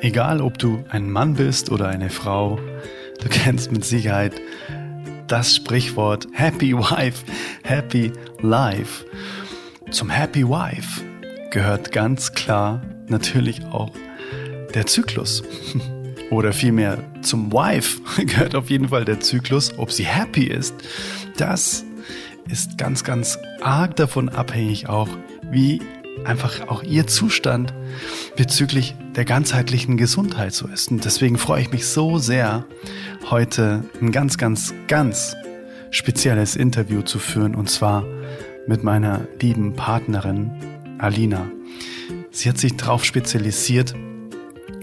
[0.00, 2.58] Egal, ob du ein Mann bist oder eine Frau,
[3.20, 4.32] du kennst mit Sicherheit
[5.26, 7.24] das Sprichwort Happy Wife,
[7.62, 9.04] Happy Life.
[9.90, 11.02] Zum Happy Wife
[11.50, 13.92] gehört ganz klar natürlich auch
[14.74, 15.42] der Zyklus.
[16.30, 20.74] Oder vielmehr zum Wife gehört auf jeden Fall der Zyklus, ob sie happy ist.
[21.36, 21.84] Das
[22.50, 25.08] ist ganz, ganz arg davon abhängig auch,
[25.50, 25.80] wie
[26.24, 27.74] einfach auch ihr Zustand
[28.36, 30.90] bezüglich der ganzheitlichen Gesundheit so ist.
[30.90, 32.64] Und deswegen freue ich mich so sehr,
[33.30, 35.36] heute ein ganz, ganz, ganz
[35.90, 38.04] spezielles Interview zu führen und zwar
[38.66, 40.50] mit meiner lieben Partnerin
[40.98, 41.50] Alina.
[42.30, 43.94] Sie hat sich darauf spezialisiert,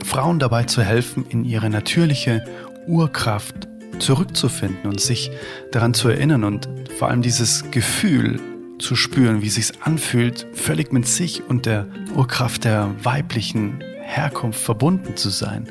[0.06, 2.44] Frauen dabei zu helfen, in ihre natürliche
[2.88, 3.68] Urkraft
[4.00, 5.32] zurückzufinden und sich
[5.72, 8.40] daran zu erinnern und vor allem dieses Gefühl
[8.82, 14.60] zu spüren, wie es sich anfühlt, völlig mit sich und der Urkraft der weiblichen Herkunft
[14.60, 15.70] verbunden zu sein.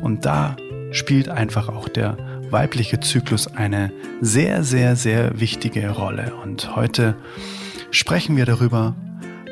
[0.00, 0.56] Und da
[0.92, 2.16] spielt einfach auch der
[2.50, 6.34] weibliche Zyklus eine sehr, sehr, sehr wichtige Rolle.
[6.42, 7.16] Und heute
[7.90, 8.94] sprechen wir darüber,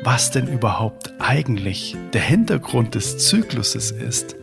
[0.03, 4.35] was denn überhaupt eigentlich der Hintergrund des Zykluses ist.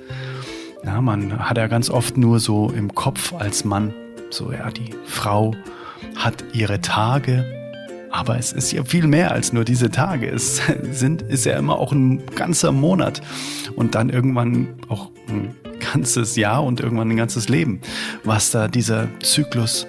[0.85, 3.93] Ja, man hat ja ganz oft nur so im Kopf als Mann,
[4.31, 5.55] so ja, die Frau
[6.15, 7.58] hat ihre Tage,
[8.11, 10.29] aber es ist ja viel mehr als nur diese Tage.
[10.29, 10.61] Es
[10.93, 13.21] sind, ist ja immer auch ein ganzer Monat
[13.77, 15.55] und dann irgendwann auch ein
[15.93, 17.81] ganzes Jahr und irgendwann ein ganzes Leben,
[18.25, 19.87] was da dieser Zyklus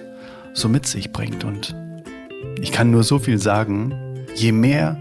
[0.53, 1.43] so mit sich bringt.
[1.43, 1.75] Und
[2.61, 3.93] ich kann nur so viel sagen,
[4.35, 4.97] je mehr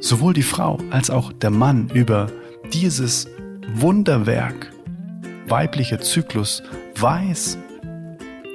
[0.00, 2.28] sowohl die Frau als auch der Mann über
[2.72, 3.28] dieses
[3.74, 4.70] Wunderwerk
[5.48, 6.62] weiblicher Zyklus
[6.96, 7.58] weiß,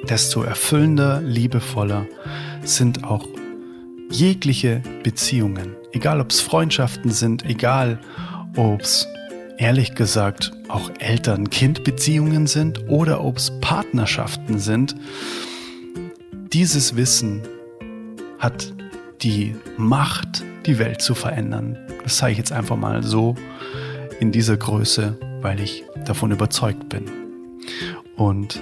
[0.08, 2.06] desto erfüllender, liebevoller
[2.62, 3.26] sind auch
[4.10, 5.74] jegliche Beziehungen.
[5.92, 7.98] Egal ob es Freundschaften sind, egal
[8.56, 9.08] ob es
[9.58, 14.94] ehrlich gesagt auch Eltern-Kind-Beziehungen sind oder ob es Partnerschaften sind.
[16.52, 17.42] Dieses Wissen
[18.38, 18.72] hat
[19.22, 21.78] die Macht, die Welt zu verändern.
[22.02, 23.34] Das zeige ich jetzt einfach mal so
[24.20, 27.04] in dieser Größe, weil ich davon überzeugt bin.
[28.16, 28.60] Und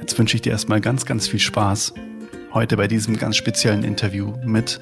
[0.00, 1.94] jetzt wünsche ich dir erstmal ganz, ganz viel Spaß
[2.56, 4.80] heute bei diesem ganz speziellen Interview mit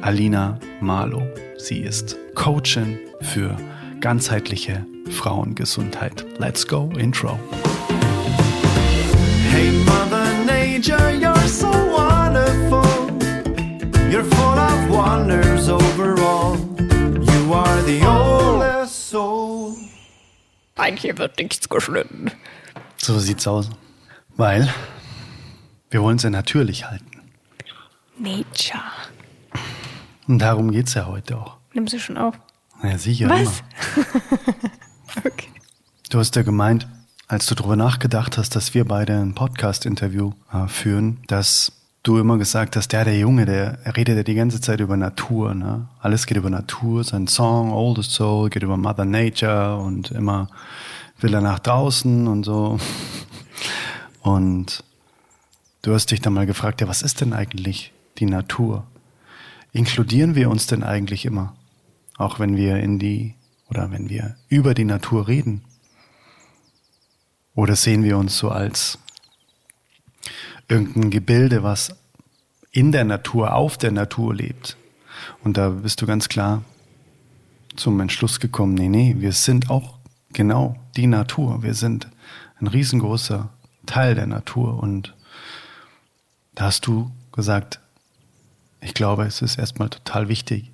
[0.00, 1.22] Alina Marlow.
[1.58, 3.56] Sie ist Coachin für
[4.00, 6.26] ganzheitliche Frauengesundheit.
[6.38, 7.38] Let's go, Intro.
[9.48, 12.82] Hey Mother Nature, you're so wonderful.
[14.10, 16.58] You're full of wonders overall.
[16.80, 19.76] You are the oldest soul.
[20.76, 22.32] Nein, hier wird nichts geschnitten.
[22.96, 23.70] So sieht's aus.
[24.36, 24.68] Weil
[25.90, 27.22] wir wollen es ja natürlich halten.
[28.18, 28.80] Nature.
[30.26, 31.58] Und darum geht es ja heute auch.
[31.72, 32.38] Nimmst du schon auf?
[32.82, 33.28] Ja, sicher.
[33.28, 33.62] Was?
[35.24, 35.48] okay.
[36.10, 36.86] Du hast ja gemeint,
[37.26, 41.72] als du darüber nachgedacht hast, dass wir beide ein Podcast-Interview äh, führen, dass
[42.04, 45.54] du immer gesagt hast, ja, der Junge, der redet ja die ganze Zeit über Natur.
[45.54, 45.88] Ne?
[46.00, 47.02] Alles geht über Natur.
[47.02, 50.48] Sein Song, Oldest Soul, geht über Mother Nature und immer
[51.18, 52.78] will er nach draußen und so.
[54.22, 54.82] Und
[55.84, 58.86] Du hast dich dann mal gefragt, ja, was ist denn eigentlich die Natur?
[59.74, 61.54] Inkludieren wir uns denn eigentlich immer?
[62.16, 63.34] Auch wenn wir in die
[63.68, 65.60] oder wenn wir über die Natur reden?
[67.54, 68.98] Oder sehen wir uns so als
[70.68, 71.94] irgendein Gebilde, was
[72.70, 74.78] in der Natur, auf der Natur lebt?
[75.42, 76.64] Und da bist du ganz klar
[77.76, 79.98] zum Entschluss gekommen, nee, nee, wir sind auch
[80.32, 81.62] genau die Natur.
[81.62, 82.08] Wir sind
[82.58, 83.50] ein riesengroßer
[83.84, 85.14] Teil der Natur und
[86.54, 87.80] da hast du gesagt,
[88.80, 90.70] ich glaube, es ist erstmal total wichtig,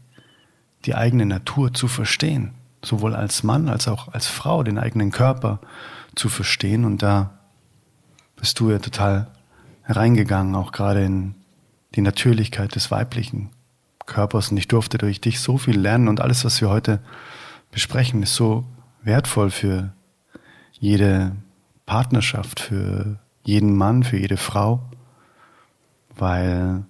[0.84, 2.52] die eigene Natur zu verstehen,
[2.82, 5.60] sowohl als Mann als auch als Frau, den eigenen Körper
[6.14, 6.84] zu verstehen.
[6.84, 7.38] Und da
[8.36, 9.28] bist du ja total
[9.86, 11.34] reingegangen, auch gerade in
[11.94, 13.50] die Natürlichkeit des weiblichen
[14.06, 14.50] Körpers.
[14.50, 17.00] Und ich durfte durch dich so viel lernen und alles, was wir heute
[17.70, 18.64] besprechen, ist so
[19.02, 19.92] wertvoll für
[20.72, 21.36] jede
[21.86, 24.90] Partnerschaft, für jeden Mann, für jede Frau
[26.20, 26.84] weil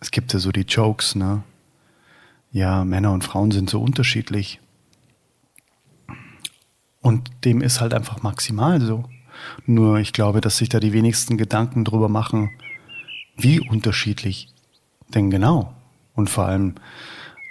[0.00, 1.42] es gibt ja so die Jokes, ne?
[2.52, 4.60] Ja, Männer und Frauen sind so unterschiedlich.
[7.00, 9.04] Und dem ist halt einfach maximal so.
[9.66, 12.50] Nur ich glaube, dass sich da die wenigsten Gedanken drüber machen,
[13.36, 14.48] wie unterschiedlich
[15.14, 15.74] denn genau.
[16.14, 16.74] Und vor allem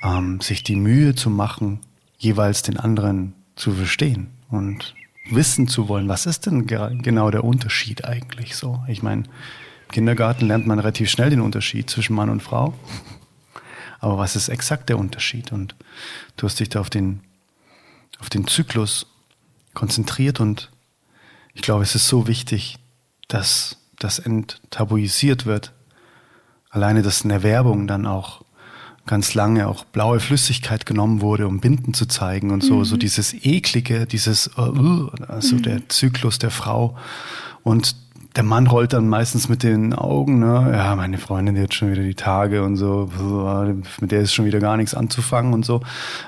[0.04, 1.80] ähm, sich die Mühe zu machen,
[2.18, 4.96] jeweils den anderen zu verstehen und
[5.30, 8.84] wissen zu wollen, was ist denn genau der Unterschied eigentlich so.
[8.88, 9.24] Ich meine,
[9.92, 12.74] Kindergarten lernt man relativ schnell den Unterschied zwischen Mann und Frau.
[14.00, 15.52] Aber was ist exakt der Unterschied?
[15.52, 15.76] Und
[16.38, 17.22] du hast dich da auf den,
[18.20, 19.08] auf den Zyklus
[19.74, 20.72] konzentriert und
[21.54, 22.78] ich glaube, es ist so wichtig,
[23.28, 25.74] dass das enttabuisiert wird.
[26.70, 28.44] Alleine, dass in der Werbung dann auch
[29.06, 32.86] ganz lange auch blaue Flüssigkeit genommen wurde, um Binden zu zeigen und so, mhm.
[32.86, 35.64] so dieses eklige, dieses, uh, also mhm.
[35.64, 36.96] der Zyklus der Frau
[37.64, 37.96] und
[38.36, 40.72] der Mann rollt dann meistens mit den Augen, ne?
[40.72, 43.10] Ja, meine Freundin, die hat schon wieder die Tage und so,
[44.00, 45.82] mit der ist schon wieder gar nichts anzufangen und so.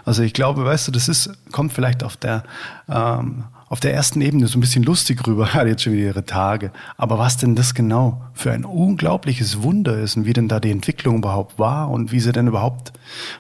[0.04, 2.44] Also ich glaube, weißt du, das ist, kommt vielleicht auf der,
[2.90, 6.26] ähm, auf der ersten Ebene so ein bisschen lustig rüber, hat jetzt schon wieder ihre
[6.26, 6.72] Tage.
[6.98, 10.72] Aber was denn das genau für ein unglaubliches Wunder ist und wie denn da die
[10.72, 12.94] Entwicklung überhaupt war und wie sie denn überhaupt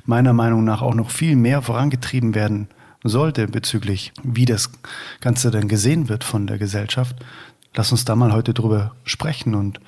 [0.06, 2.68] meiner Meinung nach auch noch viel mehr vorangetrieben werden
[3.04, 4.70] sollte bezüglich, wie das
[5.20, 7.16] Ganze dann gesehen wird von der Gesellschaft,
[7.74, 9.80] Lass uns da mal heute drüber sprechen und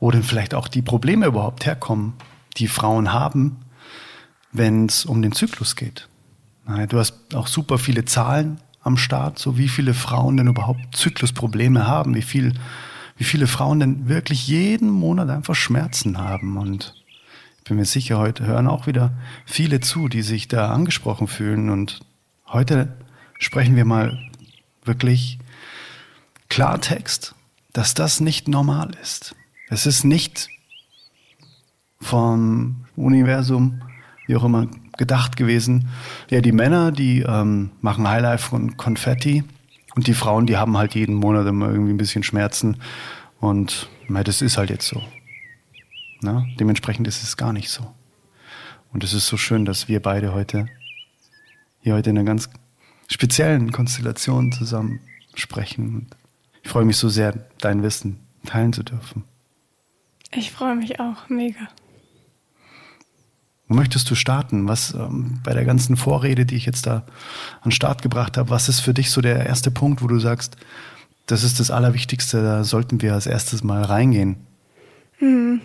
[0.00, 2.14] wo denn vielleicht auch die Probleme überhaupt herkommen,
[2.56, 3.56] die Frauen haben,
[4.52, 6.08] wenn es um den Zyklus geht.
[6.88, 11.86] Du hast auch super viele Zahlen am Start, so wie viele Frauen denn überhaupt Zyklusprobleme
[11.86, 12.54] haben, wie viel,
[13.16, 16.56] wie viele Frauen denn wirklich jeden Monat einfach Schmerzen haben.
[16.56, 16.94] Und
[17.58, 19.12] ich bin mir sicher, heute hören auch wieder
[19.46, 21.70] viele zu, die sich da angesprochen fühlen.
[21.70, 22.00] Und
[22.46, 22.96] heute
[23.38, 24.18] sprechen wir mal
[24.84, 25.37] wirklich
[26.48, 27.34] Klartext,
[27.72, 29.34] dass das nicht normal ist.
[29.68, 30.48] Es ist nicht
[32.00, 33.82] vom Universum,
[34.26, 35.88] wie auch immer, gedacht gewesen.
[36.30, 39.44] Ja, die Männer, die ähm, machen Highlife und Konfetti
[39.94, 42.78] und die Frauen, die haben halt jeden Monat immer irgendwie ein bisschen Schmerzen
[43.40, 45.02] und na, das ist halt jetzt so.
[46.20, 46.46] Na?
[46.58, 47.94] Dementsprechend ist es gar nicht so.
[48.92, 50.68] Und es ist so schön, dass wir beide heute
[51.80, 52.48] hier heute in einer ganz
[53.06, 55.00] speziellen Konstellation zusammen
[55.34, 56.16] sprechen und
[56.68, 57.32] ich freue mich so sehr,
[57.62, 59.24] dein Wissen teilen zu dürfen.
[60.32, 61.66] Ich freue mich auch, mega.
[63.68, 64.68] Wo möchtest du starten?
[64.68, 67.06] Was ähm, bei der ganzen Vorrede, die ich jetzt da
[67.62, 70.18] an den Start gebracht habe, was ist für dich so der erste Punkt, wo du
[70.18, 70.58] sagst,
[71.24, 74.36] das ist das Allerwichtigste, da sollten wir als erstes mal reingehen?
[75.20, 75.62] Hm,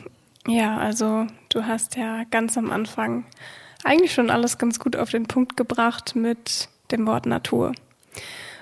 [0.48, 3.26] ja, also du hast ja ganz am Anfang
[3.84, 7.74] eigentlich schon alles ganz gut auf den Punkt gebracht mit dem Wort Natur.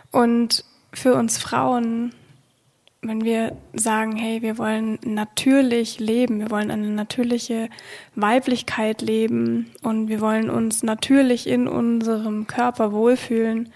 [0.09, 2.15] Und für uns Frauen
[3.03, 7.69] wenn wir sagen, hey, wir wollen natürlich leben, wir wollen eine natürliche
[8.15, 13.71] Weiblichkeit leben und wir wollen uns natürlich in unserem Körper wohlfühlen,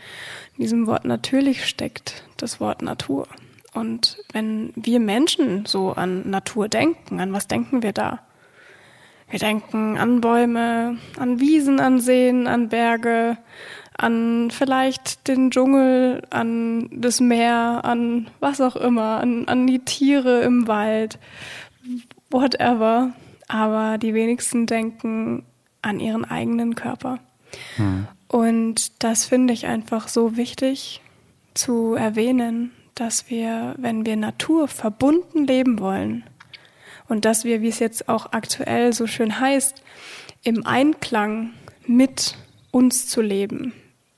[0.58, 3.28] in diesem Wort natürlich steckt das Wort Natur.
[3.74, 8.20] Und wenn wir Menschen so an Natur denken, an was denken wir da?
[9.28, 13.38] Wir denken an Bäume, an Wiesen, an Seen, an Berge,
[13.98, 20.42] an vielleicht den Dschungel, an das Meer, an was auch immer, an, an die Tiere
[20.42, 21.18] im Wald,
[22.30, 23.14] whatever.
[23.48, 25.44] Aber die wenigsten denken
[25.82, 27.20] an ihren eigenen Körper.
[27.76, 28.08] Hm.
[28.28, 31.02] Und das finde ich einfach so wichtig
[31.54, 36.24] zu erwähnen, dass wir, wenn wir Natur verbunden leben wollen
[37.08, 39.84] und dass wir, wie es jetzt auch aktuell so schön heißt,
[40.44, 41.52] im Einklang
[41.86, 42.36] mit
[42.72, 43.74] uns zu leben,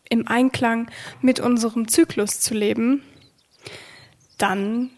[0.09, 0.89] im Einklang
[1.21, 3.01] mit unserem Zyklus zu leben,
[4.37, 4.89] dann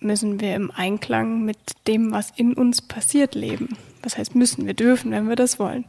[0.00, 3.76] müssen wir im Einklang mit dem, was in uns passiert, leben.
[4.02, 5.84] Das heißt, müssen wir dürfen, wenn wir das wollen.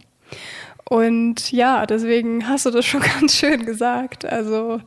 [0.88, 4.26] Und ja, deswegen hast du das schon ganz schön gesagt.
[4.26, 4.82] Also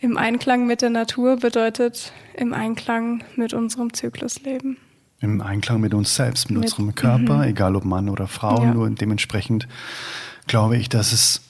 [0.00, 4.76] im Einklang mit der Natur bedeutet im Einklang mit unserem Zyklus leben.
[5.20, 7.42] Im Einklang mit uns selbst, mit, mit unserem Körper, mhm.
[7.44, 8.62] egal ob Mann oder Frau.
[8.62, 8.74] Ja.
[8.74, 9.66] Nur dementsprechend
[10.46, 11.40] glaube ich, dass es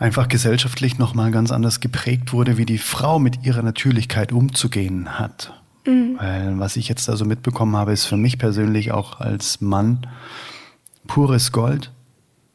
[0.00, 5.52] einfach gesellschaftlich nochmal ganz anders geprägt wurde, wie die Frau mit ihrer Natürlichkeit umzugehen hat.
[5.86, 6.16] Mhm.
[6.18, 10.06] Weil was ich jetzt da so mitbekommen habe, ist für mich persönlich auch als Mann
[11.06, 11.92] pures Gold,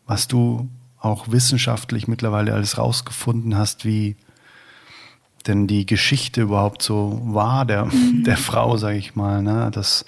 [0.07, 0.67] was du
[0.99, 4.15] auch wissenschaftlich mittlerweile alles rausgefunden hast, wie
[5.45, 8.23] denn die Geschichte überhaupt so war der, mhm.
[8.23, 9.69] der Frau, sage ich mal, ne?
[9.71, 10.03] dass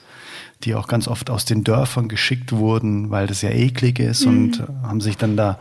[0.64, 4.32] die auch ganz oft aus den Dörfern geschickt wurden, weil das ja eklig ist mhm.
[4.32, 5.60] und haben sich dann da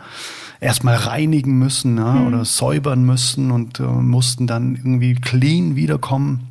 [0.60, 2.26] erstmal reinigen müssen ne, mhm.
[2.26, 6.48] oder säubern müssen und äh, mussten dann irgendwie clean wiederkommen.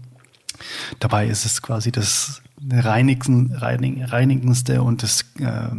[1.00, 5.70] Dabei ist es quasi das reinigen, reinigen, reinigendste und das äh,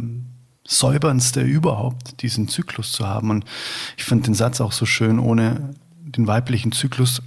[0.65, 3.29] säuberndste überhaupt, diesen Zyklus zu haben.
[3.29, 3.45] Und
[3.97, 7.21] ich finde den Satz auch so schön, ohne den weiblichen Zyklus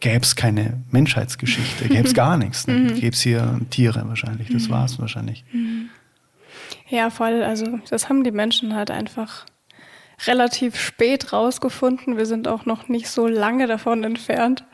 [0.00, 2.66] gäbe es keine Menschheitsgeschichte, gäbe es gar nichts.
[2.66, 2.74] Ne?
[2.74, 2.94] Mhm.
[2.94, 4.72] Gäbe es hier Tiere wahrscheinlich, das mhm.
[4.72, 5.44] war es wahrscheinlich.
[5.52, 5.88] Mhm.
[6.88, 7.42] Ja, voll.
[7.42, 9.46] Also das haben die Menschen halt einfach
[10.26, 12.16] relativ spät rausgefunden.
[12.16, 14.64] Wir sind auch noch nicht so lange davon entfernt.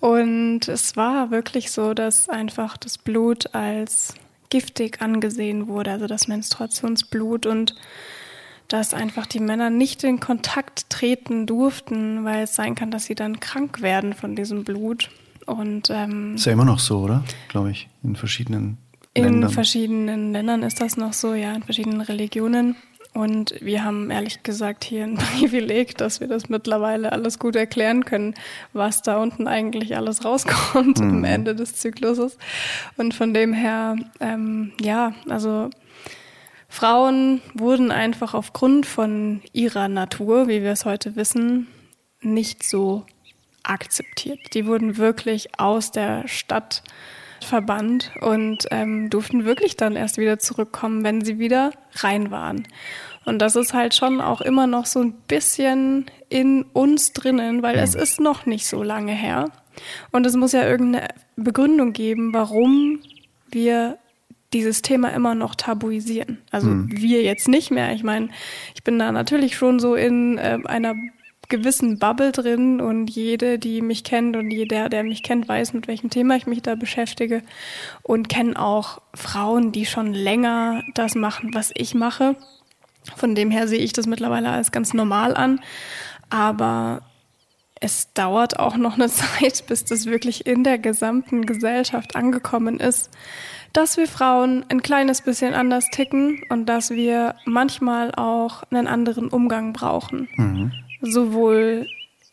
[0.00, 4.14] Und es war wirklich so, dass einfach das Blut als
[4.48, 7.46] giftig angesehen wurde, also das Menstruationsblut.
[7.46, 7.74] Und
[8.68, 13.14] dass einfach die Männer nicht in Kontakt treten durften, weil es sein kann, dass sie
[13.14, 15.10] dann krank werden von diesem Blut.
[15.46, 17.24] Und ähm, ist ja immer noch so, oder?
[17.48, 18.78] Glaube ich, in verschiedenen
[19.14, 19.42] in Ländern.
[19.42, 22.76] In verschiedenen Ländern ist das noch so, ja, in verschiedenen Religionen.
[23.12, 28.04] Und wir haben ehrlich gesagt hier ein Privileg, dass wir das mittlerweile alles gut erklären
[28.04, 28.34] können,
[28.72, 31.10] was da unten eigentlich alles rauskommt mhm.
[31.10, 32.38] am Ende des Zykluses.
[32.96, 35.70] Und von dem her, ähm, ja, also
[36.68, 41.66] Frauen wurden einfach aufgrund von ihrer Natur, wie wir es heute wissen,
[42.20, 43.04] nicht so
[43.64, 44.54] akzeptiert.
[44.54, 46.84] Die wurden wirklich aus der Stadt
[47.44, 52.66] verbannt und ähm, durften wirklich dann erst wieder zurückkommen, wenn sie wieder rein waren.
[53.24, 57.76] Und das ist halt schon auch immer noch so ein bisschen in uns drinnen, weil
[57.78, 59.50] es ist noch nicht so lange her.
[60.10, 63.00] Und es muss ja irgendeine Begründung geben, warum
[63.50, 63.98] wir
[64.52, 66.38] dieses Thema immer noch tabuisieren.
[66.50, 66.90] Also mhm.
[66.90, 67.92] wir jetzt nicht mehr.
[67.92, 68.30] Ich meine,
[68.74, 70.94] ich bin da natürlich schon so in äh, einer
[71.50, 75.86] gewissen Bubble drin und jede, die mich kennt und jeder, der mich kennt, weiß, mit
[75.88, 77.42] welchem Thema ich mich da beschäftige
[78.02, 82.36] und kenne auch Frauen, die schon länger das machen, was ich mache.
[83.16, 85.60] Von dem her sehe ich das mittlerweile als ganz normal an.
[86.30, 87.02] Aber
[87.80, 93.10] es dauert auch noch eine Zeit, bis das wirklich in der gesamten Gesellschaft angekommen ist,
[93.72, 99.28] dass wir Frauen ein kleines bisschen anders ticken und dass wir manchmal auch einen anderen
[99.28, 100.28] Umgang brauchen.
[100.36, 100.72] Mhm.
[101.00, 101.86] Sowohl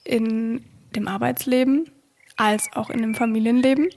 [0.03, 0.63] in
[0.95, 1.89] dem Arbeitsleben
[2.37, 3.89] als auch in dem Familienleben,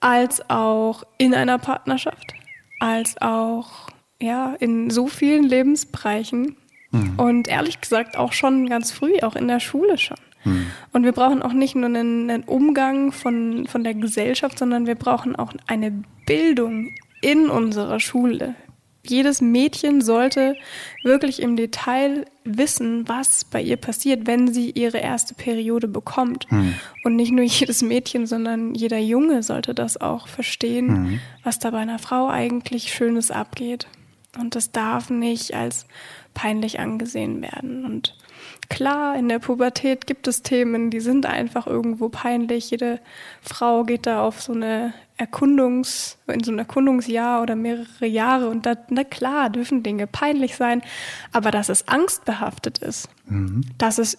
[0.00, 2.34] als auch in einer Partnerschaft,
[2.80, 3.88] als auch
[4.20, 6.56] ja, in so vielen Lebensbereichen.
[6.92, 7.14] Mhm.
[7.16, 10.18] Und ehrlich gesagt auch schon ganz früh, auch in der Schule schon.
[10.42, 10.66] Hm.
[10.92, 14.96] Und wir brauchen auch nicht nur einen, einen, Umgang von, von der Gesellschaft, sondern wir
[14.96, 18.54] brauchen auch eine Bildung in unserer Schule.
[19.04, 20.56] Jedes Mädchen sollte
[21.02, 26.46] wirklich im Detail wissen, was bei ihr passiert, wenn sie ihre erste Periode bekommt.
[26.50, 26.74] Hm.
[27.02, 31.20] Und nicht nur jedes Mädchen, sondern jeder Junge sollte das auch verstehen, hm.
[31.42, 33.88] was da bei einer Frau eigentlich Schönes abgeht.
[34.38, 35.86] Und das darf nicht als
[36.32, 37.84] peinlich angesehen werden.
[37.84, 38.14] Und
[38.68, 42.70] Klar, in der Pubertät gibt es Themen, die sind einfach irgendwo peinlich.
[42.70, 43.00] Jede
[43.42, 48.66] Frau geht da auf so eine Erkundungs, in so ein Erkundungsjahr oder mehrere Jahre und
[48.66, 50.82] da, na klar, dürfen Dinge peinlich sein,
[51.30, 53.62] aber dass es angstbehaftet ist, mhm.
[53.78, 54.18] dass es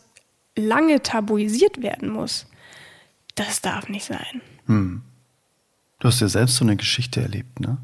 [0.55, 2.47] lange tabuisiert werden muss,
[3.35, 4.41] das darf nicht sein.
[4.65, 5.01] Mhm.
[5.99, 7.77] Du hast ja selbst so eine Geschichte erlebt, ne?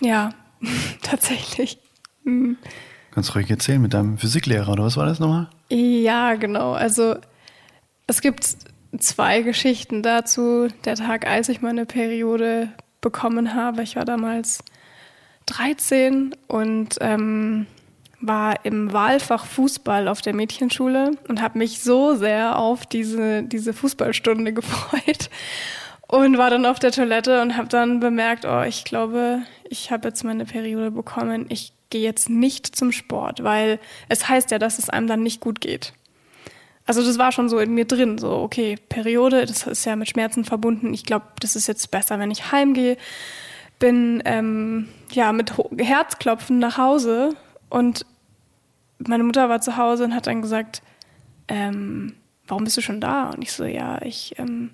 [0.00, 0.30] Ja,
[1.02, 1.78] tatsächlich.
[2.24, 2.56] Mhm.
[3.10, 5.50] Ganz ruhig erzählen mit deinem Physiklehrer, oder was war das nochmal?
[5.70, 6.72] Ja, genau.
[6.72, 7.16] Also
[8.06, 8.56] es gibt
[8.98, 10.68] zwei Geschichten dazu.
[10.84, 13.82] Der Tag, als ich meine Periode bekommen habe.
[13.82, 14.64] Ich war damals
[15.46, 17.66] 13 und ähm,
[18.20, 23.72] war im Wahlfach Fußball auf der Mädchenschule und habe mich so sehr auf diese, diese
[23.72, 25.30] Fußballstunde gefreut
[26.08, 30.08] und war dann auf der Toilette und habe dann bemerkt, oh, ich glaube, ich habe
[30.08, 31.46] jetzt meine Periode bekommen.
[31.48, 33.78] Ich gehe jetzt nicht zum Sport, weil
[34.08, 35.92] es heißt ja, dass es einem dann nicht gut geht.
[36.86, 40.08] Also das war schon so in mir drin, so okay, Periode, das ist ja mit
[40.08, 40.94] Schmerzen verbunden.
[40.94, 42.96] Ich glaube, das ist jetzt besser, wenn ich heimgehe.
[43.78, 47.34] Bin ähm, ja mit Herzklopfen nach Hause
[47.68, 48.06] und
[48.98, 50.80] meine Mutter war zu Hause und hat dann gesagt,
[51.48, 52.14] ähm,
[52.46, 53.30] warum bist du schon da?
[53.30, 54.70] Und ich so, ja, ich ähm,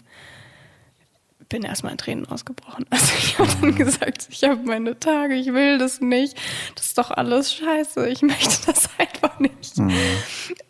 [1.53, 2.87] bin erstmal in Tränen ausgebrochen.
[2.91, 6.37] Also ich habe dann gesagt, ich habe meine Tage, ich will das nicht.
[6.75, 8.09] Das ist doch alles scheiße.
[8.09, 9.79] Ich möchte das einfach nicht.
[9.79, 9.93] Mhm.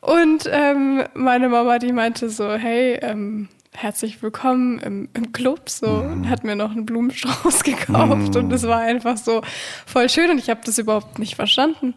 [0.00, 5.86] Und ähm, meine Mama, die meinte so, hey, ähm, herzlich willkommen im, im Club, so
[5.86, 6.28] mhm.
[6.28, 8.40] hat mir noch einen Blumenstrauß gekauft mhm.
[8.40, 9.42] und es war einfach so
[9.86, 11.94] voll schön und ich habe das überhaupt nicht verstanden.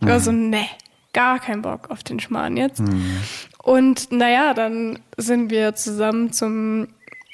[0.00, 0.50] Ich war so, mhm.
[0.50, 0.66] ne,
[1.14, 2.80] gar keinen Bock auf den Schmarrn jetzt.
[2.80, 3.18] Mhm.
[3.62, 6.88] Und naja, dann sind wir zusammen zum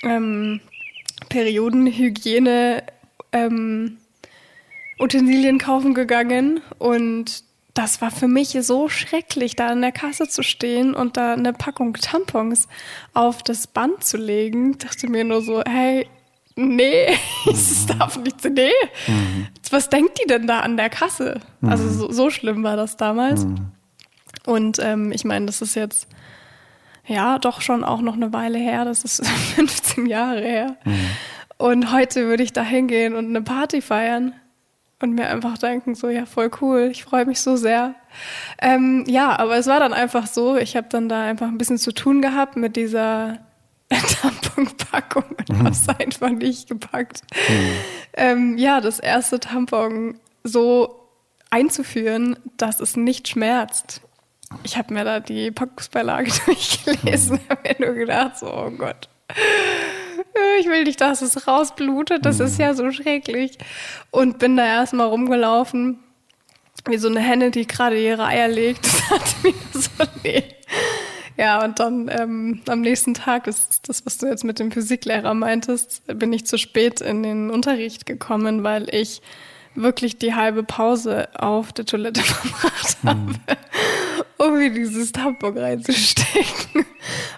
[0.05, 0.61] ähm,
[1.29, 2.83] Periodenhygiene
[3.33, 3.99] ähm,
[4.99, 10.43] Utensilien kaufen gegangen und das war für mich so schrecklich, da an der Kasse zu
[10.43, 12.69] stehen und da eine Packung Tampons
[13.15, 14.73] auf das Band zu legen.
[14.73, 16.07] Ich dachte mir nur so, hey,
[16.55, 17.07] nee,
[17.47, 17.99] das mhm.
[17.99, 18.71] darf nicht, nee.
[19.07, 19.49] Mhm.
[19.71, 21.41] Was denkt die denn da an der Kasse?
[21.61, 21.69] Mhm.
[21.71, 23.47] Also so, so, schlimm war das damals.
[23.47, 23.73] Mhm.
[24.45, 26.09] Und ähm, ich meine, das ist jetzt
[27.07, 28.85] ja, doch schon auch noch eine Weile her.
[28.85, 30.77] Das ist 15 Jahre her.
[30.85, 31.11] Mhm.
[31.59, 34.35] Und heute würde ich da hingehen und eine Party feiern
[35.03, 37.95] und mir einfach denken, so, ja, voll cool, ich freue mich so sehr.
[38.61, 41.79] Ähm, ja, aber es war dann einfach so, ich habe dann da einfach ein bisschen
[41.79, 43.39] zu tun gehabt mit dieser
[43.91, 45.59] Tamponpackung und mhm.
[45.59, 47.23] habe es einfach nicht gepackt.
[47.49, 47.71] Mhm.
[48.15, 51.09] Ähm, ja, das erste Tampon so
[51.51, 54.01] einzuführen, dass es nicht schmerzt.
[54.63, 57.49] Ich habe mir da die Packungsbeilage durchgelesen, mhm.
[57.49, 59.09] habe mir nur gedacht, so, oh Gott.
[60.61, 63.59] Ich will nicht, dass es rausblutet, das ist ja so schrecklich.
[64.11, 65.99] Und bin da erstmal rumgelaufen,
[66.89, 68.87] wie so eine Henne, die gerade ihre Eier legt.
[69.03, 69.91] Das hat mir so,
[70.23, 70.45] nee.
[71.37, 74.71] Ja, und dann ähm, am nächsten Tag, das ist das, was du jetzt mit dem
[74.71, 79.23] Physiklehrer meintest, bin ich zu spät in den Unterricht gekommen, weil ich
[79.75, 83.35] wirklich die halbe Pause auf der Toilette verbracht habe, mhm.
[84.39, 86.87] Um mir dieses Tampon reinzustecken.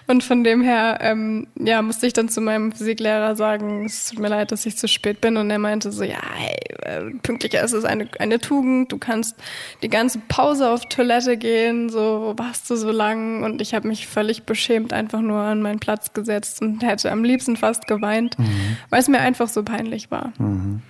[0.07, 4.19] Und von dem her, ähm, ja, musste ich dann zu meinem Physiklehrer sagen, es tut
[4.19, 5.37] mir leid, dass ich zu spät bin.
[5.37, 8.91] Und er meinte so, ja, hey, äh, pünktlicher ist es eine, eine Tugend.
[8.91, 9.35] Du kannst
[9.81, 13.43] die ganze Pause auf Toilette gehen, so warst du so lang.
[13.43, 17.23] Und ich habe mich völlig beschämt einfach nur an meinen Platz gesetzt und hätte am
[17.23, 18.77] liebsten fast geweint, mhm.
[18.89, 20.33] weil es mir einfach so peinlich war.
[20.37, 20.81] Mhm.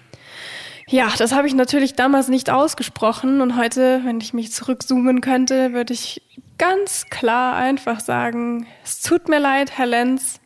[0.88, 5.74] Ja, das habe ich natürlich damals nicht ausgesprochen und heute, wenn ich mich zurückzoomen könnte,
[5.74, 6.22] würde ich
[6.60, 10.40] ganz klar einfach sagen, es tut mir leid, Herr Lenz.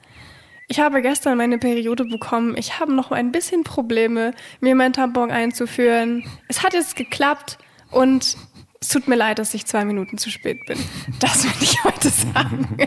[0.69, 2.55] Ich habe gestern meine Periode bekommen.
[2.55, 6.24] Ich habe noch ein bisschen Probleme, mir mein Tampon einzuführen.
[6.48, 7.58] Es hat jetzt geklappt
[7.91, 8.38] und
[8.79, 10.79] es tut mir leid, dass ich zwei Minuten zu spät bin.
[11.19, 12.77] Das würde ich heute sagen.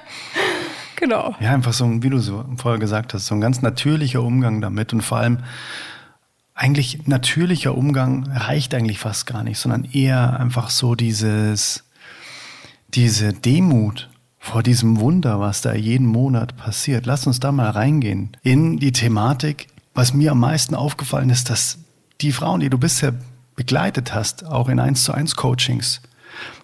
[0.96, 1.34] genau.
[1.40, 4.92] Ja, einfach so, wie du so vorher gesagt hast, so ein ganz natürlicher Umgang damit
[4.92, 5.42] und vor allem
[6.56, 11.84] eigentlich natürlicher Umgang reicht eigentlich fast gar nicht, sondern eher einfach so dieses,
[12.88, 14.08] diese Demut
[14.38, 17.04] vor diesem Wunder, was da jeden Monat passiert.
[17.04, 19.68] Lass uns da mal reingehen in die Thematik.
[19.92, 21.78] Was mir am meisten aufgefallen ist, dass
[22.22, 23.14] die Frauen, die du bisher
[23.54, 26.00] begleitet hast, auch in 1 zu 1 Coachings,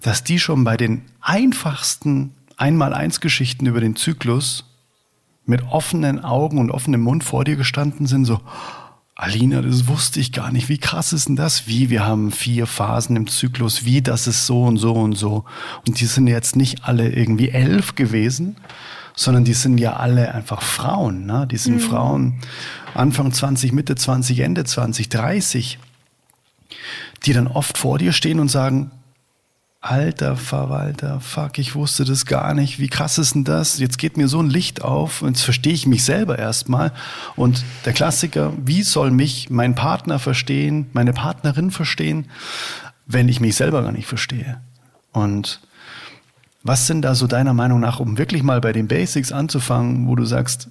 [0.00, 4.64] dass die schon bei den einfachsten Einmal-Eins-Geschichten über den Zyklus
[5.44, 8.40] mit offenen Augen und offenem Mund vor dir gestanden sind, so,
[9.22, 10.68] Alina, das wusste ich gar nicht.
[10.68, 11.68] Wie krass ist denn das?
[11.68, 11.90] Wie?
[11.90, 13.84] Wir haben vier Phasen im Zyklus.
[13.84, 14.02] Wie?
[14.02, 15.44] Das ist so und so und so.
[15.86, 18.56] Und die sind jetzt nicht alle irgendwie elf gewesen,
[19.14, 21.24] sondern die sind ja alle einfach Frauen.
[21.24, 21.46] Ne?
[21.48, 21.80] Die sind mhm.
[21.80, 22.40] Frauen
[22.94, 25.78] Anfang 20, Mitte 20, Ende 20, 30,
[27.24, 28.90] die dann oft vor dir stehen und sagen,
[29.84, 32.78] Alter Verwalter, fuck, ich wusste das gar nicht.
[32.78, 33.80] Wie krass ist denn das?
[33.80, 36.92] Jetzt geht mir so ein Licht auf und jetzt verstehe ich mich selber erstmal.
[37.34, 42.26] Und der Klassiker, wie soll mich mein Partner verstehen, meine Partnerin verstehen,
[43.06, 44.60] wenn ich mich selber gar nicht verstehe?
[45.10, 45.60] Und
[46.62, 50.14] was sind da so deiner Meinung nach, um wirklich mal bei den Basics anzufangen, wo
[50.14, 50.68] du sagst,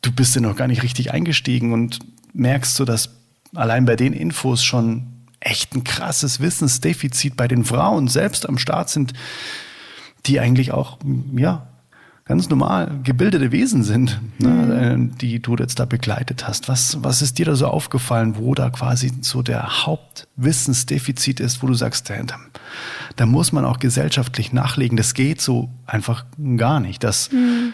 [0.00, 1.98] du bist ja noch gar nicht richtig eingestiegen und
[2.32, 3.10] merkst so, dass
[3.54, 8.90] allein bei den Infos schon echt ein krasses Wissensdefizit bei den Frauen selbst am Start
[8.90, 9.12] sind,
[10.26, 10.98] die eigentlich auch,
[11.34, 11.66] ja,
[12.24, 15.10] ganz normal gebildete Wesen sind, ne, mhm.
[15.10, 16.68] äh, die du jetzt da begleitet hast.
[16.68, 21.66] Was, was ist dir da so aufgefallen, wo da quasi so der Hauptwissensdefizit ist, wo
[21.66, 22.14] du sagst, da,
[23.16, 24.96] da muss man auch gesellschaftlich nachlegen.
[24.96, 26.24] Das geht so einfach
[26.56, 27.02] gar nicht.
[27.02, 27.72] Dass mhm.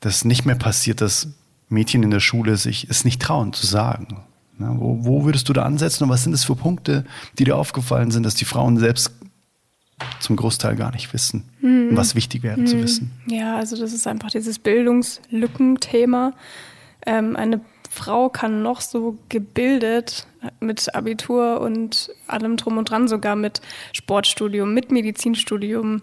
[0.00, 1.28] das nicht mehr passiert, dass
[1.68, 4.24] Mädchen in der Schule sich es nicht trauen zu sagen.
[4.58, 7.04] Ja, wo, wo würdest du da ansetzen und was sind das für Punkte,
[7.38, 9.12] die dir aufgefallen sind, dass die Frauen selbst
[10.20, 11.96] zum Großteil gar nicht wissen, mhm.
[11.96, 12.66] was wichtig wäre mhm.
[12.66, 13.10] zu wissen?
[13.26, 16.32] Ja, also das ist einfach dieses Bildungslückenthema.
[17.06, 20.26] Ähm, eine Frau kann noch so gebildet
[20.60, 23.60] mit Abitur und allem drum und dran, sogar mit
[23.92, 26.02] Sportstudium, mit Medizinstudium,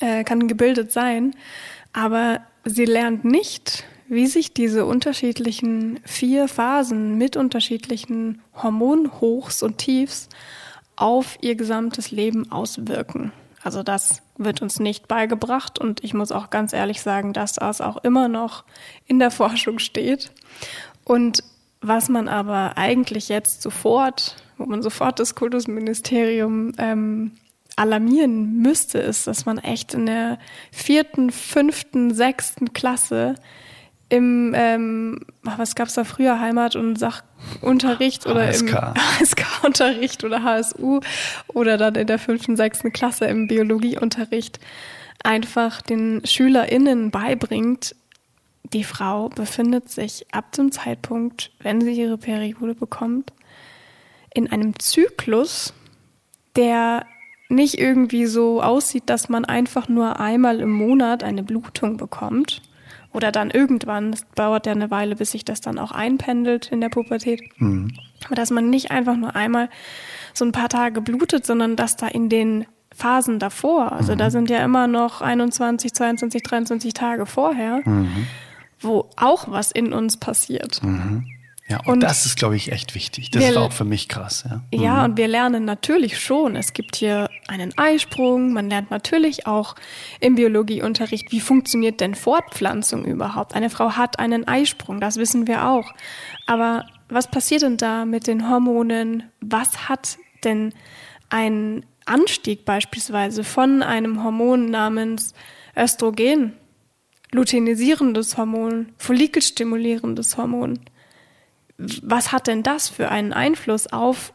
[0.00, 1.34] äh, kann gebildet sein,
[1.92, 10.28] aber sie lernt nicht, wie sich diese unterschiedlichen vier Phasen mit unterschiedlichen Hormonhochs und Tiefs
[10.96, 13.32] auf ihr gesamtes Leben auswirken.
[13.62, 17.80] Also das wird uns nicht beigebracht und ich muss auch ganz ehrlich sagen, dass das
[17.80, 18.64] auch immer noch
[19.06, 20.30] in der Forschung steht.
[21.04, 21.42] Und
[21.80, 27.32] was man aber eigentlich jetzt sofort, wo man sofort das Kultusministerium ähm,
[27.76, 30.38] alarmieren müsste, ist, dass man echt in der
[30.70, 33.34] vierten, fünften, sechsten Klasse
[34.14, 38.68] im, ähm, was gab es da früher, Heimat- und Sachunterricht oder HSK.
[38.68, 41.00] im HSK-Unterricht oder HSU
[41.48, 44.60] oder dann in der fünften, sechsten Klasse im Biologieunterricht
[45.24, 47.96] einfach den SchülerInnen beibringt,
[48.72, 53.32] die Frau befindet sich ab dem Zeitpunkt, wenn sie ihre Periode bekommt,
[54.32, 55.74] in einem Zyklus,
[56.54, 57.04] der
[57.48, 62.62] nicht irgendwie so aussieht, dass man einfach nur einmal im Monat eine Blutung bekommt,
[63.14, 66.80] oder dann irgendwann, es dauert ja eine Weile, bis sich das dann auch einpendelt in
[66.80, 67.40] der Pubertät.
[67.58, 67.92] Mhm.
[68.26, 69.70] Aber dass man nicht einfach nur einmal
[70.34, 74.18] so ein paar Tage blutet, sondern dass da in den Phasen davor, also mhm.
[74.18, 78.26] da sind ja immer noch 21, 22, 23 Tage vorher, mhm.
[78.80, 80.82] wo auch was in uns passiert.
[80.82, 81.24] Mhm.
[81.66, 83.30] Ja, und, und das ist, glaube ich, echt wichtig.
[83.30, 84.44] Das ist auch für mich krass.
[84.48, 85.04] Ja, ja mhm.
[85.04, 86.56] und wir lernen natürlich schon.
[86.56, 88.52] Es gibt hier einen Eisprung.
[88.52, 89.74] Man lernt natürlich auch
[90.20, 93.54] im Biologieunterricht, wie funktioniert denn Fortpflanzung überhaupt.
[93.54, 95.90] Eine Frau hat einen Eisprung, das wissen wir auch.
[96.46, 99.22] Aber was passiert denn da mit den Hormonen?
[99.40, 100.74] Was hat denn
[101.30, 105.32] ein Anstieg beispielsweise von einem Hormon namens
[105.74, 106.52] Östrogen,
[107.32, 110.78] luteinisierendes Hormon, follikelstimulierendes Hormon?
[111.78, 114.32] Was hat denn das für einen Einfluss auf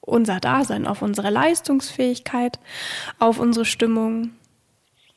[0.00, 2.58] unser Dasein, auf unsere Leistungsfähigkeit,
[3.18, 4.30] auf unsere Stimmung?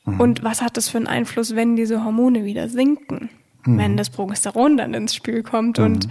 [0.06, 0.20] Mhm.
[0.20, 3.30] Und was hat das für einen Einfluss, wenn diese Hormone wieder sinken?
[3.66, 3.78] Mhm.
[3.78, 5.86] Wenn das Progesteron dann ins Spiel kommt mhm.
[5.86, 6.08] und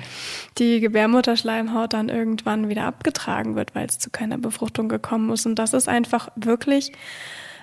[0.58, 5.46] die Gebärmutterschleimhaut dann irgendwann wieder abgetragen wird, weil es zu keiner Befruchtung gekommen ist.
[5.46, 6.92] Und das ist einfach wirklich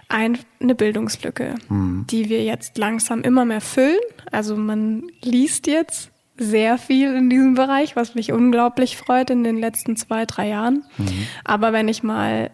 [0.10, 2.06] ein, eine Bildungslücke, mhm.
[2.10, 4.00] die wir jetzt langsam immer mehr füllen.
[4.32, 9.58] Also man liest jetzt sehr viel in diesem Bereich, was mich unglaublich freut in den
[9.58, 10.84] letzten zwei, drei Jahren.
[10.98, 11.28] Mhm.
[11.44, 12.52] Aber wenn ich mal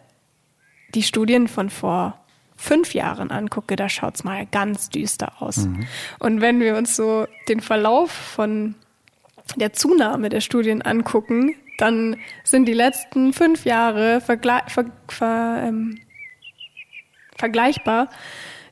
[0.93, 2.19] die Studien von vor
[2.55, 5.65] fünf Jahren angucke, da schaut's mal ganz düster aus.
[5.65, 5.87] Mhm.
[6.19, 8.75] Und wenn wir uns so den Verlauf von
[9.55, 15.97] der Zunahme der Studien angucken, dann sind die letzten fünf Jahre vergle ver ver ähm,
[17.35, 18.09] vergleichbar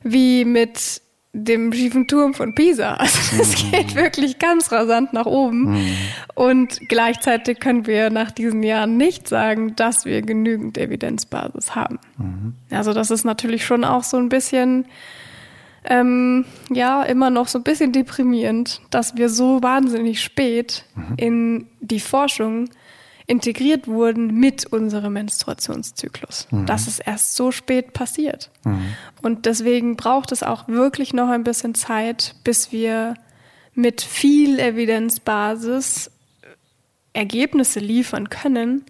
[0.02, 2.94] wie mit dem schiefen Turm von Pisa.
[2.98, 3.70] Also das mhm.
[3.70, 5.72] geht wirklich ganz rasant nach oben.
[5.72, 5.96] Mhm.
[6.34, 11.98] Und gleichzeitig können wir nach diesen Jahren nicht sagen, dass wir genügend Evidenzbasis haben.
[12.18, 12.54] Mhm.
[12.70, 14.86] Also das ist natürlich schon auch so ein bisschen,
[15.84, 20.84] ähm, ja, immer noch so ein bisschen deprimierend, dass wir so wahnsinnig spät
[21.16, 22.68] in die Forschung
[23.30, 26.48] integriert wurden mit unserem Menstruationszyklus.
[26.50, 26.66] Mhm.
[26.66, 28.50] Das ist erst so spät passiert.
[28.64, 28.94] Mhm.
[29.22, 33.14] Und deswegen braucht es auch wirklich noch ein bisschen Zeit, bis wir
[33.74, 36.10] mit viel Evidenzbasis
[37.12, 38.84] Ergebnisse liefern können,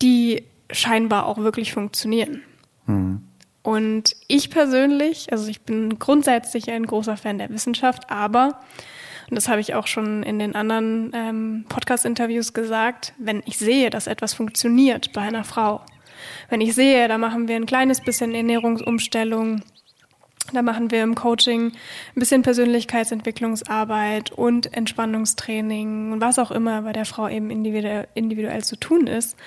[0.00, 2.42] die scheinbar auch wirklich funktionieren.
[2.86, 3.22] Mhm.
[3.62, 8.60] Und ich persönlich, also ich bin grundsätzlich ein großer Fan der Wissenschaft, aber
[9.32, 13.88] und das habe ich auch schon in den anderen ähm, Podcast-Interviews gesagt, wenn ich sehe,
[13.88, 15.80] dass etwas funktioniert bei einer Frau,
[16.50, 19.62] wenn ich sehe, da machen wir ein kleines bisschen Ernährungsumstellung,
[20.52, 26.92] da machen wir im Coaching ein bisschen Persönlichkeitsentwicklungsarbeit und Entspannungstraining und was auch immer bei
[26.92, 29.38] der Frau eben individuell, individuell zu tun ist.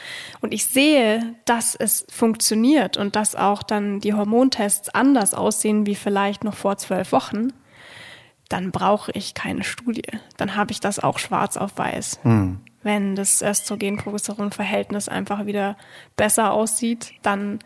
[0.41, 5.93] Und ich sehe, dass es funktioniert und dass auch dann die Hormontests anders aussehen wie
[5.93, 7.49] vielleicht noch vor zwölf Wochen,
[8.49, 10.03] dann brauche ich keine Studie.
[10.37, 12.19] Dann habe ich das auch schwarz auf weiß.
[12.23, 12.59] Mhm.
[12.83, 15.75] Wenn das Östrogen-Progesteron-Verhältnis einfach wieder
[16.15, 17.59] besser aussieht, dann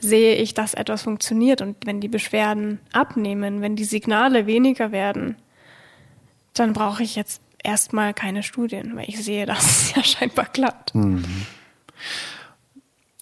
[0.00, 1.60] sehe ich, dass etwas funktioniert.
[1.60, 5.36] Und wenn die Beschwerden abnehmen, wenn die Signale weniger werden,
[6.54, 10.94] dann brauche ich jetzt erstmal keine Studien, weil ich sehe, dass es ja scheinbar klappt.
[10.94, 11.46] Mhm.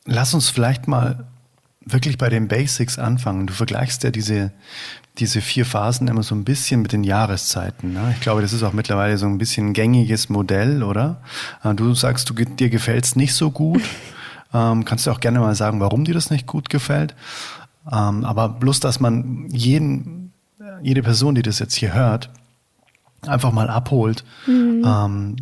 [0.04, 1.26] Lass uns vielleicht mal
[1.86, 3.46] wirklich bei den Basics anfangen.
[3.46, 4.50] Du vergleichst ja diese,
[5.18, 7.92] diese vier Phasen immer so ein bisschen mit den Jahreszeiten.
[7.92, 8.12] Ne?
[8.14, 11.22] Ich glaube, das ist auch mittlerweile so ein bisschen ein gängiges Modell, oder?
[11.62, 13.82] Äh, du sagst, du, dir gefällt es nicht so gut.
[14.54, 17.16] Ähm, kannst du auch gerne mal sagen, warum dir das nicht gut gefällt.
[17.92, 20.32] Ähm, aber bloß, dass man jeden,
[20.82, 22.30] jede Person, die das jetzt hier hört,
[23.26, 24.24] einfach mal abholt.
[24.46, 24.84] Mhm.
[24.86, 25.36] Ähm,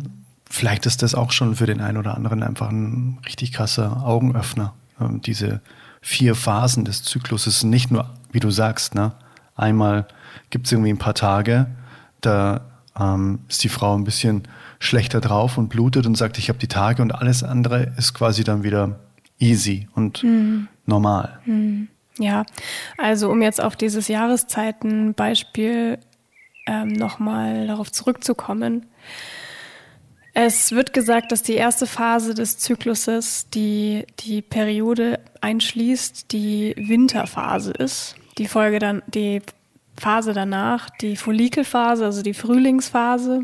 [0.49, 4.73] vielleicht ist das auch schon für den einen oder anderen einfach ein richtig krasser Augenöffner.
[4.99, 5.61] Ähm, diese
[6.05, 9.13] vier Phasen des Zykluses, nicht nur, wie du sagst, ne?
[9.55, 10.07] Einmal
[10.51, 11.65] gibt es irgendwie ein paar Tage,
[12.21, 12.61] da
[12.95, 14.43] ähm, ist die Frau ein bisschen
[14.77, 18.43] schlechter drauf und blutet und sagt, ich habe die Tage und alles andere ist quasi
[18.43, 18.99] dann wieder
[19.39, 20.67] easy und mhm.
[20.85, 21.39] normal.
[21.45, 21.87] Mhm.
[22.19, 22.45] Ja,
[22.99, 25.97] also um jetzt auf dieses Jahreszeitenbeispiel
[26.67, 28.85] ähm, nochmal darauf zurückzukommen.
[30.35, 37.71] Es wird gesagt, dass die erste Phase des Zykluses die, die Periode einschließt, die Winterphase
[37.71, 39.41] ist die Folge dann, die
[39.97, 43.41] Phase danach, die Follikelphase, also die Frühlingsphase,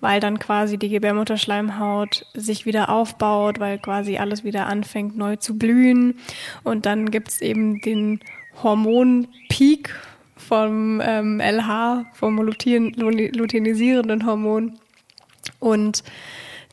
[0.00, 5.56] weil dann quasi die Gebärmutterschleimhaut sich wieder aufbaut, weil quasi alles wieder anfängt neu zu
[5.58, 6.18] blühen.
[6.64, 8.20] Und dann gibt's eben den
[8.62, 9.94] Hormonpeak
[10.36, 14.78] vom ähm, LH, vom luteinisierenden Hormon.
[15.58, 16.02] Und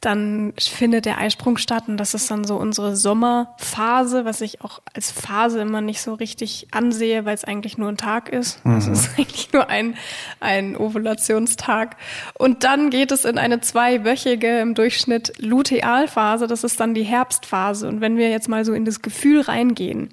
[0.06, 4.82] dann findet der Eisprung statt und das ist dann so unsere Sommerphase, was ich auch
[4.94, 8.63] als Phase immer nicht so richtig ansehe, weil es eigentlich nur ein Tag ist.
[8.66, 8.78] Mhm.
[8.78, 9.96] Es ist eigentlich nur ein,
[10.42, 11.96] ein Ovulationstag.
[12.38, 17.88] Und dann geht es in eine zweiwöchige im Durchschnitt Lutealphase, das ist dann die Herbstphase.
[17.88, 20.10] Und wenn wir jetzt mal so in das Gefühl reingehen,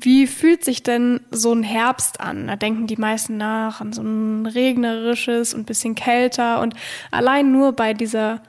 [0.00, 2.46] wie fühlt sich denn so ein Herbst an?
[2.46, 6.74] Da denken die meisten nach an so ein regnerisches und bisschen kälter und
[7.10, 8.40] allein nur bei dieser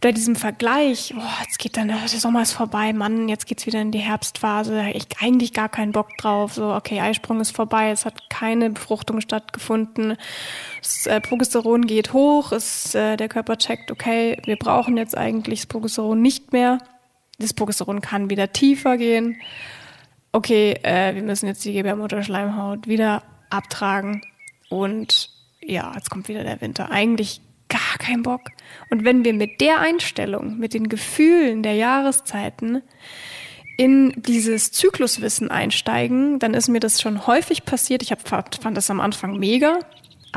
[0.00, 3.80] bei diesem Vergleich, oh, jetzt geht dann, der Sommer ist vorbei, Mann, jetzt geht's wieder
[3.80, 8.04] in die Herbstphase, ich eigentlich gar keinen Bock drauf, so, okay, Eisprung ist vorbei, es
[8.04, 10.16] hat keine Befruchtung stattgefunden,
[10.80, 15.60] das äh, Progesteron geht hoch, ist, äh, der Körper checkt, okay, wir brauchen jetzt eigentlich
[15.60, 16.78] das Progesteron nicht mehr,
[17.40, 19.40] das Progesteron kann wieder tiefer gehen,
[20.30, 24.22] okay, äh, wir müssen jetzt die Gebärmutterschleimhaut wieder abtragen.
[24.68, 25.30] Und
[25.60, 26.90] ja, jetzt kommt wieder der Winter.
[26.90, 28.50] Eigentlich gar keinen Bock.
[28.90, 32.82] Und wenn wir mit der Einstellung, mit den Gefühlen der Jahreszeiten
[33.76, 38.02] in dieses Zykluswissen einsteigen, dann ist mir das schon häufig passiert.
[38.02, 39.78] Ich hab, fand das am Anfang mega.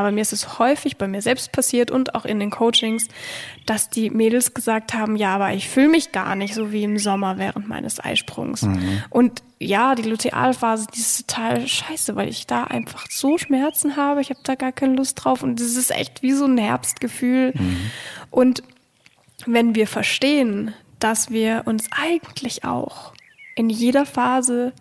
[0.01, 3.07] Aber mir ist es häufig bei mir selbst passiert und auch in den Coachings,
[3.65, 6.97] dass die Mädels gesagt haben, ja, aber ich fühle mich gar nicht so wie im
[6.97, 8.63] Sommer während meines Eisprungs.
[8.63, 9.03] Mhm.
[9.11, 14.21] Und ja, die Lutealphase, die ist total scheiße, weil ich da einfach so Schmerzen habe.
[14.21, 17.53] Ich habe da gar keine Lust drauf und das ist echt wie so ein Herbstgefühl.
[17.53, 17.91] Mhm.
[18.31, 18.63] Und
[19.45, 23.13] wenn wir verstehen, dass wir uns eigentlich auch
[23.55, 24.73] in jeder Phase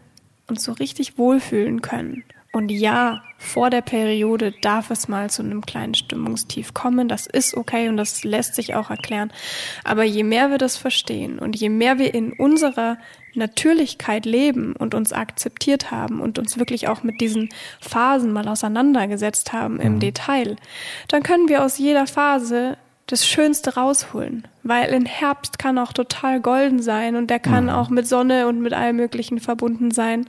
[0.49, 5.65] uns so richtig wohlfühlen können und ja, vor der Periode darf es mal zu einem
[5.65, 7.09] kleinen Stimmungstief kommen.
[7.09, 9.33] Das ist okay und das lässt sich auch erklären.
[9.85, 12.99] Aber je mehr wir das verstehen und je mehr wir in unserer
[13.35, 19.53] Natürlichkeit leben und uns akzeptiert haben und uns wirklich auch mit diesen Phasen mal auseinandergesetzt
[19.53, 20.01] haben im mhm.
[20.01, 20.57] Detail,
[21.07, 24.47] dann können wir aus jeder Phase das Schönste rausholen.
[24.65, 27.71] Weil ein Herbst kann auch total golden sein und der kann mhm.
[27.71, 30.29] auch mit Sonne und mit allem Möglichen verbunden sein.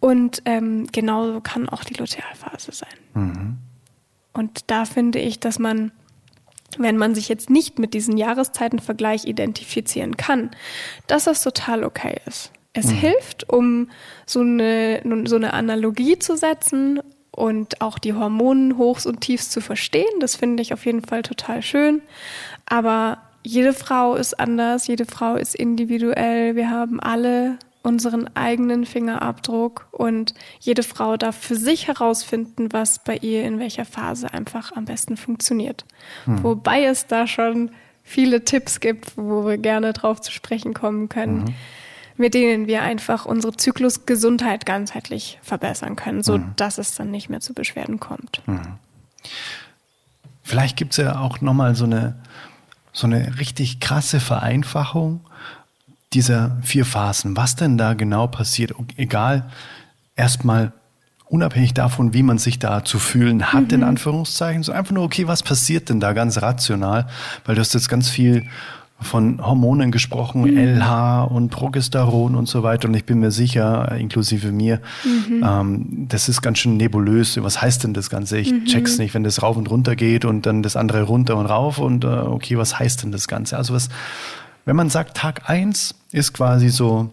[0.00, 2.88] Und ähm, genauso kann auch die Lutealphase sein.
[3.14, 3.58] Mhm.
[4.32, 5.92] Und da finde ich, dass man,
[6.78, 10.50] wenn man sich jetzt nicht mit diesem Jahreszeitenvergleich identifizieren kann,
[11.06, 12.50] dass das total okay ist.
[12.72, 12.94] Es mhm.
[12.94, 13.90] hilft, um
[14.26, 17.00] so eine, so eine Analogie zu setzen
[17.32, 20.20] und auch die Hormonen Hochs und Tiefs zu verstehen.
[20.20, 22.02] Das finde ich auf jeden Fall total schön.
[22.66, 26.54] Aber jede Frau ist anders, jede Frau ist individuell.
[26.54, 33.16] Wir haben alle unseren eigenen Fingerabdruck und jede Frau darf für sich herausfinden, was bei
[33.16, 35.84] ihr in welcher Phase einfach am besten funktioniert.
[36.24, 36.42] Hm.
[36.42, 37.70] Wobei es da schon
[38.02, 41.54] viele Tipps gibt, wo wir gerne drauf zu sprechen kommen können, mhm.
[42.16, 46.52] mit denen wir einfach unsere Zyklusgesundheit ganzheitlich verbessern können, so mhm.
[46.56, 48.42] dass es dann nicht mehr zu Beschwerden kommt.
[48.46, 48.78] Mhm.
[50.42, 52.16] Vielleicht gibt es ja auch nochmal so eine,
[52.92, 55.20] so eine richtig krasse Vereinfachung
[56.12, 59.48] dieser vier Phasen, was denn da genau passiert, egal,
[60.16, 60.72] erstmal
[61.26, 63.74] unabhängig davon, wie man sich da zu fühlen hat, mhm.
[63.74, 67.06] in Anführungszeichen, so einfach nur, okay, was passiert denn da ganz rational?
[67.44, 68.44] Weil du hast jetzt ganz viel
[69.00, 70.58] von Hormonen gesprochen, mhm.
[70.58, 72.88] LH und Progesteron und so weiter.
[72.88, 75.44] Und ich bin mir sicher, inklusive mir, mhm.
[75.46, 77.42] ähm, das ist ganz schön nebulös.
[77.42, 78.38] Was heißt denn das Ganze?
[78.38, 78.64] Ich mhm.
[78.66, 81.78] check's nicht, wenn das rauf und runter geht und dann das andere runter und rauf
[81.78, 83.56] und äh, okay, was heißt denn das Ganze?
[83.56, 83.88] Also was,
[84.70, 87.10] wenn man sagt, Tag eins ist quasi so,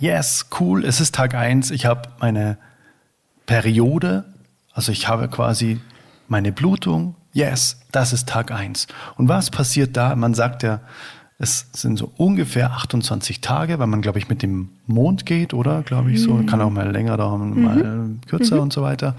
[0.00, 2.56] yes, cool, es ist Tag eins, ich habe meine
[3.44, 4.24] Periode,
[4.72, 5.78] also ich habe quasi
[6.26, 8.86] meine Blutung, yes, das ist Tag eins.
[9.18, 10.16] Und was passiert da?
[10.16, 10.80] Man sagt ja,
[11.38, 15.82] es sind so ungefähr 28 Tage, weil man, glaube ich, mit dem Mond geht, oder?
[15.82, 16.34] Glaube ich so.
[16.34, 16.46] Mhm.
[16.46, 17.62] Kann auch mal länger dauern, mhm.
[17.62, 18.62] mal kürzer mhm.
[18.62, 19.14] und so weiter.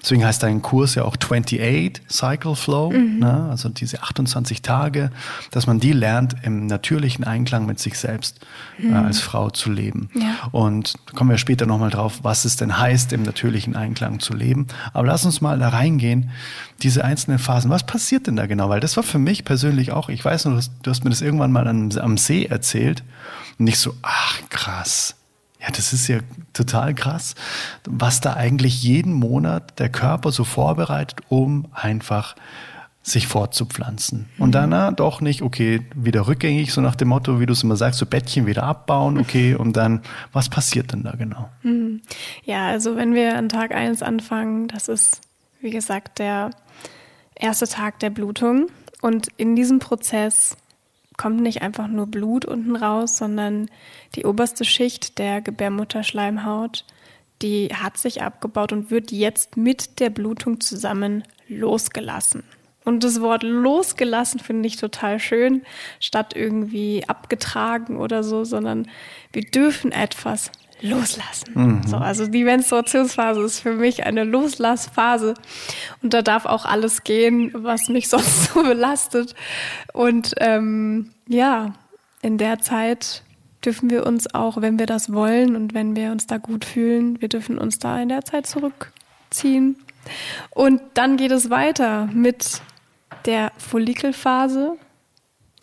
[0.00, 3.18] Deswegen heißt dein Kurs ja auch 28 Cycle Flow, mhm.
[3.18, 3.48] ne?
[3.50, 5.10] also diese 28 Tage,
[5.50, 8.40] dass man die lernt, im natürlichen Einklang mit sich selbst
[8.78, 8.94] äh, mhm.
[8.94, 10.08] als Frau zu leben.
[10.14, 10.48] Ja.
[10.50, 14.34] Und da kommen wir später nochmal drauf, was es denn heißt, im natürlichen Einklang zu
[14.34, 14.66] leben.
[14.94, 16.30] Aber lass uns mal da reingehen,
[16.82, 17.70] diese einzelnen Phasen.
[17.70, 18.68] Was passiert denn da genau?
[18.68, 21.52] Weil das war für mich persönlich auch, ich weiß noch, du hast mir das irgendwann
[21.52, 23.04] mal am, am See erzählt
[23.58, 25.01] und ich so, ach krass.
[25.62, 26.18] Ja, das ist ja
[26.52, 27.34] total krass,
[27.86, 32.34] was da eigentlich jeden Monat der Körper so vorbereitet, um einfach
[33.04, 34.28] sich fortzupflanzen.
[34.38, 34.52] Und mhm.
[34.52, 37.98] danach doch nicht, okay, wieder rückgängig, so nach dem Motto, wie du es immer sagst,
[37.98, 41.48] so Bettchen wieder abbauen, okay, und dann, was passiert denn da genau?
[41.62, 42.02] Mhm.
[42.44, 45.20] Ja, also wenn wir an Tag eins anfangen, das ist,
[45.60, 46.50] wie gesagt, der
[47.34, 48.68] erste Tag der Blutung.
[49.00, 50.56] Und in diesem Prozess
[51.22, 53.70] kommt nicht einfach nur Blut unten raus, sondern
[54.16, 56.84] die oberste Schicht der Gebärmutterschleimhaut,
[57.42, 62.42] die hat sich abgebaut und wird jetzt mit der Blutung zusammen losgelassen.
[62.84, 65.62] Und das Wort losgelassen finde ich total schön,
[66.00, 68.88] statt irgendwie abgetragen oder so, sondern
[69.32, 70.50] wir dürfen etwas
[70.82, 71.52] loslassen.
[71.54, 71.86] Mhm.
[71.86, 75.34] So, also die Menstruationsphase ist für mich eine Loslassphase
[76.02, 79.34] und da darf auch alles gehen, was mich sonst so belastet.
[79.92, 81.74] Und ähm, ja,
[82.20, 83.22] in der Zeit
[83.64, 87.20] dürfen wir uns auch, wenn wir das wollen und wenn wir uns da gut fühlen,
[87.20, 89.76] wir dürfen uns da in der Zeit zurückziehen.
[90.50, 92.60] Und dann geht es weiter mit
[93.24, 94.76] der Follikelphase,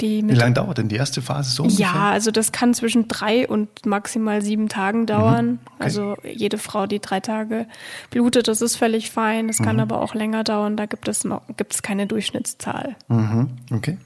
[0.02, 1.64] Die Wie lange dauert denn die erste Phase so?
[1.64, 2.02] Ja, ungefähr?
[2.10, 5.46] also das kann zwischen drei und maximal sieben Tagen dauern.
[5.46, 5.84] Mhm, okay.
[5.84, 7.66] Also jede Frau, die drei Tage
[8.10, 9.48] blutet, das ist völlig fein.
[9.50, 9.66] Das Mhm.
[9.66, 10.78] kann aber auch länger dauern.
[10.78, 12.96] Da gibt es noch, gibt es keine Durchschnittszahl.
[13.10, 13.98] Mhm, okay.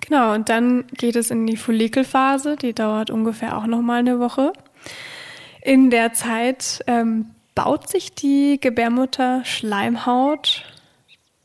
[0.00, 0.34] Genau.
[0.34, 2.56] Und dann geht es in die Follikelphase.
[2.56, 4.52] Die dauert ungefähr auch noch mal eine Woche.
[5.62, 10.64] In der Zeit ähm, baut sich die Gebärmutter-Schleimhaut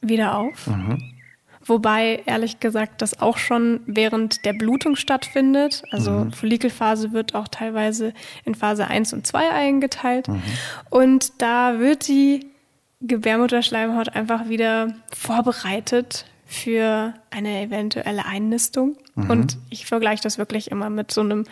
[0.02, 0.68] wieder auf.
[1.66, 5.84] Wobei, ehrlich gesagt, das auch schon während der Blutung stattfindet.
[5.92, 10.28] Also Follikelphase wird auch teilweise in Phase 1 und 2 eingeteilt.
[10.92, 12.52] Und da wird die
[13.02, 18.98] Gebärmutterschleimhaut einfach wieder vorbereitet für eine eventuelle Einnistung.
[19.30, 21.46] Und ich vergleiche das wirklich immer mit so einem,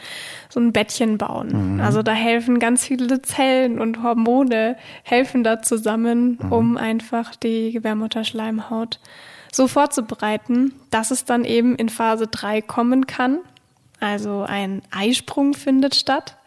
[0.49, 1.79] so einem Bettchen bauen.
[1.81, 8.99] Also da helfen ganz viele Zellen und Hormone helfen da zusammen, um einfach die Gebärmutterschleimhaut
[9.55, 13.39] so vorzubereiten, dass es dann eben in Phase 3 kommen kann.
[13.99, 16.37] Also ein Eisprung findet statt.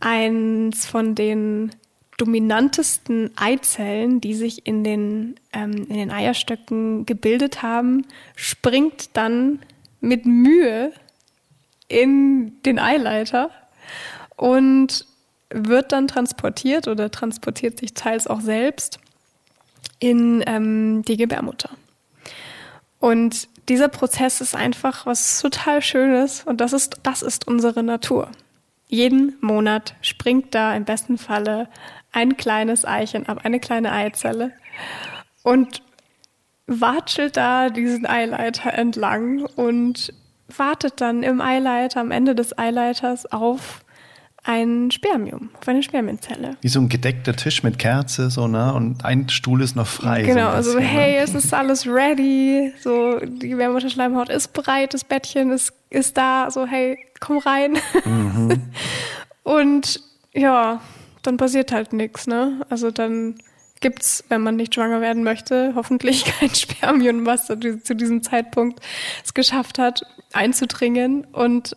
[0.00, 1.70] Eins von den
[2.18, 9.60] dominantesten Eizellen, die sich in den, ähm, in den Eierstöcken gebildet haben, springt dann
[10.00, 10.92] mit Mühe
[11.88, 13.50] in den Eileiter
[14.36, 15.06] und
[15.50, 18.98] wird dann transportiert oder transportiert sich teils auch selbst
[19.98, 21.70] in ähm, die Gebärmutter.
[23.00, 28.30] Und dieser Prozess ist einfach was total Schönes und das ist, das ist unsere Natur.
[28.86, 31.68] Jeden Monat springt da im besten Falle
[32.12, 34.52] ein kleines Eichen ab, eine kleine Eizelle
[35.42, 35.82] und
[36.66, 40.12] watschelt da diesen Eileiter entlang und
[40.48, 43.84] wartet dann im Eileiter, am Ende des Eileiters auf
[44.48, 46.56] ein Spermium, auf eine Spermienzelle.
[46.62, 48.72] Wie so ein gedeckter Tisch mit Kerze, so, ne?
[48.72, 50.22] Und ein Stuhl ist noch frei.
[50.22, 51.18] Genau, so also bisschen, hey, ne?
[51.18, 56.66] es ist alles ready, so die Gebärmutterschleimhaut ist bereit, das Bettchen ist, ist da, so
[56.66, 57.76] hey, komm rein.
[59.42, 60.00] Und
[60.32, 60.80] ja,
[61.22, 62.64] dann passiert halt nichts, ne?
[62.70, 63.34] Also dann
[63.80, 68.80] gibt's, wenn man nicht schwanger werden möchte, hoffentlich kein Spermium, was zu zu diesem Zeitpunkt
[69.22, 71.26] es geschafft hat, einzudringen.
[71.32, 71.76] Und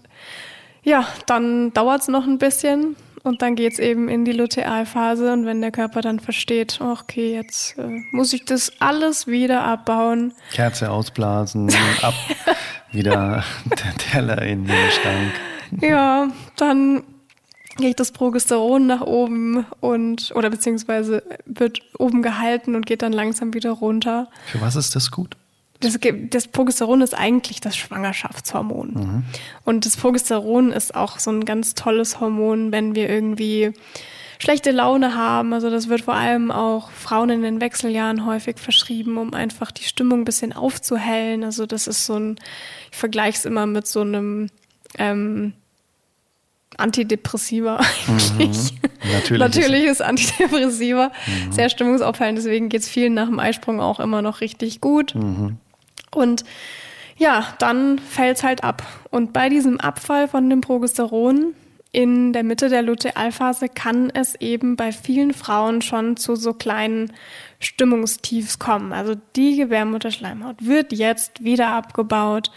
[0.84, 5.32] ja, dann dauert's noch ein bisschen und dann geht's eben in die Lutealphase.
[5.32, 10.34] Und wenn der Körper dann versteht, okay, jetzt äh, muss ich das alles wieder abbauen,
[10.52, 11.70] Kerze ausblasen,
[12.02, 12.14] ab,
[12.92, 15.32] wieder der Teller in den Schrank.
[15.82, 17.04] Ja, dann
[17.78, 23.54] geht das Progesteron nach oben und oder beziehungsweise wird oben gehalten und geht dann langsam
[23.54, 24.30] wieder runter.
[24.48, 25.38] Für was ist das gut?
[25.82, 29.24] Das, das Progesteron ist eigentlich das Schwangerschaftshormon.
[29.66, 33.74] Und das Progesteron ist auch so ein ganz tolles Hormon, wenn wir irgendwie
[34.42, 35.54] schlechte Laune haben.
[35.54, 39.84] Also das wird vor allem auch Frauen in den Wechseljahren häufig verschrieben, um einfach die
[39.84, 41.44] Stimmung ein bisschen aufzuhellen.
[41.44, 42.40] Also das ist so ein,
[42.92, 44.50] ich vergleiche es immer mit so einem
[44.98, 45.54] ähm,
[46.78, 48.74] Antidepressiva eigentlich.
[49.14, 49.40] Natürlich.
[49.40, 51.12] Natürliches Antidepressiva.
[51.52, 55.14] Sehr stimmungsaufhellend, deswegen geht's vielen nach dem Eisprung auch immer noch richtig gut.
[56.14, 56.44] Und
[57.18, 58.84] ja, dann fällt's halt ab.
[59.10, 61.54] Und bei diesem Abfall von dem Progesteron
[61.92, 67.12] in der Mitte der Lutealphase kann es eben bei vielen Frauen schon zu so kleinen
[67.60, 68.94] Stimmungstiefs kommen.
[68.94, 72.50] Also die Gebärmutterschleimhaut wird jetzt wieder abgebaut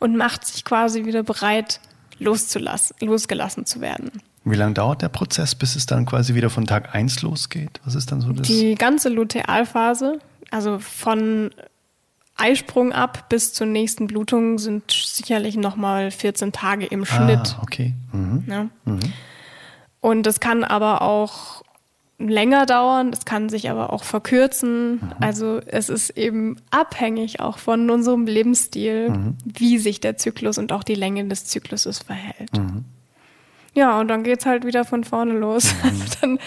[0.00, 1.80] und macht sich quasi wieder bereit,
[2.18, 4.10] loszulassen, losgelassen zu werden.
[4.44, 7.80] Wie lange dauert der Prozess, bis es dann quasi wieder von Tag 1 losgeht?
[7.84, 8.48] Was ist dann so das?
[8.48, 10.18] Die ganze Lutealphase,
[10.50, 11.50] also von
[12.40, 17.56] Eisprung ab bis zur nächsten Blutung sind sicherlich nochmal 14 Tage im Schnitt.
[17.56, 17.94] Ah, okay.
[18.12, 18.44] Mhm.
[18.48, 18.66] Ja.
[20.00, 21.62] Und das kann aber auch
[22.18, 25.00] länger dauern, das kann sich aber auch verkürzen.
[25.20, 30.84] Also es ist eben abhängig auch von unserem Lebensstil, wie sich der Zyklus und auch
[30.84, 32.50] die Länge des Zykluses verhält.
[33.72, 35.74] Ja, und dann geht's halt wieder von vorne los.
[36.20, 36.38] dann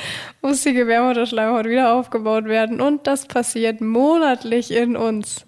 [0.41, 5.45] muss die Gebärmutterschleimhaut wieder aufgebaut werden und das passiert monatlich in uns.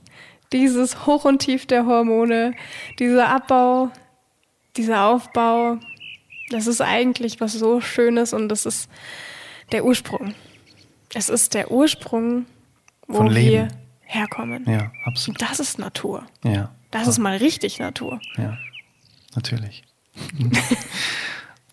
[0.53, 2.53] Dieses Hoch und Tief der Hormone,
[2.99, 3.91] dieser Abbau,
[4.77, 5.77] dieser Aufbau,
[6.49, 8.89] das ist eigentlich was so Schönes und das ist
[9.71, 10.33] der Ursprung.
[11.13, 12.45] Es ist der Ursprung,
[13.07, 13.33] wo Von wir
[13.63, 13.67] Leben.
[14.03, 14.65] herkommen.
[14.69, 15.41] Ja, absolut.
[15.41, 16.23] Und das ist Natur.
[16.43, 18.19] Ja, Das ist mal richtig Natur.
[18.37, 18.57] ja,
[19.35, 19.83] natürlich.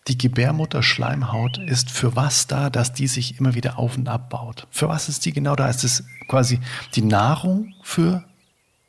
[0.08, 4.66] Die Gebärmutterschleimhaut ist für was da, dass die sich immer wieder auf und abbaut?
[4.70, 5.68] Für was ist die genau da?
[5.68, 6.58] Ist es quasi
[6.96, 8.24] die Nahrung für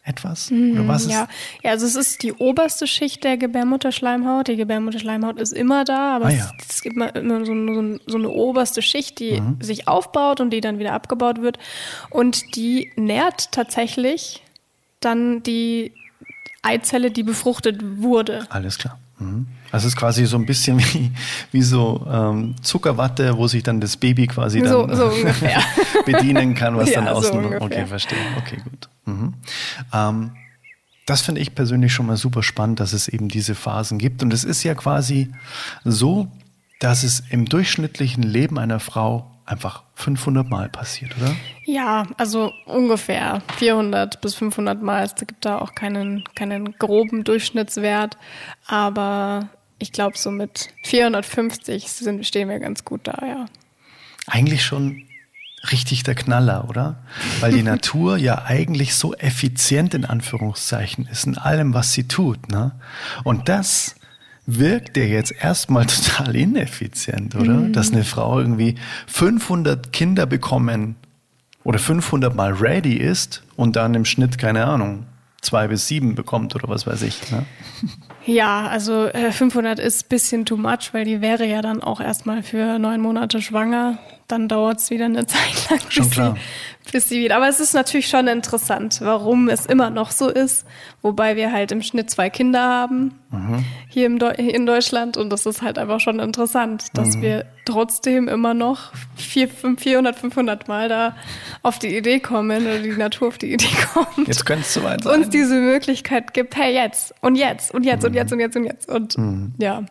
[0.03, 0.51] etwas?
[0.51, 1.05] Oder was?
[1.05, 1.27] Mhm, Ja.
[1.63, 4.47] ja, also es ist die oberste Schicht der Gebärmutterschleimhaut.
[4.49, 6.51] Die Gebärmutterschleimhaut ist immer da, aber Ah, es, ja.
[6.69, 9.61] es gibt immer, immer so, eine- so, so eine oberste Schicht, die Mhm.
[9.61, 11.57] sich aufbaut und die dann wieder abgebaut wird.
[12.09, 14.41] Und die nährt tatsächlich
[14.99, 15.93] dann die
[16.61, 18.45] Eizelle, die befruchtet wurde.
[18.49, 18.99] Alles klar.
[19.19, 19.47] Mhm.
[19.71, 21.11] Also es ist quasi so ein bisschen wie,
[21.51, 25.11] wie so ähm, Zuckerwatte, wo sich dann das Baby quasi dann so, so
[26.05, 27.43] bedienen kann, was ja, dann außen.
[27.43, 28.17] So okay, verstehe.
[28.37, 28.89] Okay, gut.
[29.05, 29.33] Mhm.
[29.93, 30.31] Ähm,
[31.05, 34.23] das finde ich persönlich schon mal super spannend, dass es eben diese Phasen gibt.
[34.23, 35.31] Und es ist ja quasi
[35.83, 36.27] so,
[36.79, 41.35] dass es im durchschnittlichen Leben einer Frau einfach 500 Mal passiert, oder?
[41.65, 45.03] Ja, also ungefähr 400 bis 500 Mal.
[45.03, 48.17] Es gibt da auch keinen, keinen groben Durchschnittswert,
[48.65, 53.45] aber ich glaube, so mit 450 sind, stehen wir ganz gut da, ja.
[54.27, 55.03] Eigentlich schon
[55.71, 57.03] richtig der Knaller, oder?
[57.39, 62.49] Weil die Natur ja eigentlich so effizient in Anführungszeichen ist in allem, was sie tut,
[62.49, 62.71] ne?
[63.23, 63.95] Und das
[64.45, 67.53] wirkt ja jetzt erstmal total ineffizient, oder?
[67.53, 67.73] Mhm.
[67.73, 68.75] Dass eine Frau irgendwie
[69.07, 70.95] 500 Kinder bekommen
[71.63, 75.05] oder 500 mal ready ist und dann im Schnitt, keine Ahnung,
[75.41, 77.31] zwei bis sieben bekommt oder was weiß ich.
[77.31, 77.45] Ne?
[78.25, 82.41] Ja, also äh, 500 ist bisschen too much, weil die wäre ja dann auch erstmal
[82.41, 83.97] für neun Monate schwanger.
[84.29, 86.35] Dann dauert es wieder eine Zeit lang, Schon klar.
[86.35, 86.41] Sie,
[86.91, 87.37] bis sie wieder.
[87.37, 90.65] Aber es ist natürlich schon interessant, warum es immer noch so ist,
[91.01, 93.65] wobei wir halt im Schnitt zwei Kinder haben mhm.
[93.89, 97.21] hier im in Deutschland und das ist halt einfach schon interessant, dass mhm.
[97.21, 101.15] wir trotzdem immer noch 400, 500 Mal da
[101.61, 104.27] auf die Idee kommen oder die Natur auf die Idee kommt.
[104.27, 105.19] Jetzt könnte es soweit sein.
[105.19, 108.07] Uns diese Möglichkeit gibt, hey, jetzt und jetzt und jetzt mhm.
[108.07, 109.53] und jetzt und jetzt und jetzt und mhm.
[109.57, 109.83] ja,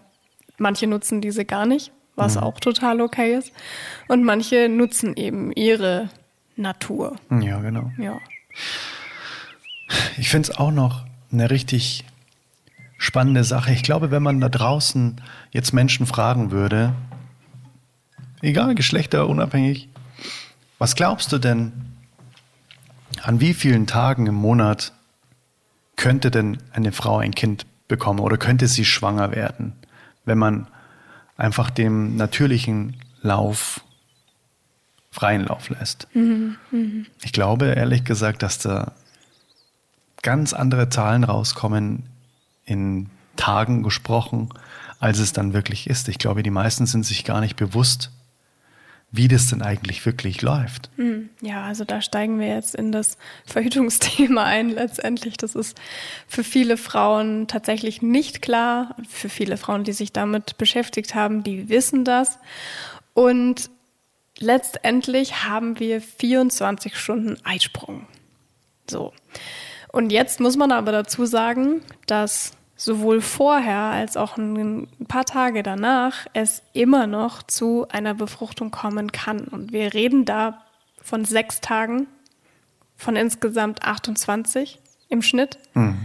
[0.58, 2.42] manche nutzen diese gar nicht was mhm.
[2.42, 3.52] auch total okay ist.
[4.08, 6.10] Und manche nutzen eben ihre
[6.56, 7.16] Natur.
[7.30, 7.90] Ja, genau.
[7.98, 8.18] Ja.
[10.16, 12.04] Ich finde es auch noch eine richtig
[12.98, 13.72] spannende Sache.
[13.72, 16.94] Ich glaube, wenn man da draußen jetzt Menschen fragen würde,
[18.42, 19.88] egal Geschlechter unabhängig,
[20.78, 21.72] was glaubst du denn,
[23.22, 24.92] an wie vielen Tagen im Monat
[25.96, 29.74] könnte denn eine Frau ein Kind bekommen oder könnte sie schwanger werden,
[30.24, 30.66] wenn man
[31.36, 33.82] einfach dem natürlichen Lauf
[35.12, 36.08] freien Lauf lässt.
[36.14, 37.04] Mhm, mh.
[37.22, 38.92] Ich glaube ehrlich gesagt, dass da
[40.22, 42.04] ganz andere Zahlen rauskommen
[42.64, 44.48] in Tagen gesprochen,
[44.98, 46.08] als es dann wirklich ist.
[46.08, 48.10] Ich glaube, die meisten sind sich gar nicht bewusst,
[49.10, 50.90] wie das denn eigentlich wirklich läuft.
[50.96, 51.28] Mhm.
[51.42, 55.36] Ja, also da steigen wir jetzt in das Verhütungsthema ein letztendlich.
[55.36, 55.78] Das ist
[56.26, 58.96] für viele Frauen tatsächlich nicht klar.
[59.10, 62.38] Für viele Frauen, die sich damit beschäftigt haben, die wissen das.
[63.12, 63.68] Und
[64.42, 68.06] letztendlich haben wir 24 Stunden Eisprung.
[68.90, 69.12] So.
[69.92, 75.62] Und jetzt muss man aber dazu sagen, dass sowohl vorher als auch ein paar Tage
[75.62, 79.46] danach es immer noch zu einer Befruchtung kommen kann.
[79.46, 80.64] Und wir reden da
[81.00, 82.06] von sechs Tagen,
[82.96, 85.98] von insgesamt 28 im Schnitt, mhm.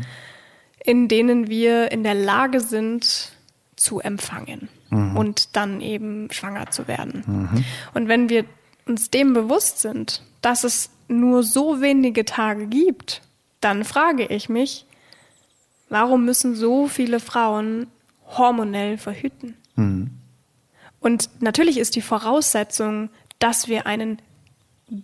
[0.83, 3.31] in denen wir in der Lage sind
[3.77, 5.15] zu empfangen mhm.
[5.15, 7.23] und dann eben schwanger zu werden.
[7.25, 7.65] Mhm.
[7.93, 8.43] Und wenn wir
[8.85, 13.21] uns dem bewusst sind, dass es nur so wenige Tage gibt,
[13.61, 14.85] dann frage ich mich,
[15.89, 17.87] warum müssen so viele Frauen
[18.25, 19.55] hormonell verhüten?
[19.75, 20.11] Mhm.
[20.99, 23.09] Und natürlich ist die Voraussetzung,
[23.39, 24.21] dass wir einen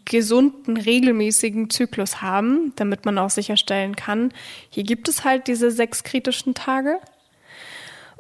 [0.06, 4.32] gesunden, regelmäßigen Zyklus haben, damit man auch sicherstellen kann,
[4.70, 7.00] hier gibt es halt diese sechs kritischen Tage.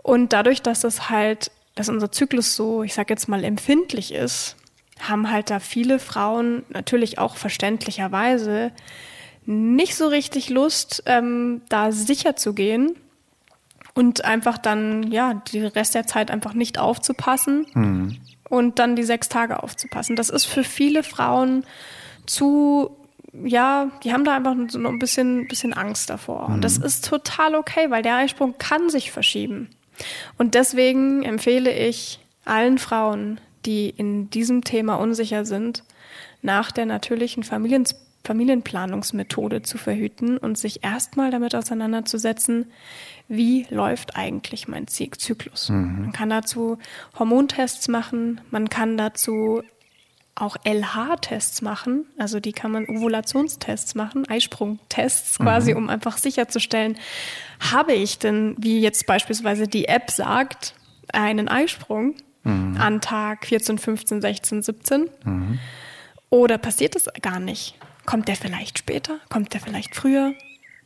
[0.04, 4.58] Und dadurch, dass es halt, dass unser Zyklus so, ich sag jetzt mal, empfindlich ist,
[5.00, 8.72] haben halt da viele Frauen natürlich auch verständlicherweise
[9.46, 12.96] nicht so richtig Lust, ähm, da sicher zu gehen
[13.94, 18.18] und einfach dann, ja, die Rest der Zeit einfach nicht aufzupassen mhm.
[18.50, 20.16] und dann die sechs Tage aufzupassen.
[20.16, 21.66] Das ist für viele Frauen
[22.26, 22.96] zu,
[23.34, 26.48] ja, die haben da einfach so ein bisschen, bisschen Angst davor.
[26.48, 26.56] Mhm.
[26.56, 29.70] Und das ist total okay, weil der Eisprung kann sich verschieben.
[30.38, 35.84] Und deswegen empfehle ich allen Frauen, die in diesem Thema unsicher sind,
[36.42, 37.86] nach der natürlichen Familien
[38.26, 42.72] Familienplanungsmethode zu verhüten und sich erstmal damit auseinanderzusetzen,
[43.28, 45.70] wie läuft eigentlich mein Zyklus.
[45.70, 46.04] Mhm.
[46.04, 46.78] Man kann dazu
[47.20, 49.62] Hormontests machen, man kann dazu
[50.36, 55.78] auch LH-Tests machen, also die kann man Ovulationstests machen, Eisprungtests quasi, mhm.
[55.78, 56.98] um einfach sicherzustellen,
[57.60, 60.74] habe ich denn, wie jetzt beispielsweise die App sagt,
[61.12, 62.78] einen Eisprung mhm.
[62.80, 65.10] an Tag 14, 15, 16, 17?
[65.24, 65.60] Mhm.
[66.30, 67.76] Oder passiert es gar nicht?
[68.06, 69.20] Kommt der vielleicht später?
[69.30, 70.34] Kommt der vielleicht früher?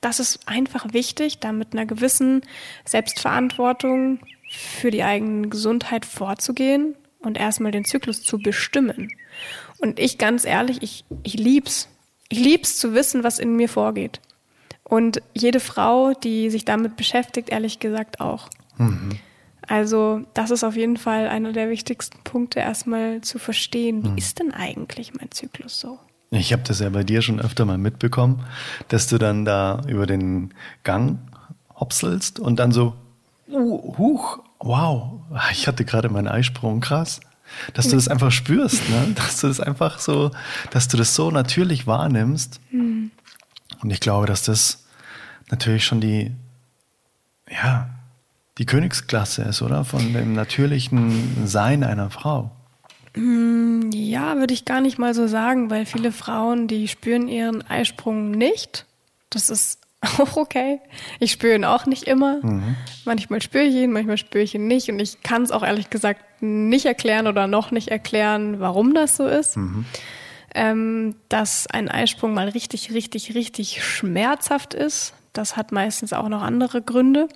[0.02, 2.42] Das ist einfach wichtig, da mit einer gewissen
[2.84, 4.20] Selbstverantwortung
[4.50, 9.12] für die eigene Gesundheit vorzugehen und erstmal den Zyklus zu bestimmen.
[9.80, 11.90] Und ich ganz ehrlich, ich, ich lieb's.
[12.30, 14.20] Ich lieb's zu wissen, was in mir vorgeht.
[14.84, 18.50] Und jede Frau, die sich damit beschäftigt, ehrlich gesagt auch.
[18.78, 19.20] Mhm.
[19.68, 24.18] Also das ist auf jeden Fall einer der wichtigsten Punkte, erstmal zu verstehen, wie mhm.
[24.18, 26.00] ist denn eigentlich mein Zyklus so?
[26.30, 28.44] Ich habe das ja bei dir schon öfter mal mitbekommen,
[28.90, 30.54] dass du dann da über den
[30.84, 31.20] Gang
[31.76, 32.94] hopselst und dann so,
[33.50, 37.20] uh, huch, wow, ich hatte gerade meinen Eisprung, krass.
[37.74, 39.08] Dass du das einfach spürst, ne?
[39.16, 40.32] dass du das einfach so,
[40.72, 42.60] dass du das so natürlich wahrnimmst.
[42.72, 43.12] Mhm.
[43.82, 44.86] Und ich glaube, dass das
[45.50, 46.32] natürlich schon die,
[47.50, 47.90] ja,
[48.58, 49.86] die Königsklasse ist, oder?
[49.86, 52.52] Von dem natürlichen Sein einer Frau.
[53.14, 57.62] Hm, ja, würde ich gar nicht mal so sagen, weil viele Frauen, die spüren ihren
[57.68, 58.86] Eisprung nicht.
[59.30, 59.80] Das ist
[60.20, 60.80] auch okay.
[61.20, 62.38] Ich spüre ihn auch nicht immer.
[62.44, 62.76] Mhm.
[63.06, 64.90] Manchmal spüre ich ihn, manchmal spüre ich ihn nicht.
[64.90, 69.18] Und ich kann es auch ehrlich gesagt nicht erklären oder noch nicht erklären, warum das
[69.18, 69.58] so ist.
[69.58, 69.86] Mhm.
[70.54, 75.14] Ähm, dass ein Eisprung mal richtig, richtig, richtig schmerzhaft ist.
[75.34, 77.28] Das hat meistens auch noch andere Gründe.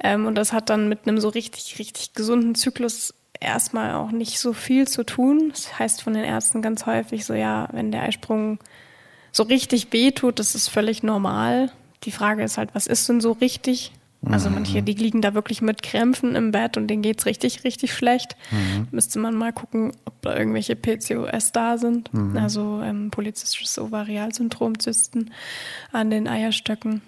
[0.00, 4.38] Ähm, und das hat dann mit einem so richtig, richtig gesunden Zyklus erstmal auch nicht
[4.38, 5.50] so viel zu tun.
[5.50, 8.58] Das heißt von den Ärzten ganz häufig so, ja, wenn der Eisprung
[9.32, 11.70] so richtig weh tut, das ist völlig normal.
[12.04, 13.92] Die Frage ist halt, was ist denn so richtig?
[14.26, 17.94] Also manche, die liegen da wirklich mit Krämpfen im Bett und denen geht's richtig, richtig
[17.94, 18.36] schlecht.
[18.50, 18.88] Mhm.
[18.90, 22.12] Müsste man mal gucken, ob da irgendwelche PCOS da sind.
[22.12, 22.36] Mhm.
[22.36, 25.30] Also ähm, polyzystisches Ovarialsyndrom, Zysten
[25.92, 27.00] an den Eierstöcken.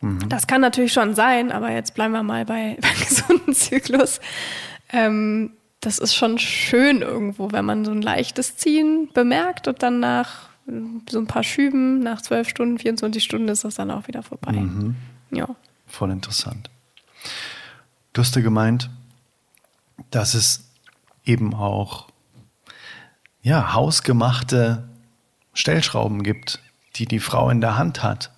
[0.00, 0.28] Mhm.
[0.28, 4.20] Das kann natürlich schon sein, aber jetzt bleiben wir mal bei, beim gesunden Zyklus.
[4.92, 10.00] Ähm, das ist schon schön irgendwo, wenn man so ein leichtes Ziehen bemerkt und dann
[10.00, 10.48] nach
[11.08, 14.52] so ein paar Schüben, nach zwölf Stunden, 24 Stunden ist das dann auch wieder vorbei.
[14.52, 14.96] Mhm.
[15.30, 15.48] Ja.
[15.86, 16.70] Voll interessant.
[18.12, 18.90] Du hast ja gemeint,
[20.10, 20.68] dass es
[21.24, 22.08] eben auch
[23.42, 24.88] ja, hausgemachte
[25.54, 26.60] Stellschrauben gibt,
[26.96, 28.32] die die Frau in der Hand hat.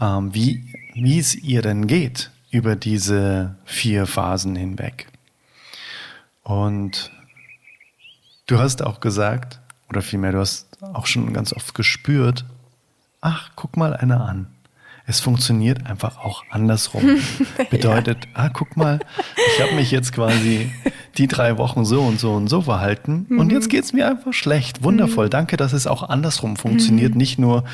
[0.00, 5.08] Ähm, wie, wie es ihr denn geht über diese vier Phasen hinweg.
[6.42, 7.10] Und
[8.46, 12.44] du hast auch gesagt, oder vielmehr, du hast auch schon ganz oft gespürt,
[13.20, 14.48] ach, guck mal einer an.
[15.06, 17.02] Es funktioniert einfach auch andersrum.
[17.70, 18.30] Bedeutet, ja.
[18.34, 19.00] ah, guck mal,
[19.56, 20.70] ich habe mich jetzt quasi
[21.18, 23.40] die drei Wochen so und so und so verhalten mhm.
[23.40, 24.84] und jetzt geht's mir einfach schlecht.
[24.84, 25.26] Wundervoll.
[25.26, 25.30] Mhm.
[25.30, 27.12] Danke, dass es auch andersrum funktioniert.
[27.12, 27.18] Mhm.
[27.18, 27.64] Nicht nur,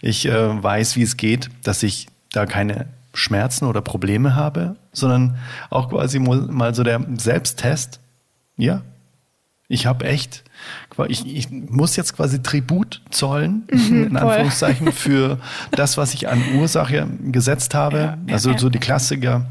[0.00, 5.36] ich äh, weiß, wie es geht, dass ich da keine Schmerzen oder Probleme habe, sondern
[5.70, 8.00] auch quasi mal so der Selbsttest.
[8.56, 8.82] Ja,
[9.68, 10.44] ich habe echt,
[11.08, 15.38] ich, ich muss jetzt quasi Tribut zollen, mhm, in Anführungszeichen, für
[15.72, 17.98] das, was ich an Ursache gesetzt habe.
[17.98, 19.46] Ja, ja, also so die Klassiker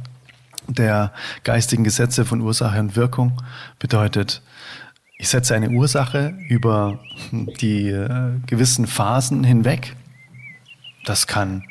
[0.68, 1.12] der
[1.44, 3.42] geistigen Gesetze von Ursache und Wirkung
[3.80, 4.42] bedeutet,
[5.18, 7.00] ich setze eine Ursache über
[7.32, 9.96] die äh, gewissen Phasen hinweg.
[11.06, 11.64] Das kann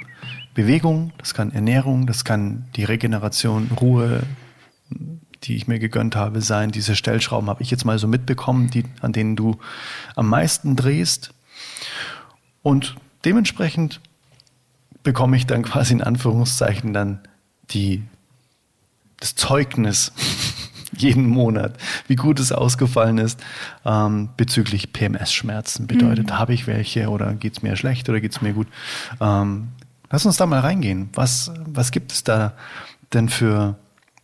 [0.55, 4.23] Bewegung, das kann Ernährung, das kann die Regeneration, Ruhe,
[5.45, 6.71] die ich mir gegönnt habe, sein.
[6.71, 9.59] Diese Stellschrauben habe ich jetzt mal so mitbekommen, die, an denen du
[10.15, 11.33] am meisten drehst.
[12.63, 14.01] Und dementsprechend
[15.03, 17.21] bekomme ich dann quasi in Anführungszeichen dann
[17.71, 18.03] die,
[19.19, 20.13] das Zeugnis
[20.97, 21.77] jeden Monat,
[22.07, 23.43] wie gut es ausgefallen ist
[23.85, 25.87] ähm, bezüglich PMS-Schmerzen.
[25.87, 26.39] Bedeutet, mhm.
[26.39, 28.69] habe ich welche oder geht es mir schlecht oder geht es mir gut?
[29.21, 29.69] Ähm,
[30.11, 31.09] lass uns da mal reingehen.
[31.15, 32.53] Was, was gibt es da
[33.13, 33.77] denn für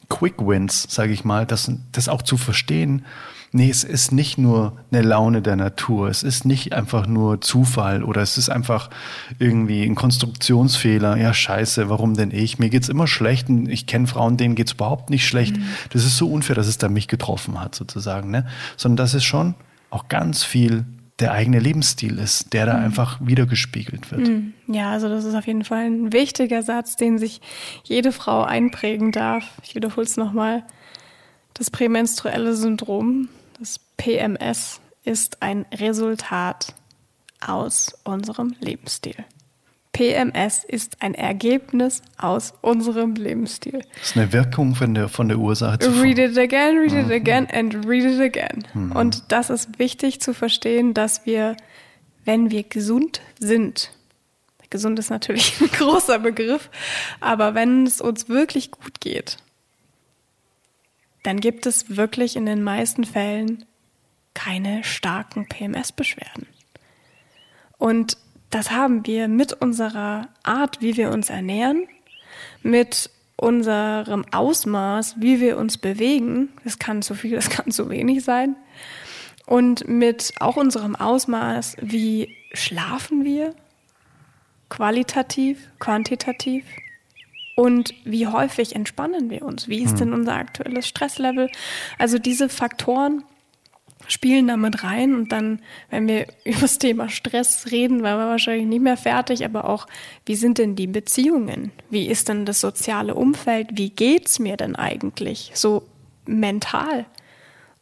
[0.09, 3.05] Quick Wins, sage ich mal, das, das auch zu verstehen.
[3.51, 6.09] Nee, es ist nicht nur eine Laune der Natur.
[6.09, 8.91] Es ist nicht einfach nur Zufall oder es ist einfach
[9.39, 11.17] irgendwie ein Konstruktionsfehler.
[11.17, 12.59] Ja, scheiße, warum denn ich?
[12.59, 15.57] Mir geht's immer schlecht und ich kenne Frauen, denen geht's überhaupt nicht schlecht.
[15.57, 15.65] Mhm.
[15.91, 18.31] Das ist so unfair, dass es da mich getroffen hat, sozusagen.
[18.31, 18.47] Ne?
[18.77, 19.55] Sondern das ist schon
[19.89, 20.85] auch ganz viel
[21.19, 22.85] der eigene Lebensstil ist, der da mhm.
[22.85, 24.29] einfach wiedergespiegelt wird.
[24.29, 24.55] Mhm.
[24.67, 27.41] Ja, also das ist auf jeden Fall ein wichtiger Satz, den sich
[27.85, 29.45] jede Frau einprägen darf.
[29.65, 30.65] Ich wiederhole es nochmal.
[31.55, 36.75] Das prämenstruelle Syndrom, das PMS, ist ein Resultat
[37.41, 39.17] aus unserem Lebensstil.
[39.99, 43.83] PMS ist ein Ergebnis aus unserem Lebensstil.
[43.95, 46.03] Das ist eine Wirkung von der, von der Ursache zuvor.
[46.05, 47.13] Read it again, read it mhm.
[47.13, 48.65] again and read it again.
[48.75, 48.93] Mhm.
[48.93, 51.57] Und das ist wichtig zu verstehen, dass wir,
[52.25, 53.91] wenn wir gesund sind,
[54.71, 56.71] gesund ist natürlich ein großer Begriff,
[57.19, 59.39] aber wenn es uns wirklich gut geht,
[61.25, 63.65] dann gibt es wirklich in den meisten Fällen
[64.33, 66.47] keine starken PMS-Beschwerden.
[67.79, 68.17] Und
[68.51, 71.87] das haben wir mit unserer Art, wie wir uns ernähren,
[72.63, 78.25] mit unserem Ausmaß, wie wir uns bewegen, das kann zu viel, das kann zu wenig
[78.25, 78.57] sein,
[79.47, 83.55] und mit auch unserem Ausmaß, wie schlafen wir,
[84.69, 86.65] qualitativ, quantitativ?
[87.57, 89.67] Und wie häufig entspannen wir uns?
[89.67, 89.99] Wie ist hm.
[89.99, 91.51] denn unser aktuelles Stresslevel?
[91.99, 93.25] Also diese Faktoren
[94.07, 98.67] spielen damit rein und dann, wenn wir über das Thema Stress reden, waren wir wahrscheinlich
[98.67, 99.87] nicht mehr fertig, aber auch,
[100.27, 101.73] wie sind denn die Beziehungen?
[101.91, 103.69] Wie ist denn das soziale Umfeld?
[103.73, 105.51] Wie geht's mir denn eigentlich?
[105.55, 105.83] So
[106.27, 107.07] mental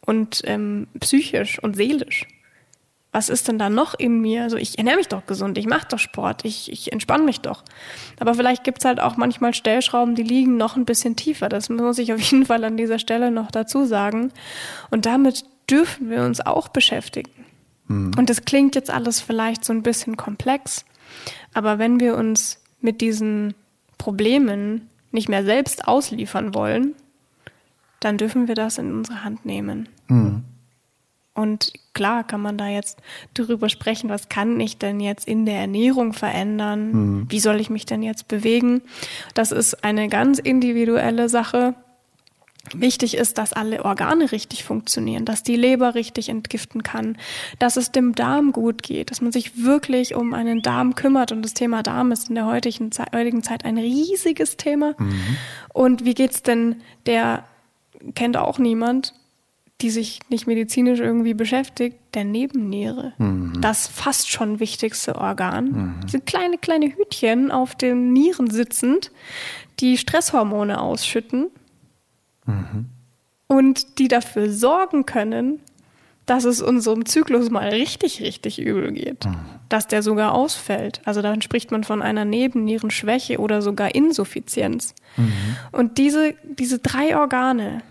[0.05, 2.27] und ähm, psychisch und seelisch
[3.17, 4.43] was ist denn da noch in mir?
[4.43, 7.63] Also ich ernähre mich doch gesund, ich mache doch Sport, ich, ich entspanne mich doch.
[8.19, 11.49] Aber vielleicht gibt es halt auch manchmal Stellschrauben, die liegen noch ein bisschen tiefer.
[11.49, 14.31] Das muss ich auf jeden Fall an dieser Stelle noch dazu sagen.
[14.91, 17.31] Und damit dürfen wir uns auch beschäftigen.
[17.87, 18.11] Mhm.
[18.17, 20.85] Und das klingt jetzt alles vielleicht so ein bisschen komplex,
[21.53, 23.53] aber wenn wir uns mit diesen
[23.97, 26.93] Problemen nicht mehr selbst ausliefern wollen,
[27.99, 29.89] dann dürfen wir das in unsere Hand nehmen.
[30.07, 30.43] Mhm.
[31.33, 32.99] Und klar kann man da jetzt
[33.35, 36.91] darüber sprechen, was kann ich denn jetzt in der Ernährung verändern?
[36.91, 37.25] Mhm.
[37.29, 38.81] Wie soll ich mich denn jetzt bewegen?
[39.35, 41.75] Das ist eine ganz individuelle Sache.
[42.73, 47.17] Wichtig ist, dass alle Organe richtig funktionieren, dass die Leber richtig entgiften kann,
[47.59, 51.31] dass es dem Darm gut geht, dass man sich wirklich um einen Darm kümmert.
[51.31, 54.95] Und das Thema Darm ist in der heutigen Zeit, heutigen Zeit ein riesiges Thema.
[54.97, 55.37] Mhm.
[55.73, 57.43] Und wie geht's denn der,
[58.15, 59.13] kennt auch niemand,
[59.81, 63.13] die sich nicht medizinisch irgendwie beschäftigt, der Nebenniere.
[63.19, 63.61] Mhm.
[63.61, 65.65] Das fast schon wichtigste Organ.
[65.65, 65.95] Mhm.
[66.05, 69.11] Diese kleine, kleine Hütchen auf den Nieren sitzend,
[69.79, 71.51] die Stresshormone ausschütten
[72.47, 72.85] mhm.
[73.47, 75.59] und die dafür sorgen können,
[76.27, 79.25] dass es unserem Zyklus mal richtig, richtig übel geht.
[79.25, 79.37] Mhm.
[79.69, 81.01] Dass der sogar ausfällt.
[81.05, 84.93] Also dann spricht man von einer Nebennierenschwäche oder sogar Insuffizienz.
[85.15, 85.31] Mhm.
[85.71, 87.81] Und diese, diese drei Organe,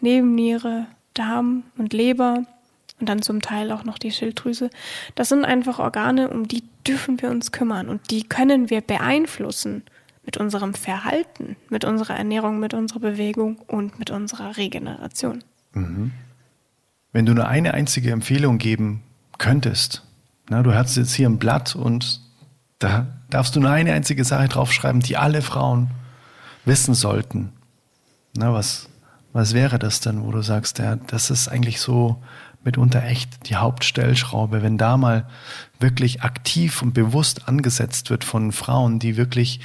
[0.00, 2.44] Nebenniere, Darm und Leber
[3.00, 4.70] und dann zum Teil auch noch die Schilddrüse.
[5.16, 9.82] Das sind einfach Organe, um die dürfen wir uns kümmern und die können wir beeinflussen
[10.24, 15.42] mit unserem Verhalten, mit unserer Ernährung, mit unserer Bewegung und mit unserer Regeneration.
[15.72, 16.12] Mhm.
[17.12, 19.02] Wenn du nur eine einzige Empfehlung geben
[19.38, 20.04] könntest,
[20.48, 22.20] na, du hast jetzt hier ein Blatt und
[22.78, 25.90] da darfst du nur eine einzige Sache draufschreiben, die alle Frauen
[26.64, 27.52] wissen sollten.
[28.34, 28.88] Na, was,
[29.32, 32.22] was wäre das denn, wo du sagst, ja, das ist eigentlich so
[32.64, 35.28] mitunter echt die Hauptstellschraube, wenn da mal
[35.80, 39.60] wirklich aktiv und bewusst angesetzt wird von Frauen, die wirklich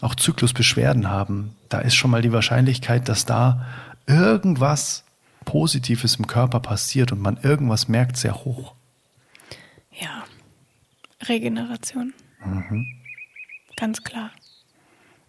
[0.00, 3.66] auch Zyklusbeschwerden haben, da ist schon mal die Wahrscheinlichkeit, dass da
[4.06, 5.04] irgendwas
[5.44, 8.74] Positives im Körper passiert und man irgendwas merkt, sehr hoch.
[9.92, 10.24] Ja,
[11.26, 12.12] Regeneration.
[12.44, 12.86] Mhm.
[13.76, 14.30] Ganz klar.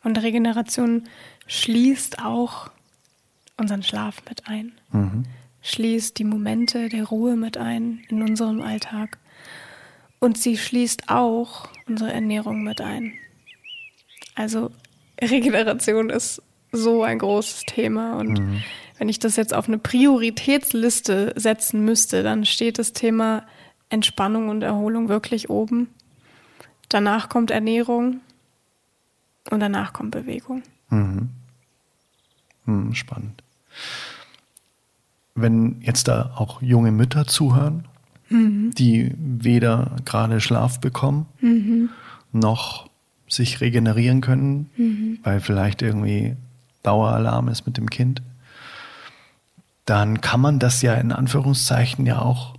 [0.03, 1.07] Und Regeneration
[1.47, 2.69] schließt auch
[3.57, 5.25] unseren Schlaf mit ein, mhm.
[5.61, 9.17] schließt die Momente der Ruhe mit ein in unserem Alltag
[10.19, 13.13] und sie schließt auch unsere Ernährung mit ein.
[14.39, 14.71] Also
[15.21, 18.63] Regeneration ist so ein großes Thema und mhm.
[18.97, 23.43] wenn ich das jetzt auf eine Prioritätsliste setzen müsste, dann steht das Thema
[23.89, 25.89] Entspannung und Erholung wirklich oben.
[26.87, 28.21] Danach kommt Ernährung
[29.51, 30.63] und danach kommt Bewegung.
[30.89, 31.31] Mhm.
[32.63, 33.43] Hm, spannend.
[35.35, 37.89] Wenn jetzt da auch junge Mütter zuhören,
[38.29, 38.71] mhm.
[38.77, 41.89] die weder gerade Schlaf bekommen, mhm.
[42.31, 42.88] noch
[43.29, 45.19] sich regenerieren können, mhm.
[45.23, 46.35] weil vielleicht irgendwie
[46.83, 48.21] Daueralarm ist mit dem Kind,
[49.85, 52.55] dann kann man das ja in Anführungszeichen ja auch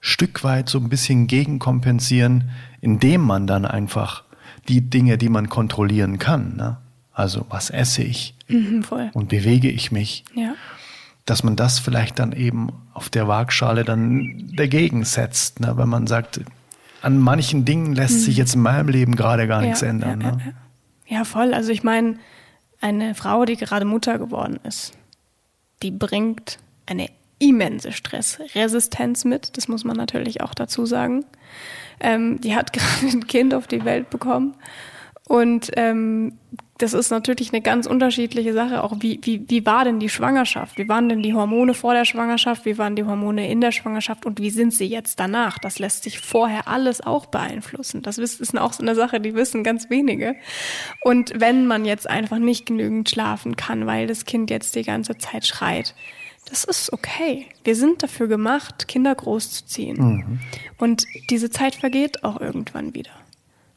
[0.00, 2.50] Stück weit so ein bisschen gegenkompensieren,
[2.80, 4.24] indem man dann einfach
[4.68, 6.78] die Dinge, die man kontrollieren kann, ne?
[7.12, 10.54] also was esse ich mhm, und bewege ich mich, ja
[11.30, 15.76] dass man das vielleicht dann eben auf der Waagschale dann dagegen setzt, ne?
[15.76, 16.40] wenn man sagt,
[17.02, 20.20] an manchen Dingen lässt sich jetzt in meinem Leben gerade gar ja, nichts ändern.
[20.20, 20.54] Ja, ne?
[21.06, 21.54] ja, voll.
[21.54, 22.16] Also ich meine,
[22.80, 24.92] eine Frau, die gerade Mutter geworden ist,
[25.82, 29.56] die bringt eine immense Stressresistenz mit.
[29.56, 31.24] Das muss man natürlich auch dazu sagen.
[32.00, 34.54] Ähm, die hat gerade ein Kind auf die Welt bekommen
[35.26, 36.38] und ähm,
[36.80, 38.82] das ist natürlich eine ganz unterschiedliche Sache.
[38.82, 40.78] Auch wie, wie, wie war denn die Schwangerschaft?
[40.78, 42.64] Wie waren denn die Hormone vor der Schwangerschaft?
[42.64, 44.24] Wie waren die Hormone in der Schwangerschaft?
[44.24, 45.58] Und wie sind sie jetzt danach?
[45.58, 48.00] Das lässt sich vorher alles auch beeinflussen.
[48.00, 50.36] Das ist auch so eine Sache, die wissen ganz wenige.
[51.02, 55.18] Und wenn man jetzt einfach nicht genügend schlafen kann, weil das Kind jetzt die ganze
[55.18, 55.94] Zeit schreit,
[56.48, 57.46] das ist okay.
[57.62, 59.98] Wir sind dafür gemacht, Kinder großzuziehen.
[59.98, 60.38] Mhm.
[60.78, 63.12] Und diese Zeit vergeht auch irgendwann wieder.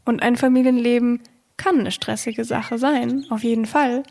[0.06, 1.20] Und ein Familienleben
[1.58, 4.04] kann eine stressige Sache sein, auf jeden Fall.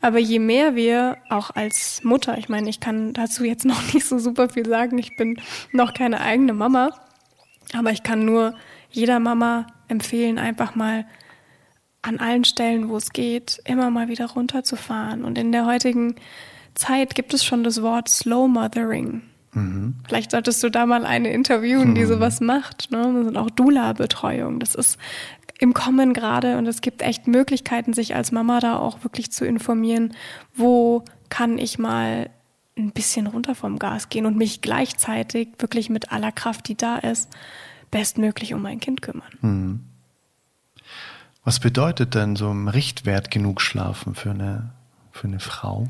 [0.00, 4.06] Aber je mehr wir auch als Mutter, ich meine, ich kann dazu jetzt noch nicht
[4.06, 5.40] so super viel sagen, ich bin
[5.72, 6.90] noch keine eigene Mama,
[7.72, 8.54] aber ich kann nur
[8.90, 11.06] jeder Mama empfehlen, einfach mal
[12.02, 15.24] an allen Stellen, wo es geht, immer mal wieder runterzufahren.
[15.24, 16.16] Und in der heutigen
[16.74, 19.22] Zeit gibt es schon das Wort Slow Mothering.
[19.52, 19.96] Mhm.
[20.06, 22.08] Vielleicht solltest du da mal eine interviewen, die mhm.
[22.08, 22.90] sowas macht.
[22.90, 23.02] Ne?
[23.02, 24.60] Das sind auch Dula-Betreuung.
[24.60, 24.98] Das ist
[25.60, 29.44] im Kommen gerade und es gibt echt Möglichkeiten, sich als Mama da auch wirklich zu
[29.44, 30.14] informieren,
[30.54, 32.30] wo kann ich mal
[32.78, 36.96] ein bisschen runter vom Gas gehen und mich gleichzeitig wirklich mit aller Kraft, die da
[36.96, 37.28] ist,
[37.90, 39.32] bestmöglich um mein Kind kümmern.
[39.42, 39.80] Mhm.
[41.44, 44.70] Was bedeutet denn so ein Richtwert genug schlafen für eine,
[45.12, 45.86] für eine Frau?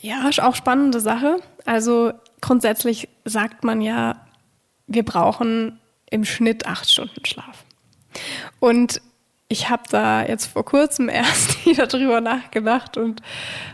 [0.00, 1.36] Ja, auch spannende Sache.
[1.66, 4.26] Also grundsätzlich sagt man ja,
[4.88, 5.78] wir brauchen
[6.10, 7.64] im Schnitt acht Stunden Schlaf.
[8.60, 9.00] Und
[9.48, 13.22] ich habe da jetzt vor kurzem erst wieder drüber nachgedacht und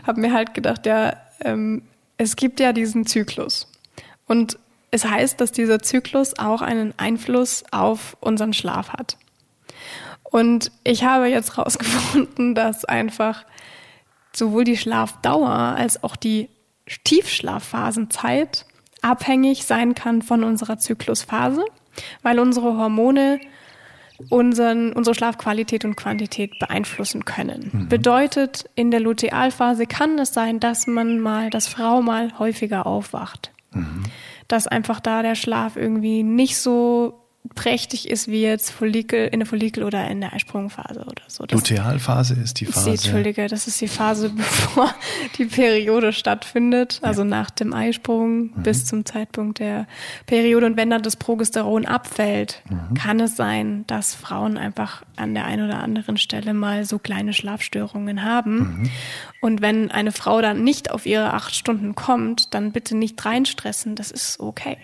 [0.05, 1.83] habe mir halt gedacht, ja, ähm,
[2.17, 3.67] es gibt ja diesen Zyklus.
[4.25, 4.57] Und
[4.91, 9.17] es heißt, dass dieser Zyklus auch einen Einfluss auf unseren Schlaf hat.
[10.23, 13.45] Und ich habe jetzt herausgefunden, dass einfach
[14.33, 16.49] sowohl die Schlafdauer als auch die
[17.03, 18.65] Tiefschlafphasenzeit
[19.01, 21.63] abhängig sein kann von unserer Zyklusphase,
[22.21, 23.39] weil unsere Hormone
[24.29, 27.69] unseren, unsere Schlafqualität und Quantität beeinflussen können.
[27.73, 27.89] Mhm.
[27.89, 33.51] Bedeutet, in der Lutealphase kann es sein, dass man mal, dass Frau mal häufiger aufwacht.
[33.71, 34.03] Mhm.
[34.47, 39.47] Dass einfach da der Schlaf irgendwie nicht so prächtig ist wie jetzt Follikel, in der
[39.47, 41.45] Follikel- oder in der Eisprungphase oder so.
[41.45, 42.85] Das Lutealphase ist die Phase.
[42.85, 44.93] Die, Entschuldige, das ist die Phase, bevor
[45.37, 47.27] die Periode stattfindet, also ja.
[47.27, 48.63] nach dem Eisprung mhm.
[48.63, 49.87] bis zum Zeitpunkt der
[50.25, 50.65] Periode.
[50.65, 52.95] Und wenn dann das Progesteron abfällt, mhm.
[52.95, 57.33] kann es sein, dass Frauen einfach an der einen oder anderen Stelle mal so kleine
[57.33, 58.57] Schlafstörungen haben.
[58.57, 58.89] Mhm.
[59.41, 63.95] Und wenn eine Frau dann nicht auf ihre acht Stunden kommt, dann bitte nicht reinstressen,
[63.95, 64.77] das ist okay.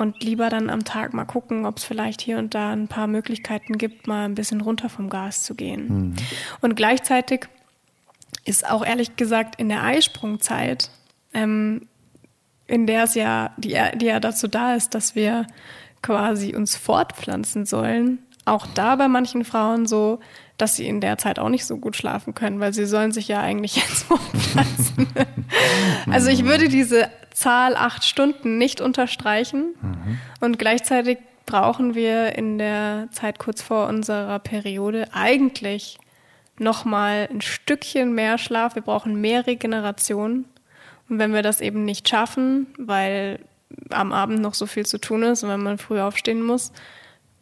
[0.00, 3.06] Und lieber dann am Tag mal gucken, ob es vielleicht hier und da ein paar
[3.06, 5.88] Möglichkeiten gibt, mal ein bisschen runter vom Gas zu gehen.
[5.88, 6.16] Mhm.
[6.62, 7.48] Und gleichzeitig
[8.46, 10.90] ist auch ehrlich gesagt in der Eisprungzeit,
[11.34, 11.86] ähm,
[12.66, 15.46] in der es ja, die, die ja dazu da ist, dass wir
[16.02, 20.20] quasi uns fortpflanzen sollen, auch da bei manchen Frauen so,
[20.60, 23.28] dass sie in der Zeit auch nicht so gut schlafen können, weil sie sollen sich
[23.28, 25.08] ja eigentlich jetzt fortpflanzen.
[26.10, 29.74] also ich würde diese Zahl acht Stunden nicht unterstreichen.
[29.80, 30.18] Mhm.
[30.40, 35.98] Und gleichzeitig brauchen wir in der Zeit kurz vor unserer Periode eigentlich
[36.58, 38.74] nochmal ein Stückchen mehr Schlaf.
[38.74, 40.44] Wir brauchen mehr Regeneration.
[41.08, 43.40] Und wenn wir das eben nicht schaffen, weil
[43.90, 46.72] am Abend noch so viel zu tun ist und wenn man früh aufstehen muss,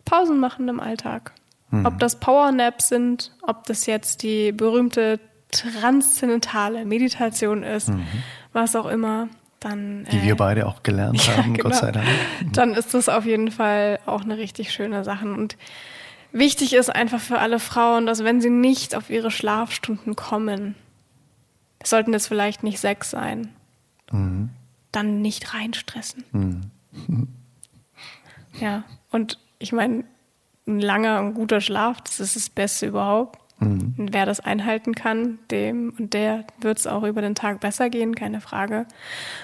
[0.04, 1.32] Pausen machen im Alltag.
[1.70, 1.86] Mhm.
[1.86, 8.06] Ob das Powernaps sind, ob das jetzt die berühmte transzendentale Meditation ist, mhm.
[8.52, 9.28] was auch immer
[9.60, 10.06] dann.
[10.10, 11.70] Die äh, wir beide auch gelernt ja, haben, genau.
[11.70, 12.06] Gott sei Dank.
[12.52, 15.26] Dann ist das auf jeden Fall auch eine richtig schöne Sache.
[15.26, 15.56] Und
[16.32, 20.74] wichtig ist einfach für alle Frauen, dass wenn sie nicht auf ihre Schlafstunden kommen,
[21.84, 23.48] sollten das vielleicht nicht sechs sein,
[24.10, 24.50] mhm.
[24.92, 26.24] dann nicht reinstressen.
[26.32, 26.60] Mhm.
[28.60, 30.02] Ja, und ich meine,
[30.68, 33.38] ein langer und guter Schlaf, das ist das Beste überhaupt.
[33.60, 33.94] Mhm.
[33.96, 37.90] Und wer das einhalten kann, dem und der wird es auch über den Tag besser
[37.90, 38.86] gehen, keine Frage.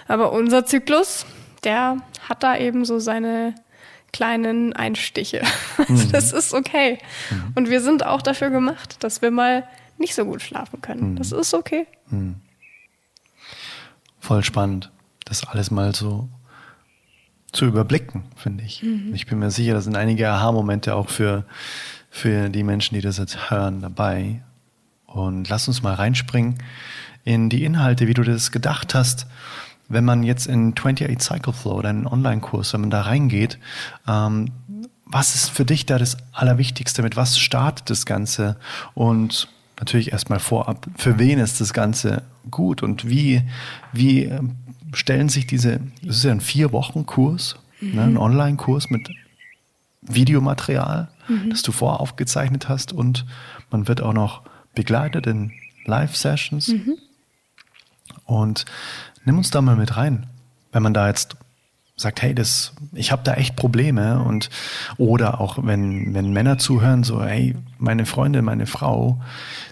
[0.06, 1.26] Aber unser Zyklus,
[1.64, 1.96] der
[2.28, 3.54] hat da eben so seine
[4.12, 5.42] kleinen Einstiche.
[5.76, 6.12] Also mhm.
[6.12, 6.98] das ist okay.
[7.30, 7.52] Mhm.
[7.56, 9.66] Und wir sind auch dafür gemacht, dass wir mal
[9.98, 11.12] nicht so gut schlafen können.
[11.12, 11.16] Mhm.
[11.16, 11.86] Das ist okay.
[12.10, 12.36] Mhm.
[14.20, 14.90] Voll spannend,
[15.24, 16.28] das alles mal so
[17.54, 18.82] zu überblicken, finde ich.
[18.82, 19.14] Mhm.
[19.14, 21.44] Ich bin mir sicher, da sind einige Aha-Momente auch für
[22.14, 24.40] für die Menschen, die das jetzt hören, dabei.
[25.04, 26.62] Und lass uns mal reinspringen
[27.24, 29.26] in die Inhalte, wie du das gedacht hast.
[29.88, 33.58] Wenn man jetzt in 28 Cycle Flow, deinen Online-Kurs, wenn man da reingeht,
[34.06, 34.52] ähm,
[35.06, 37.02] was ist für dich da das Allerwichtigste?
[37.02, 38.58] Mit was startet das Ganze?
[38.94, 39.48] Und
[39.78, 42.82] natürlich erstmal vorab, für wen ist das Ganze gut?
[42.82, 43.42] Und wie,
[43.92, 44.56] wie ähm,
[44.92, 47.94] stellen sich diese, das ist ja ein vier Wochen Kurs, mhm.
[47.94, 49.10] ne, ein Online-Kurs mit
[50.02, 51.50] Videomaterial, mhm.
[51.50, 53.24] das du voraufgezeichnet hast und
[53.70, 54.42] man wird auch noch
[54.74, 55.52] begleitet in
[55.86, 56.68] Live-Sessions.
[56.68, 56.98] Mhm.
[58.26, 58.64] Und
[59.24, 60.26] nimm uns da mal mit rein,
[60.72, 61.36] wenn man da jetzt
[61.96, 64.50] sagt, hey, das, ich habe da echt Probleme und
[64.96, 69.20] oder auch wenn wenn Männer zuhören, so, hey, meine Freundin, meine Frau,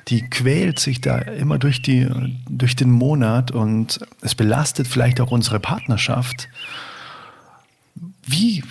[0.08, 2.08] die quält sich da immer durch die
[2.48, 6.48] durch den Monat und es belastet vielleicht auch unsere Partnerschaft.
[8.24, 8.62] Wie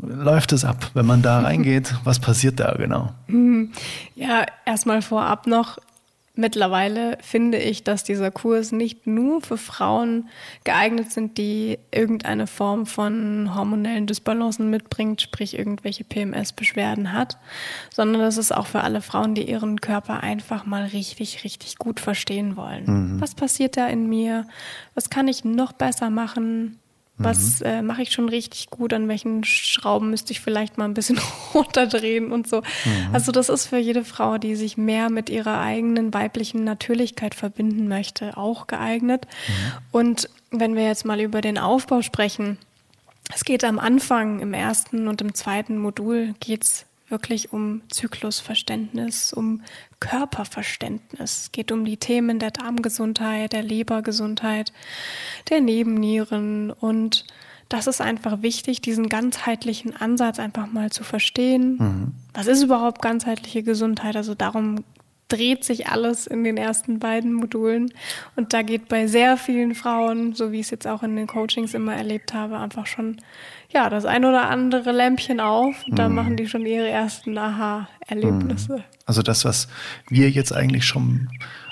[0.00, 1.94] läuft es ab, wenn man da reingeht?
[2.04, 3.12] Was passiert da genau?
[4.14, 5.78] Ja, erstmal vorab noch,
[6.36, 10.28] mittlerweile finde ich, dass dieser Kurs nicht nur für Frauen
[10.64, 17.38] geeignet sind, die irgendeine Form von hormonellen Dysbalancen mitbringt, sprich irgendwelche PMS-Beschwerden hat,
[17.92, 22.00] sondern das ist auch für alle Frauen, die ihren Körper einfach mal richtig, richtig gut
[22.00, 22.84] verstehen wollen.
[22.86, 23.20] Mhm.
[23.20, 24.46] Was passiert da in mir?
[24.94, 26.78] Was kann ich noch besser machen?
[27.18, 27.66] Was mhm.
[27.66, 28.92] äh, mache ich schon richtig gut?
[28.92, 31.18] An welchen Schrauben müsste ich vielleicht mal ein bisschen
[31.54, 32.58] runterdrehen und so?
[32.58, 33.14] Mhm.
[33.14, 37.88] Also das ist für jede Frau, die sich mehr mit ihrer eigenen weiblichen Natürlichkeit verbinden
[37.88, 39.26] möchte, auch geeignet.
[39.48, 39.52] Mhm.
[39.92, 42.58] Und wenn wir jetzt mal über den Aufbau sprechen,
[43.34, 49.62] es geht am Anfang im ersten und im zweiten Modul geht's wirklich um Zyklusverständnis, um
[50.00, 51.20] Körperverständnis.
[51.20, 54.72] Es geht um die Themen der Darmgesundheit, der Lebergesundheit,
[55.48, 57.24] der Nebennieren und
[57.68, 61.76] das ist einfach wichtig, diesen ganzheitlichen Ansatz einfach mal zu verstehen.
[61.78, 62.12] Mhm.
[62.32, 64.14] Was ist überhaupt ganzheitliche Gesundheit?
[64.14, 64.84] Also darum
[65.28, 67.92] dreht sich alles in den ersten beiden Modulen.
[68.36, 71.26] Und da geht bei sehr vielen Frauen, so wie ich es jetzt auch in den
[71.26, 73.16] Coachings immer erlebt habe, einfach schon
[73.76, 75.84] ja das ein oder andere Lämpchen auf.
[75.86, 76.14] Und da mhm.
[76.14, 78.78] machen die schon ihre ersten Aha-Erlebnisse.
[78.78, 78.84] Mhm.
[79.04, 79.68] Also das, was
[80.08, 81.28] wir jetzt eigentlich schon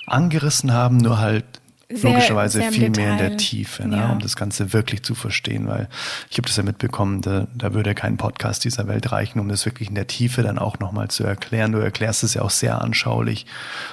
[0.07, 1.45] angerissen haben, nur halt
[1.89, 4.13] sehr, logischerweise sehr viel mehr in der Tiefe, ne, ja.
[4.13, 5.89] um das Ganze wirklich zu verstehen, weil
[6.31, 9.65] ich habe das ja mitbekommen, da, da würde kein Podcast dieser Welt reichen, um das
[9.67, 11.73] wirklich in der Tiefe dann auch nochmal zu erklären.
[11.73, 13.47] Du erklärst es ja auch sehr anschaulich,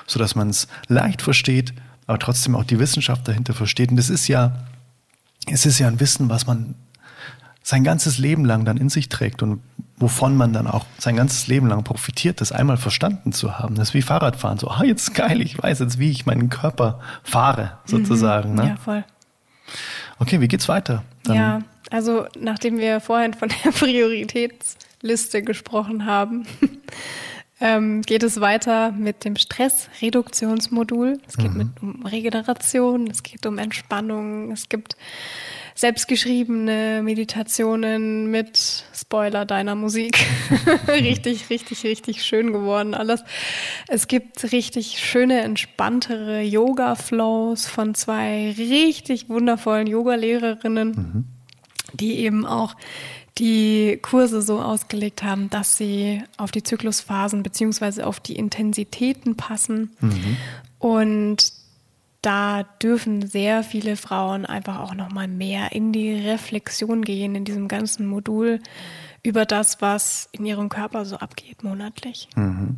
[0.08, 1.74] so dass man es leicht versteht,
[2.08, 3.92] aber trotzdem auch die Wissenschaft dahinter versteht.
[3.92, 4.54] Und das ist ja,
[5.48, 6.76] es ist ja ein Wissen, was man
[7.64, 9.62] sein ganzes Leben lang dann in sich trägt und
[9.98, 13.76] wovon man dann auch sein ganzes Leben lang profitiert, das einmal verstanden zu haben.
[13.76, 14.58] Das ist wie Fahrradfahren.
[14.58, 18.52] So, ah, jetzt geil, ich weiß jetzt, wie ich meinen Körper fahre, sozusagen.
[18.52, 18.68] Mhm, ne?
[18.70, 19.04] Ja, voll.
[20.18, 21.04] Okay, wie geht's weiter?
[21.24, 26.48] Dann ja, also nachdem wir vorhin von der Prioritätsliste gesprochen haben,
[27.62, 31.20] ähm, geht es weiter mit dem Stressreduktionsmodul.
[31.28, 31.58] Es geht mhm.
[31.58, 34.96] mit um Regeneration, es geht um Entspannung, es gibt
[35.82, 40.16] selbstgeschriebene Meditationen mit Spoiler deiner Musik.
[40.88, 43.24] richtig, richtig, richtig schön geworden alles.
[43.88, 51.26] Es gibt richtig schöne, entspanntere Yoga-Flows von zwei richtig wundervollen Yoga-Lehrerinnen, mhm.
[51.94, 52.76] die eben auch
[53.40, 59.90] die Kurse so ausgelegt haben, dass sie auf die Zyklusphasen beziehungsweise auf die Intensitäten passen.
[60.00, 60.38] Mhm.
[60.78, 61.61] Und
[62.22, 67.46] da dürfen sehr viele Frauen einfach auch noch mal mehr in die Reflexion gehen in
[67.46, 68.60] diesem ganzen Modul
[69.24, 72.30] über das, was in ihrem Körper so abgeht monatlich.
[72.36, 72.78] Mhm.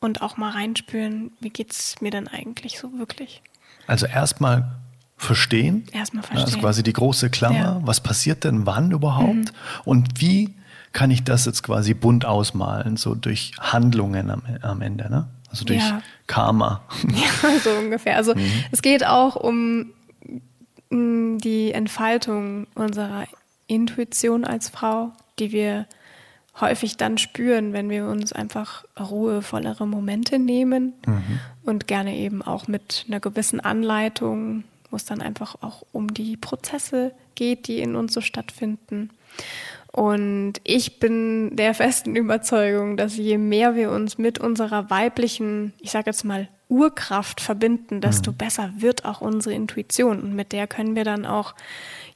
[0.00, 3.42] Und auch mal reinspüren, wie geht es mir denn eigentlich so wirklich?
[3.86, 4.76] Also erstmal
[5.16, 5.86] verstehen.
[5.92, 6.44] Erstmal verstehen.
[6.44, 7.56] Also quasi die große Klammer.
[7.56, 7.80] Ja.
[7.82, 9.34] Was passiert denn wann überhaupt?
[9.34, 9.46] Mhm.
[9.84, 10.54] Und wie
[10.92, 15.26] kann ich das jetzt quasi bunt ausmalen, so durch Handlungen am, am Ende, ne?
[15.50, 16.02] Also durch ja.
[16.26, 16.82] Karma.
[17.08, 18.16] Ja, so ungefähr.
[18.16, 18.50] Also mhm.
[18.70, 19.92] es geht auch um
[20.90, 23.26] die Entfaltung unserer
[23.66, 25.86] Intuition als Frau, die wir
[26.60, 31.40] häufig dann spüren, wenn wir uns einfach ruhevollere Momente nehmen mhm.
[31.64, 36.36] und gerne eben auch mit einer gewissen Anleitung, wo es dann einfach auch um die
[36.36, 39.10] Prozesse geht, die in uns so stattfinden.
[39.94, 45.92] Und ich bin der festen Überzeugung, dass je mehr wir uns mit unserer weiblichen, ich
[45.92, 48.36] sage jetzt mal, Urkraft verbinden, desto mhm.
[48.36, 50.20] besser wird auch unsere Intuition.
[50.20, 51.54] Und mit der können wir dann auch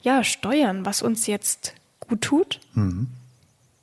[0.03, 3.07] ja, steuern, was uns jetzt gut tut mhm.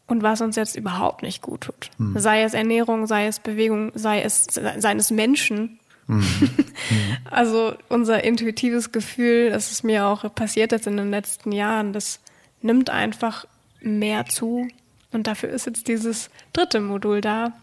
[0.08, 1.90] und was uns jetzt überhaupt nicht gut tut.
[1.98, 2.20] Mhm.
[2.20, 5.80] Sei es Ernährung, sei es Bewegung, sei es, seien es Menschen.
[6.08, 6.50] Mhm.
[7.32, 12.20] also unser intuitives Gefühl, das ist mir auch passiert jetzt in den letzten Jahren, das
[12.62, 13.46] nimmt einfach
[13.86, 14.68] mehr zu.
[15.12, 17.54] Und dafür ist jetzt dieses dritte Modul da,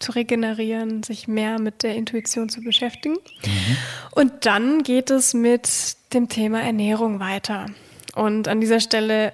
[0.00, 3.16] zu regenerieren, sich mehr mit der Intuition zu beschäftigen.
[3.44, 3.76] Mhm.
[4.12, 5.68] Und dann geht es mit
[6.14, 7.66] dem Thema Ernährung weiter.
[8.14, 9.32] Und an dieser Stelle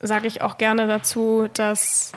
[0.00, 2.12] sage ich auch gerne dazu, dass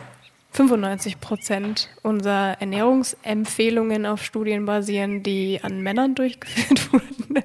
[0.51, 7.43] 95 Prozent unserer Ernährungsempfehlungen auf Studien basieren, die an Männern durchgeführt wurden.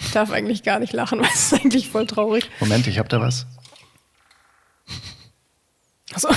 [0.00, 2.48] Ich darf eigentlich gar nicht lachen, weil es ist eigentlich voll traurig.
[2.60, 3.46] Moment, ich habe da was.
[6.14, 6.28] Achso.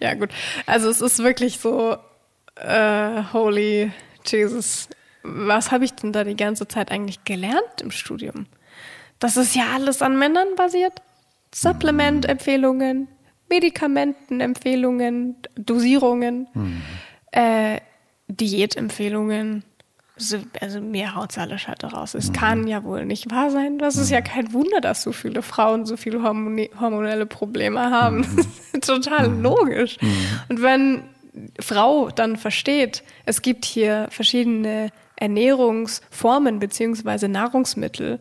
[0.00, 0.30] ja, gut.
[0.66, 1.96] Also es ist wirklich so,
[2.56, 3.92] äh, holy
[4.24, 4.88] Jesus,
[5.22, 8.46] was habe ich denn da die ganze Zeit eigentlich gelernt im Studium?
[9.18, 11.02] Das ist ja alles an Männern basiert.
[11.54, 13.08] Supplement-Empfehlungen,
[13.48, 16.82] Medikamentenempfehlungen, Dosierungen, mhm.
[17.30, 17.80] äh,
[18.28, 19.64] Diätempfehlungen
[20.60, 22.14] also mir haut alle raus.
[22.14, 22.32] Es mhm.
[22.34, 23.78] kann ja wohl nicht wahr sein.
[23.78, 24.24] Das ist ja mhm.
[24.24, 28.18] kein Wunder, dass so viele Frauen so viele hormonelle Probleme haben.
[28.18, 28.80] Mhm.
[28.80, 29.42] total mhm.
[29.42, 29.96] logisch.
[30.00, 30.16] Mhm.
[30.48, 31.02] Und wenn
[31.58, 38.20] Frau dann versteht, es gibt hier verschiedene Ernährungsformen beziehungsweise Nahrungsmittel,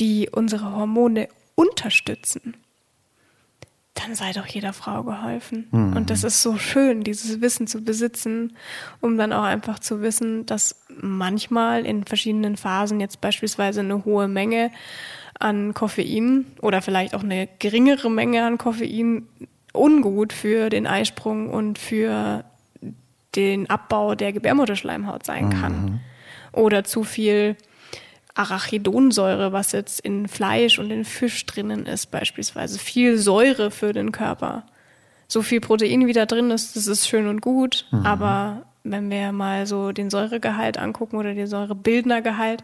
[0.00, 2.54] die unsere Hormone unterstützen,
[3.98, 5.66] dann sei doch jeder Frau geholfen.
[5.70, 5.96] Mhm.
[5.96, 8.56] Und das ist so schön, dieses Wissen zu besitzen,
[9.00, 14.28] um dann auch einfach zu wissen, dass manchmal in verschiedenen Phasen jetzt beispielsweise eine hohe
[14.28, 14.70] Menge
[15.38, 19.26] an Koffein oder vielleicht auch eine geringere Menge an Koffein
[19.72, 22.44] ungut für den Eisprung und für
[23.36, 25.84] den Abbau der Gebärmutterschleimhaut sein kann.
[25.84, 26.00] Mhm.
[26.52, 27.56] Oder zu viel
[28.38, 32.78] Arachidonsäure, was jetzt in Fleisch und in Fisch drinnen ist, beispielsweise.
[32.78, 34.64] Viel Säure für den Körper.
[35.26, 38.06] So viel Protein wie da drin ist, das ist schön und gut, mhm.
[38.06, 42.62] aber wenn wir mal so den Säuregehalt angucken oder den Säurebildnergehalt,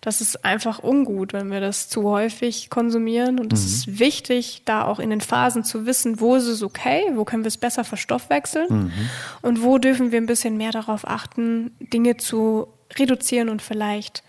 [0.00, 3.38] das ist einfach ungut, wenn wir das zu häufig konsumieren.
[3.38, 3.66] Und es mhm.
[3.66, 7.44] ist wichtig, da auch in den Phasen zu wissen, wo ist es okay, wo können
[7.44, 8.92] wir es besser verstoffwechseln mhm.
[9.40, 12.66] und wo dürfen wir ein bisschen mehr darauf achten, Dinge zu
[12.98, 14.22] reduzieren und vielleicht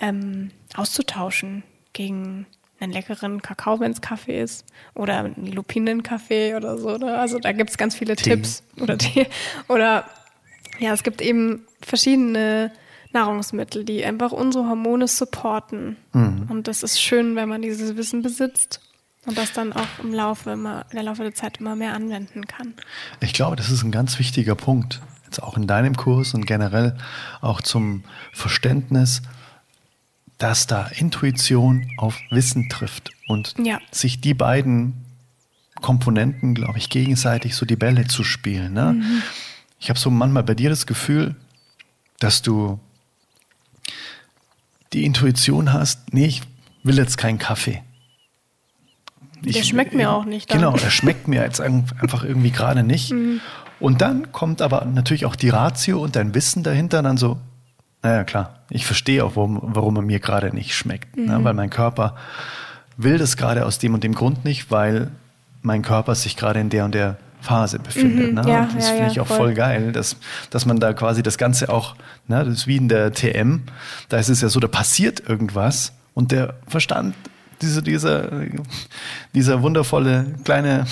[0.00, 2.46] ähm, auszutauschen gegen
[2.80, 6.94] einen leckeren Kakao, wenn es Kaffee ist, oder einen Lupinenkaffee oder so.
[6.94, 7.20] Oder?
[7.20, 8.30] Also da gibt es ganz viele Tee.
[8.30, 9.26] Tipps oder Tee.
[9.68, 10.06] Oder
[10.78, 12.72] ja, es gibt eben verschiedene
[13.12, 15.96] Nahrungsmittel, die einfach unsere Hormone supporten.
[16.12, 16.46] Mhm.
[16.48, 18.80] Und das ist schön, wenn man dieses Wissen besitzt
[19.26, 22.74] und das dann auch im Laufe, immer, im Laufe der Zeit immer mehr anwenden kann.
[23.20, 25.00] Ich glaube, das ist ein ganz wichtiger Punkt.
[25.24, 26.96] Jetzt auch in deinem Kurs und generell
[27.40, 29.22] auch zum Verständnis,
[30.40, 33.78] dass da Intuition auf Wissen trifft und ja.
[33.92, 34.94] sich die beiden
[35.82, 38.72] Komponenten, glaube ich, gegenseitig so die Bälle zu spielen.
[38.72, 38.94] Ne?
[38.94, 39.22] Mhm.
[39.78, 41.36] Ich habe so manchmal bei dir das Gefühl,
[42.18, 42.80] dass du
[44.94, 46.42] die Intuition hast, nee, ich
[46.82, 47.82] will jetzt keinen Kaffee.
[49.44, 50.50] Ich, der schmeckt mir auch nicht.
[50.50, 50.58] Dann.
[50.58, 53.12] Genau, der schmeckt mir jetzt einfach irgendwie gerade nicht.
[53.12, 53.40] Mhm.
[53.78, 57.38] Und dann kommt aber natürlich auch die Ratio und dein Wissen dahinter dann so,
[58.02, 61.16] naja klar, ich verstehe auch, warum, warum er mir gerade nicht schmeckt.
[61.16, 61.22] Ne?
[61.22, 61.28] Mhm.
[61.28, 61.44] Ne?
[61.44, 62.16] Weil mein Körper
[62.96, 65.10] will das gerade aus dem und dem Grund nicht, weil
[65.62, 68.28] mein Körper sich gerade in der und der Phase befindet.
[68.28, 68.48] Mhm, ne?
[68.48, 69.36] ja, das ja, finde ich ja, auch voll.
[69.38, 70.16] voll, geil, dass,
[70.50, 71.96] dass man da quasi das Ganze auch,
[72.28, 73.62] ne, das ist wie in der TM,
[74.08, 77.14] da ist es ja so, da passiert irgendwas und der Verstand,
[77.62, 78.30] diese, dieser,
[79.34, 80.86] dieser wundervolle kleine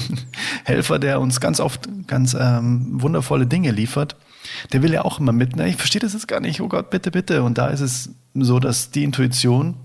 [0.64, 4.16] Helfer, der uns ganz oft ganz ähm, wundervolle Dinge liefert,
[4.72, 6.90] der will ja auch immer mit, ne, ich verstehe das jetzt gar nicht, oh Gott,
[6.90, 7.42] bitte, bitte.
[7.42, 9.76] Und da ist es so, dass die Intuition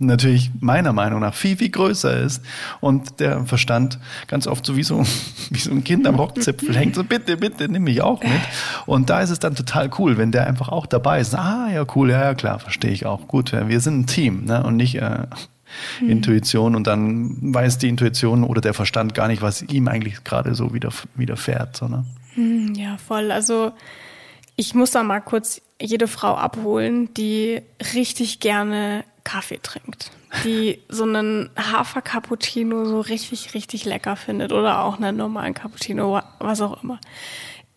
[0.00, 2.42] natürlich meiner Meinung nach viel, viel größer ist
[2.80, 5.04] und der Verstand ganz oft so wie so,
[5.50, 8.40] wie so ein Kind am Rockzipfel hängt, so bitte, bitte, nimm mich auch mit.
[8.86, 11.34] Und da ist es dann total cool, wenn der einfach auch dabei ist.
[11.34, 13.28] Ah, ja, cool, ja, ja klar, verstehe ich auch.
[13.28, 14.62] Gut, wir sind ein Team ne?
[14.62, 15.26] und nicht äh,
[15.98, 16.10] hm.
[16.10, 20.54] Intuition und dann weiß die Intuition oder der Verstand gar nicht, was ihm eigentlich gerade
[20.54, 21.76] so widerfährt.
[21.76, 22.04] So, ne?
[22.34, 23.30] Hm, ja, voll.
[23.30, 23.72] Also
[24.58, 27.62] ich muss da mal kurz jede Frau abholen, die
[27.94, 30.10] richtig gerne Kaffee trinkt,
[30.44, 36.60] die so einen Hafer-Cappuccino so richtig, richtig lecker findet oder auch einen normalen Cappuccino, was
[36.60, 36.98] auch immer.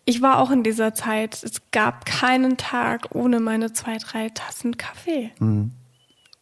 [0.06, 4.76] Ich war auch in dieser Zeit, es gab keinen Tag ohne meine zwei, drei Tassen
[4.76, 5.30] Kaffee.
[5.38, 5.70] Mhm.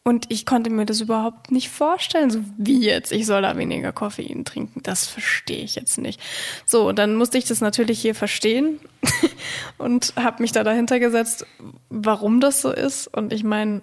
[0.03, 3.93] Und ich konnte mir das überhaupt nicht vorstellen, so wie jetzt, ich soll da weniger
[3.93, 4.81] Koffein trinken.
[4.83, 6.21] Das verstehe ich jetzt nicht.
[6.65, 8.81] So, dann musste ich das natürlich hier verstehen
[9.79, 11.47] und habe mich da dahinter gesetzt,
[11.91, 13.09] warum das so ist.
[13.09, 13.83] Und ich meine,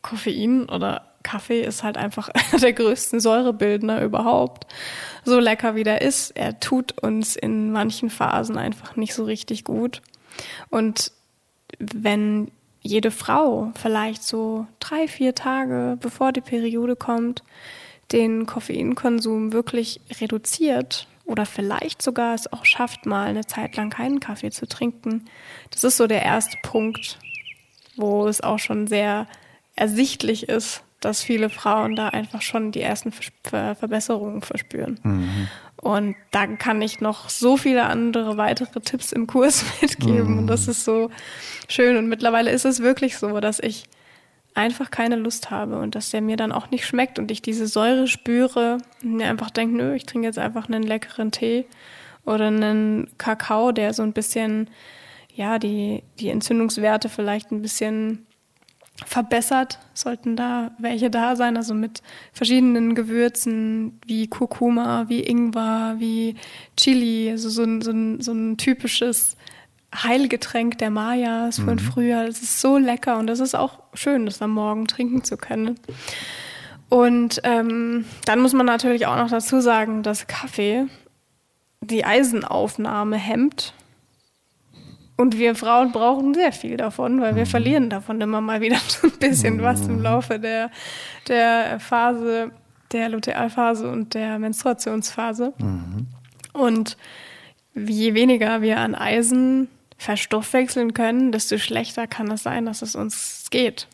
[0.00, 4.66] Koffein oder Kaffee ist halt einfach einer der größten Säurebildner überhaupt.
[5.24, 9.64] So lecker wie der ist, er tut uns in manchen Phasen einfach nicht so richtig
[9.64, 10.02] gut.
[10.70, 11.10] Und
[11.78, 17.42] wenn jede Frau vielleicht so drei, vier Tage bevor die Periode kommt,
[18.12, 24.20] den Koffeinkonsum wirklich reduziert oder vielleicht sogar es auch schafft, mal eine Zeit lang keinen
[24.20, 25.26] Kaffee zu trinken,
[25.70, 27.18] das ist so der erste Punkt,
[27.96, 29.26] wo es auch schon sehr
[29.76, 34.98] ersichtlich ist, dass viele Frauen da einfach schon die ersten Ver Verbesserungen verspüren.
[35.02, 35.48] Mhm.
[35.80, 40.32] Und da kann ich noch so viele andere weitere Tipps im Kurs mitgeben.
[40.32, 40.38] Mhm.
[40.38, 41.10] Und das ist so
[41.68, 41.96] schön.
[41.96, 43.84] Und mittlerweile ist es wirklich so, dass ich
[44.54, 47.68] einfach keine Lust habe und dass der mir dann auch nicht schmeckt und ich diese
[47.68, 51.64] Säure spüre und mir einfach denke, nö, ich trinke jetzt einfach einen leckeren Tee
[52.24, 54.68] oder einen Kakao, der so ein bisschen,
[55.32, 58.26] ja, die, die Entzündungswerte vielleicht ein bisschen
[59.06, 66.34] verbessert, sollten da welche da sein, also mit verschiedenen Gewürzen wie Kurkuma, wie Ingwer, wie
[66.76, 69.36] Chili, also so ein, so ein, so ein typisches
[69.94, 71.78] Heilgetränk der Mayas von mhm.
[71.78, 72.26] früher.
[72.26, 75.78] Das ist so lecker und das ist auch schön, das am Morgen trinken zu können.
[76.88, 80.86] Und ähm, dann muss man natürlich auch noch dazu sagen, dass Kaffee
[81.80, 83.74] die Eisenaufnahme hemmt
[85.18, 87.48] Und wir Frauen brauchen sehr viel davon, weil wir mhm.
[87.48, 89.62] verlieren davon immer mal wieder so ein bisschen mhm.
[89.62, 90.70] was im Laufe der,
[91.26, 92.52] der Phase,
[92.92, 95.54] der Lutealphase und der Menstruationsphase.
[95.58, 96.06] Mhm.
[96.52, 96.96] Und
[97.74, 99.66] je weniger wir an Eisen
[99.96, 103.88] verstoffwechseln können, desto schlechter kann es sein, dass es uns geht.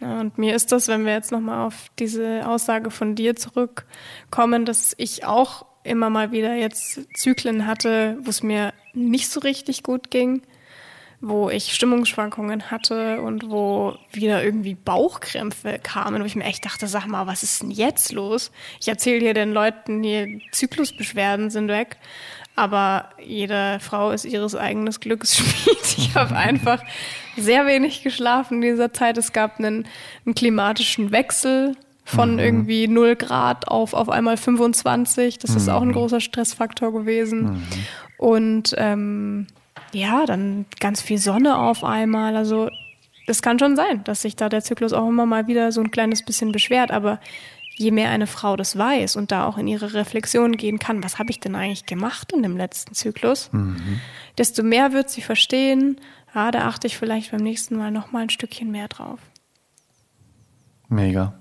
[0.00, 4.64] Ja, und mir ist das, wenn wir jetzt nochmal auf diese Aussage von dir zurückkommen,
[4.64, 9.82] dass ich auch immer mal wieder jetzt Zyklen hatte, wo es mir nicht so richtig
[9.82, 10.42] gut ging,
[11.20, 16.86] wo ich Stimmungsschwankungen hatte und wo wieder irgendwie Bauchkrämpfe kamen, wo ich mir echt dachte,
[16.86, 18.52] sag mal, was ist denn jetzt los?
[18.80, 21.96] Ich erzähle hier den Leuten, hier Zyklusbeschwerden sind weg,
[22.54, 25.98] aber jede Frau ist ihres eigenen Glücks Schmied.
[25.98, 26.82] Ich habe einfach
[27.36, 29.18] sehr wenig geschlafen in dieser Zeit.
[29.18, 29.86] Es gab einen,
[30.24, 31.76] einen klimatischen Wechsel
[32.08, 32.38] von mhm.
[32.38, 35.38] irgendwie 0 Grad auf auf einmal 25.
[35.38, 35.56] Das mhm.
[35.56, 35.92] ist auch ein mhm.
[35.92, 37.42] großer Stressfaktor gewesen.
[37.42, 37.62] Mhm.
[38.16, 39.46] Und ähm,
[39.92, 42.36] ja, dann ganz viel Sonne auf einmal.
[42.36, 42.70] Also
[43.26, 45.90] es kann schon sein, dass sich da der Zyklus auch immer mal wieder so ein
[45.90, 46.90] kleines bisschen beschwert.
[46.90, 47.20] Aber
[47.76, 51.18] je mehr eine Frau das weiß und da auch in ihre Reflexion gehen kann, was
[51.18, 54.00] habe ich denn eigentlich gemacht in dem letzten Zyklus, mhm.
[54.36, 56.00] desto mehr wird sie verstehen,
[56.34, 59.20] ja, da achte ich vielleicht beim nächsten Mal noch mal ein Stückchen mehr drauf.
[60.88, 61.38] Mega.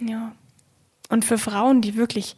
[0.00, 0.32] Ja.
[1.08, 2.36] Und für Frauen, die wirklich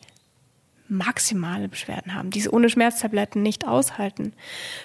[0.89, 4.33] maximale Beschwerden haben, die es ohne Schmerztabletten nicht aushalten,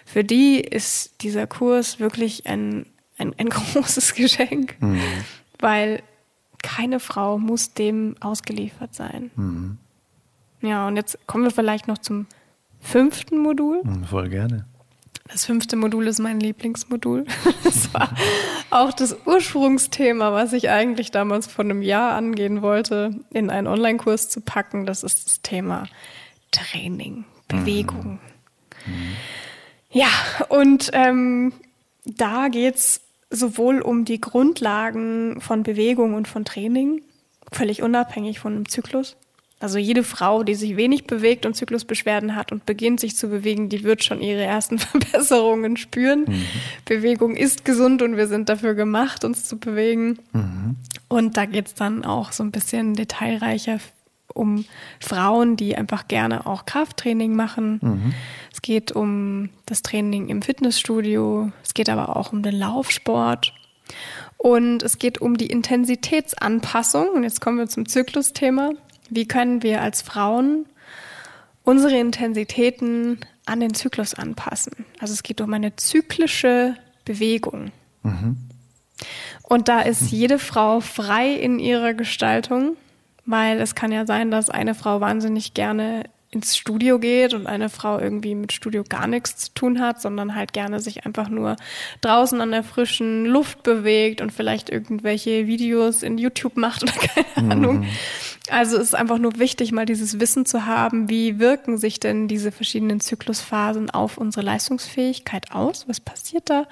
[0.06, 2.86] für die ist dieser Kurs wirklich ein,
[3.18, 5.02] ein, ein großes Geschenk, mhm.
[5.60, 6.04] weil
[6.62, 9.32] keine Frau muss dem ausgeliefert sein.
[9.36, 9.78] Mhm.
[10.62, 12.26] Ja, und jetzt kommen wir vielleicht noch zum
[12.80, 13.82] fünften Modul.
[13.84, 14.66] Mhm, voll gerne.
[15.30, 17.26] Das fünfte Modul ist mein Lieblingsmodul.
[17.64, 18.14] Das war
[18.70, 24.30] auch das Ursprungsthema, was ich eigentlich damals vor einem Jahr angehen wollte, in einen Online-Kurs
[24.30, 24.86] zu packen.
[24.86, 25.88] Das ist das Thema
[26.52, 28.20] Training, Bewegung.
[28.86, 29.16] Mhm.
[29.92, 30.10] Ja,
[30.50, 31.54] und ähm,
[32.06, 37.02] da geht's sowohl um die Grundlagen von Bewegung und von Training,
[37.52, 39.18] völlig unabhängig von einem Zyklus,
[39.64, 43.70] also jede Frau, die sich wenig bewegt und Zyklusbeschwerden hat und beginnt sich zu bewegen,
[43.70, 46.26] die wird schon ihre ersten Verbesserungen spüren.
[46.28, 46.46] Mhm.
[46.84, 50.20] Bewegung ist gesund und wir sind dafür gemacht, uns zu bewegen.
[50.34, 50.76] Mhm.
[51.08, 53.80] Und da geht es dann auch so ein bisschen detailreicher
[54.34, 54.66] um
[55.00, 57.80] Frauen, die einfach gerne auch Krafttraining machen.
[57.82, 58.14] Mhm.
[58.52, 61.54] Es geht um das Training im Fitnessstudio.
[61.64, 63.54] Es geht aber auch um den Laufsport.
[64.36, 67.08] Und es geht um die Intensitätsanpassung.
[67.12, 68.72] Und jetzt kommen wir zum Zyklusthema.
[69.10, 70.66] Wie können wir als Frauen
[71.64, 74.86] unsere Intensitäten an den Zyklus anpassen?
[75.00, 76.76] Also es geht um eine zyklische
[77.06, 77.72] Bewegung.
[78.04, 78.38] Mhm.
[79.44, 82.78] Und da ist jede Frau frei in ihrer Gestaltung,
[83.26, 86.04] weil es kann ja sein, dass eine Frau wahnsinnig gerne
[86.34, 90.36] ins Studio geht und eine Frau irgendwie mit Studio gar nichts zu tun hat, sondern
[90.36, 91.56] halt gerne sich einfach nur
[92.02, 96.92] draußen an der frischen Luft bewegt und vielleicht irgendwelche Videos in YouTube macht oder
[97.36, 97.80] keine Ahnung.
[97.82, 97.88] Mhm.
[98.50, 102.28] Also es ist einfach nur wichtig, mal dieses Wissen zu haben, wie wirken sich denn
[102.28, 105.88] diese verschiedenen Zyklusphasen auf unsere Leistungsfähigkeit aus?
[105.88, 106.68] Was passiert da?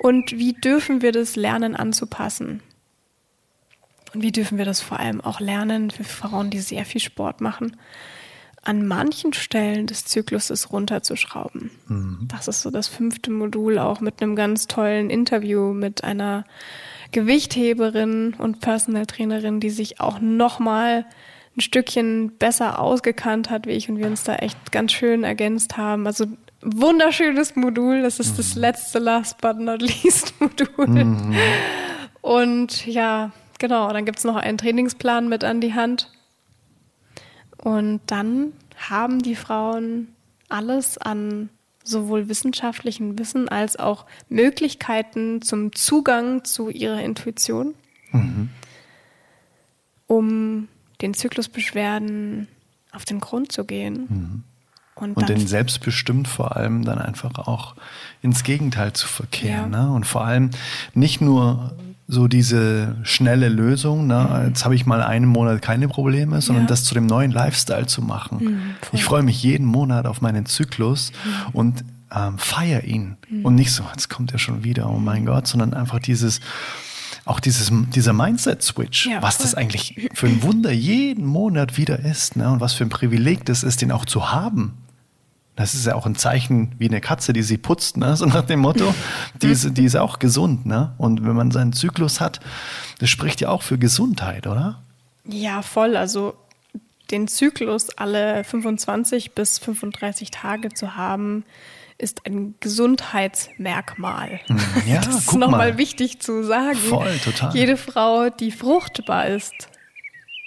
[0.00, 2.62] Und wie dürfen wir das lernen anzupassen?
[4.14, 7.40] Und wie dürfen wir das vor allem auch lernen für Frauen, die sehr viel Sport
[7.40, 7.76] machen?
[8.66, 11.70] An manchen Stellen des Zykluses runterzuschrauben.
[11.86, 12.18] Mhm.
[12.28, 16.44] Das ist so das fünfte Modul, auch mit einem ganz tollen Interview mit einer
[17.12, 21.06] Gewichtheberin und Personal Trainerin, die sich auch nochmal
[21.56, 25.76] ein Stückchen besser ausgekannt hat wie ich und wir uns da echt ganz schön ergänzt
[25.76, 26.08] haben.
[26.08, 26.26] Also
[26.60, 28.02] wunderschönes Modul.
[28.02, 28.36] Das ist mhm.
[28.38, 30.88] das letzte Last but not least Modul.
[30.88, 31.36] Mhm.
[32.20, 33.30] Und ja,
[33.60, 36.10] genau, dann gibt's noch einen Trainingsplan mit an die Hand.
[37.58, 40.08] Und dann haben die Frauen
[40.48, 41.48] alles an
[41.82, 47.74] sowohl wissenschaftlichen Wissen als auch Möglichkeiten zum Zugang zu ihrer Intuition,
[48.10, 48.50] mhm.
[50.06, 50.68] um
[51.00, 52.48] den Zyklusbeschwerden
[52.92, 54.06] auf den Grund zu gehen.
[54.08, 54.44] Mhm.
[54.96, 57.76] Und, und den selbstbestimmt vor allem dann einfach auch
[58.22, 59.72] ins Gegenteil zu verkehren.
[59.72, 59.84] Ja.
[59.84, 59.92] Ne?
[59.92, 60.50] Und vor allem
[60.94, 61.76] nicht nur
[62.08, 64.28] so diese schnelle Lösung, ne?
[64.30, 64.48] Mhm.
[64.48, 66.68] jetzt habe ich mal einen Monat keine Probleme, sondern ja.
[66.68, 68.38] das zu dem neuen Lifestyle zu machen.
[68.40, 68.60] Mhm,
[68.92, 71.50] ich freue mich jeden Monat auf meinen Zyklus mhm.
[71.52, 71.84] und
[72.14, 73.16] ähm, feier ihn.
[73.28, 73.44] Mhm.
[73.44, 76.40] Und nicht so, jetzt kommt er schon wieder, oh mein Gott, sondern einfach dieses,
[77.24, 82.36] auch dieses, dieser Mindset-Switch, ja, was das eigentlich für ein Wunder jeden Monat wieder ist,
[82.36, 82.48] ne?
[82.50, 84.74] Und was für ein Privileg das ist, den auch zu haben.
[85.56, 88.14] Das ist ja auch ein Zeichen wie eine Katze, die sie putzt, ne?
[88.16, 88.94] so nach dem Motto.
[89.42, 90.66] Die ist, die ist auch gesund.
[90.66, 90.94] Ne?
[90.98, 92.40] Und wenn man seinen Zyklus hat,
[92.98, 94.82] das spricht ja auch für Gesundheit, oder?
[95.24, 95.96] Ja, voll.
[95.96, 96.34] Also
[97.10, 101.44] den Zyklus alle 25 bis 35 Tage zu haben,
[101.98, 104.40] ist ein Gesundheitsmerkmal.
[104.46, 105.78] Hm, ja, das ist nochmal mal.
[105.78, 106.76] wichtig zu sagen.
[106.76, 107.54] Voll, total.
[107.54, 109.68] Jede Frau, die fruchtbar ist,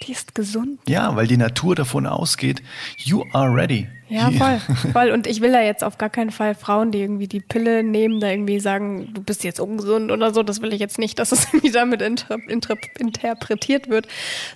[0.02, 0.80] die ist gesund.
[0.88, 2.62] Ja, weil die Natur davon ausgeht,
[2.96, 3.88] you are ready.
[4.08, 4.60] Ja, voll,
[4.92, 5.10] voll.
[5.10, 8.18] Und ich will da jetzt auf gar keinen Fall Frauen, die irgendwie die Pille nehmen,
[8.18, 10.42] da irgendwie sagen, du bist jetzt ungesund oder so.
[10.42, 14.08] Das will ich jetzt nicht, dass es irgendwie damit inter inter interpretiert wird,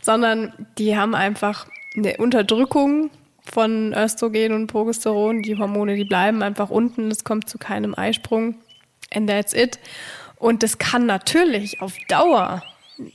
[0.03, 3.11] sondern die haben einfach eine Unterdrückung
[3.45, 5.43] von Östrogen und Progesteron.
[5.43, 7.11] Die Hormone, die bleiben einfach unten.
[7.11, 8.57] Es kommt zu keinem Eisprung.
[9.13, 9.79] And that's it.
[10.37, 12.63] Und das kann natürlich auf Dauer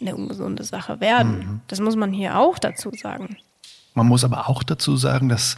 [0.02, 1.38] eine ungesunde Sache werden.
[1.38, 1.62] Mhm.
[1.68, 3.38] Das muss man hier auch dazu sagen.
[3.94, 5.56] Man muss aber auch dazu sagen, dass,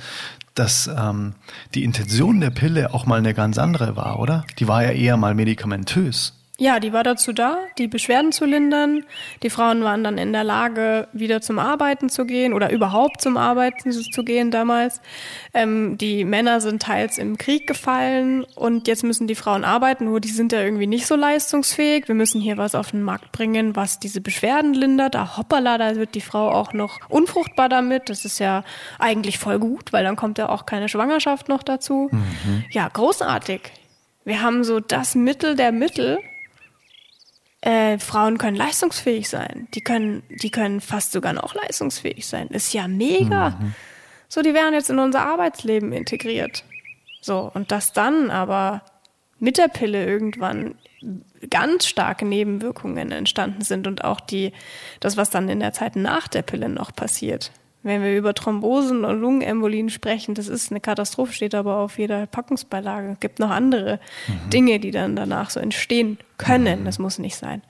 [0.55, 1.33] dass ähm,
[1.73, 4.45] die Intention der Pille auch mal eine ganz andere war, oder?
[4.59, 6.40] Die war ja eher mal medikamentös.
[6.57, 9.03] Ja, die war dazu da, die Beschwerden zu lindern.
[9.41, 13.35] Die Frauen waren dann in der Lage, wieder zum Arbeiten zu gehen oder überhaupt zum
[13.35, 15.01] Arbeiten zu gehen damals.
[15.55, 20.19] Ähm, die Männer sind teils im Krieg gefallen und jetzt müssen die Frauen arbeiten, nur
[20.19, 22.07] die sind ja irgendwie nicht so leistungsfähig.
[22.07, 25.15] Wir müssen hier was auf den Markt bringen, was diese Beschwerden lindert.
[25.15, 28.09] Da hoppala, da wird die Frau auch noch unfruchtbar damit.
[28.09, 28.63] Das ist ja
[28.99, 32.09] eigentlich voll gut, weil dann kommt ja auch keine Schwangerschaft noch dazu.
[32.11, 32.65] Mhm.
[32.69, 33.61] Ja, großartig.
[34.25, 36.19] Wir haben so das Mittel der Mittel,
[37.61, 39.67] äh, Frauen können leistungsfähig sein.
[39.73, 42.47] Die können, die können fast sogar noch leistungsfähig sein.
[42.47, 43.57] Ist ja mega.
[44.27, 46.63] So, die werden jetzt in unser Arbeitsleben integriert.
[47.21, 48.81] So, und dass dann aber
[49.39, 50.75] mit der Pille irgendwann
[51.49, 54.53] ganz starke Nebenwirkungen entstanden sind und auch die,
[54.99, 57.51] das, was dann in der Zeit nach der Pille noch passiert.
[57.83, 62.27] Wenn wir über Thrombosen und Lungenembolien sprechen, das ist eine Katastrophe, steht aber auf jeder
[62.27, 63.13] Packungsbeilage.
[63.13, 63.99] Es gibt noch andere
[64.53, 66.85] Dinge, die dann danach so entstehen können.
[66.85, 67.63] Das muss nicht sein.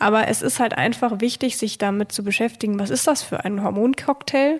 [0.00, 3.62] Aber es ist halt einfach wichtig, sich damit zu beschäftigen, was ist das für ein
[3.62, 4.58] Hormoncocktail,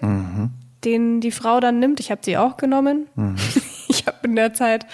[0.85, 1.99] den die Frau dann nimmt.
[1.99, 3.09] Ich habe sie auch genommen.
[3.89, 4.87] Ich habe in der Zeit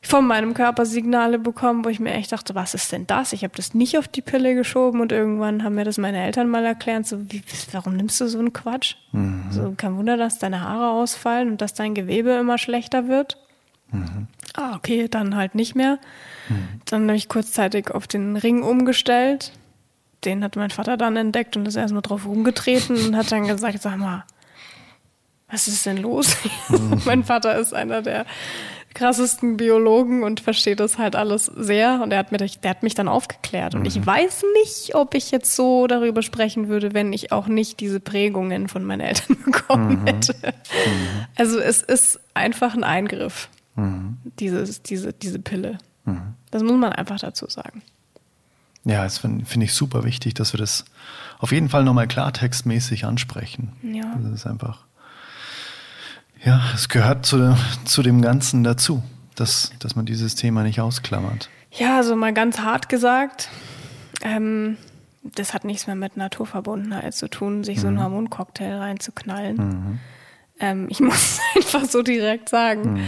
[0.00, 3.32] von meinem Körper Signale bekommen, wo ich mir echt dachte, was ist denn das?
[3.32, 6.48] Ich habe das nicht auf die Pille geschoben und irgendwann haben mir das meine Eltern
[6.48, 7.42] mal erklärt, so wie,
[7.72, 8.94] warum nimmst du so einen Quatsch?
[9.50, 13.38] So kein Wunder, dass deine Haare ausfallen und dass dein Gewebe immer schlechter wird.
[14.54, 15.98] Ah, okay, dann halt nicht mehr.
[16.84, 19.52] Dann habe ich kurzzeitig auf den Ring umgestellt.
[20.24, 23.80] Den hat mein Vater dann entdeckt und ist erstmal drauf rumgetreten und hat dann gesagt,
[23.80, 24.24] sag mal,
[25.50, 26.36] was ist denn los?
[27.04, 28.26] mein Vater ist einer der
[28.94, 32.00] krassesten Biologen und versteht das halt alles sehr.
[32.02, 33.74] Und er hat, mir, der hat mich dann aufgeklärt.
[33.74, 37.80] Und ich weiß nicht, ob ich jetzt so darüber sprechen würde, wenn ich auch nicht
[37.80, 40.34] diese Prägungen von meinen Eltern bekommen hätte.
[41.36, 43.48] Also es ist einfach ein Eingriff,
[44.40, 45.78] dieses, diese, diese Pille.
[46.50, 47.82] Das muss man einfach dazu sagen.
[48.84, 50.84] Ja, das finde find ich super wichtig, dass wir das
[51.38, 53.72] auf jeden Fall nochmal klartextmäßig ansprechen.
[53.82, 54.16] Ja.
[54.22, 54.86] Das ist einfach.
[56.44, 59.02] Ja, es gehört zu, zu dem Ganzen dazu,
[59.34, 61.50] dass, dass man dieses Thema nicht ausklammert.
[61.72, 63.48] Ja, also mal ganz hart gesagt,
[64.22, 64.76] ähm,
[65.22, 70.00] das hat nichts mehr mit Naturverbundenheit zu tun, sich so einen Hormoncocktail reinzuknallen.
[70.60, 73.04] Ähm, ich muss einfach so direkt sagen.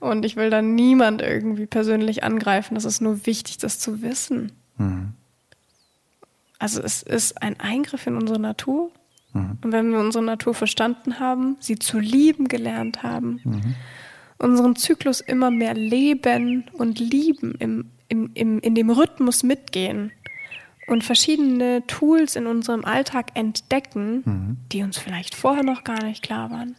[0.00, 2.74] Und ich will dann niemand irgendwie persönlich angreifen.
[2.76, 4.52] Das ist nur wichtig, das zu wissen.
[6.58, 8.90] Also es ist ein Eingriff in unsere Natur.
[9.62, 13.40] Und wenn wir unsere Natur verstanden haben, sie zu lieben gelernt haben,
[14.38, 20.12] unseren Zyklus immer mehr leben und lieben, im, im, im, in dem Rhythmus mitgehen
[20.86, 26.50] und verschiedene Tools in unserem Alltag entdecken, die uns vielleicht vorher noch gar nicht klar
[26.50, 26.76] waren,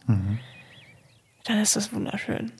[1.44, 2.52] dann ist das wunderschön.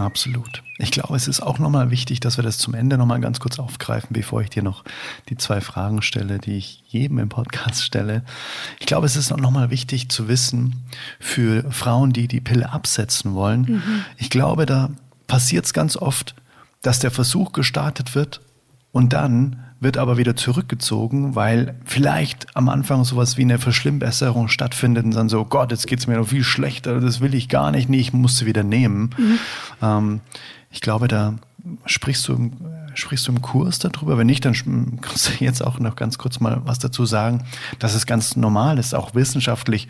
[0.00, 0.62] Absolut.
[0.78, 3.58] Ich glaube, es ist auch nochmal wichtig, dass wir das zum Ende nochmal ganz kurz
[3.58, 4.82] aufgreifen, bevor ich dir noch
[5.28, 8.24] die zwei Fragen stelle, die ich jedem im Podcast stelle.
[8.78, 10.76] Ich glaube, es ist auch nochmal wichtig zu wissen
[11.18, 13.82] für Frauen, die die Pille absetzen wollen.
[14.16, 14.90] Ich glaube, da
[15.26, 16.34] passiert es ganz oft,
[16.80, 18.40] dass der Versuch gestartet wird
[18.92, 25.04] und dann wird aber wieder zurückgezogen, weil vielleicht am Anfang sowas wie eine Verschlimmbesserung stattfindet
[25.06, 27.88] und dann so, Gott, jetzt geht's mir noch viel schlechter, das will ich gar nicht,
[27.88, 29.10] nee, ich muss sie wieder nehmen.
[29.80, 30.20] Ähm,
[30.70, 31.34] ich glaube, da
[31.86, 32.52] sprichst du, im,
[32.94, 34.18] sprichst du im Kurs darüber.
[34.18, 37.44] Wenn nicht, dann sch- kannst du jetzt auch noch ganz kurz mal was dazu sagen,
[37.78, 39.88] dass es ganz normal ist, auch wissenschaftlich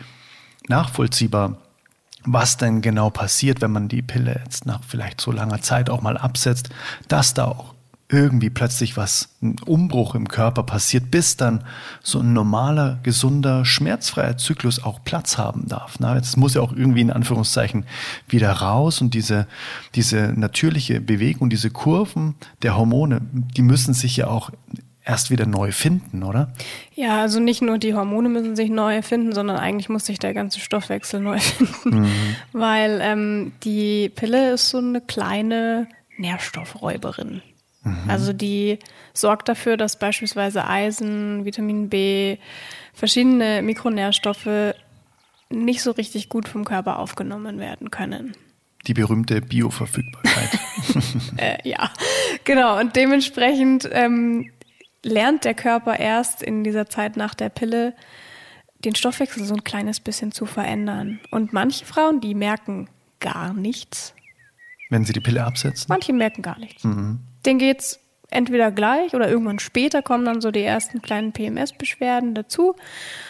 [0.67, 1.57] nachvollziehbar,
[2.23, 6.01] was denn genau passiert, wenn man die Pille jetzt nach vielleicht so langer Zeit auch
[6.01, 6.69] mal absetzt,
[7.07, 7.73] dass da auch
[8.11, 11.63] irgendwie plötzlich was, ein Umbruch im Körper passiert, bis dann
[12.03, 15.99] so ein normaler, gesunder, schmerzfreier Zyklus auch Platz haben darf.
[15.99, 17.85] Na, das muss ja auch irgendwie in Anführungszeichen
[18.27, 19.47] wieder raus und diese,
[19.95, 24.51] diese natürliche Bewegung, diese Kurven der Hormone, die müssen sich ja auch
[25.03, 26.53] erst wieder neu finden, oder?
[26.93, 30.33] Ja, also nicht nur die Hormone müssen sich neu erfinden, sondern eigentlich muss sich der
[30.33, 32.35] ganze Stoffwechsel neu finden, mhm.
[32.51, 37.41] weil ähm, die Pille ist so eine kleine Nährstoffräuberin.
[37.83, 38.09] Mhm.
[38.09, 38.79] Also die
[39.13, 42.37] sorgt dafür, dass beispielsweise Eisen, Vitamin B,
[42.93, 44.75] verschiedene Mikronährstoffe
[45.49, 48.35] nicht so richtig gut vom Körper aufgenommen werden können.
[48.87, 50.59] Die berühmte Bioverfügbarkeit.
[51.37, 51.91] äh, ja,
[52.43, 52.79] genau.
[52.79, 54.49] Und dementsprechend ähm,
[55.03, 57.93] lernt der Körper erst in dieser Zeit nach der Pille
[58.79, 61.19] den Stoffwechsel so ein kleines bisschen zu verändern.
[61.29, 62.89] Und manche Frauen, die merken
[63.19, 64.15] gar nichts.
[64.89, 65.85] Wenn sie die Pille absetzen?
[65.89, 66.83] Manche merken gar nichts.
[66.83, 67.19] Mhm.
[67.45, 67.99] Denen geht's
[68.31, 72.75] entweder gleich oder irgendwann später kommen dann so die ersten kleinen PMS-Beschwerden dazu.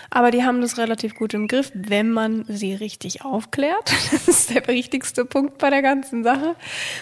[0.09, 3.91] Aber die haben das relativ gut im Griff, wenn man sie richtig aufklärt.
[4.11, 6.55] Das ist der wichtigste Punkt bei der ganzen Sache.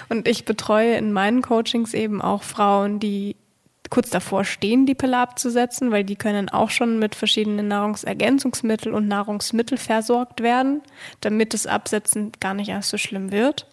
[0.07, 3.35] Und ich betreue in meinen Coachings eben auch Frauen, die
[3.89, 9.07] kurz davor stehen, die Pille abzusetzen, weil die können auch schon mit verschiedenen Nahrungsergänzungsmitteln und
[9.07, 10.81] Nahrungsmittel versorgt werden,
[11.21, 13.65] damit das Absetzen gar nicht erst so schlimm wird.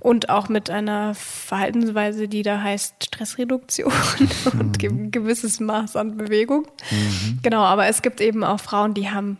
[0.00, 3.92] Und auch mit einer Verhaltensweise, die da heißt Stressreduktion
[4.58, 4.88] und mhm.
[4.88, 6.66] ein gewisses Maß an Bewegung.
[6.90, 7.38] Mhm.
[7.42, 9.38] Genau, aber es gibt eben auch Frauen, die haben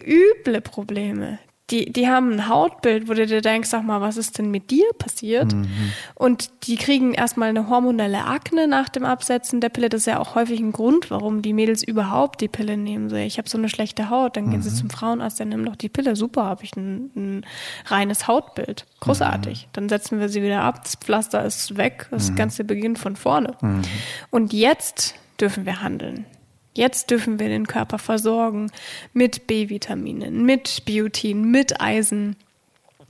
[0.00, 1.38] üble Probleme
[1.70, 4.70] die, die haben ein Hautbild, wo du dir denkst, sag mal, was ist denn mit
[4.70, 5.52] dir passiert?
[5.52, 5.92] Mhm.
[6.14, 9.90] Und die kriegen erstmal eine hormonelle Akne nach dem Absetzen der Pille.
[9.90, 13.10] Das ist ja auch häufig ein Grund, warum die Mädels überhaupt die Pille nehmen.
[13.10, 14.52] So, ich habe so eine schlechte Haut, dann mhm.
[14.52, 14.74] gehen sie mhm.
[14.76, 16.16] zum Frauenarzt, der nimmt doch die Pille.
[16.16, 17.46] Super, habe ich ein, ein,
[17.86, 18.86] reines Hautbild.
[19.00, 19.66] Großartig.
[19.66, 19.70] Mhm.
[19.74, 22.36] Dann setzen wir sie wieder ab, das Pflaster ist weg, das mhm.
[22.36, 23.56] Ganze beginnt von vorne.
[23.60, 23.82] Mhm.
[24.30, 26.24] Und jetzt dürfen wir handeln.
[26.78, 28.70] Jetzt dürfen wir den Körper versorgen
[29.12, 32.36] mit B-Vitaminen, mit Biotin, mit Eisen,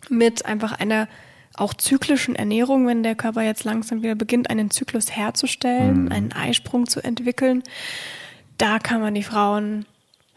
[0.09, 1.07] mit einfach einer
[1.55, 6.13] auch zyklischen Ernährung, wenn der Körper jetzt langsam wieder beginnt, einen Zyklus herzustellen, mhm.
[6.13, 7.63] einen Eisprung zu entwickeln.
[8.57, 9.85] Da kann man die Frauen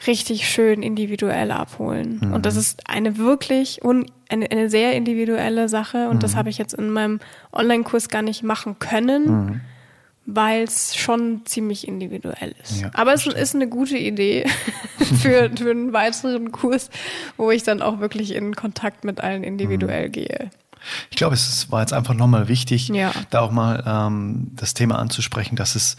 [0.07, 2.19] richtig schön individuell abholen.
[2.21, 2.33] Mhm.
[2.33, 6.09] Und das ist eine wirklich un eine, eine sehr individuelle Sache.
[6.09, 6.19] Und mhm.
[6.19, 7.21] das habe ich jetzt in meinem
[7.53, 9.61] Online-Kurs gar nicht machen können, mhm
[10.25, 12.81] weil es schon ziemlich individuell ist.
[12.81, 14.45] Ja, Aber es ist eine gute Idee
[15.21, 16.89] für, für einen weiteren Kurs,
[17.37, 20.11] wo ich dann auch wirklich in Kontakt mit allen individuell mhm.
[20.11, 20.49] gehe.
[21.09, 23.11] Ich glaube, es war jetzt einfach nochmal wichtig, ja.
[23.29, 25.97] da auch mal ähm, das Thema anzusprechen, dass es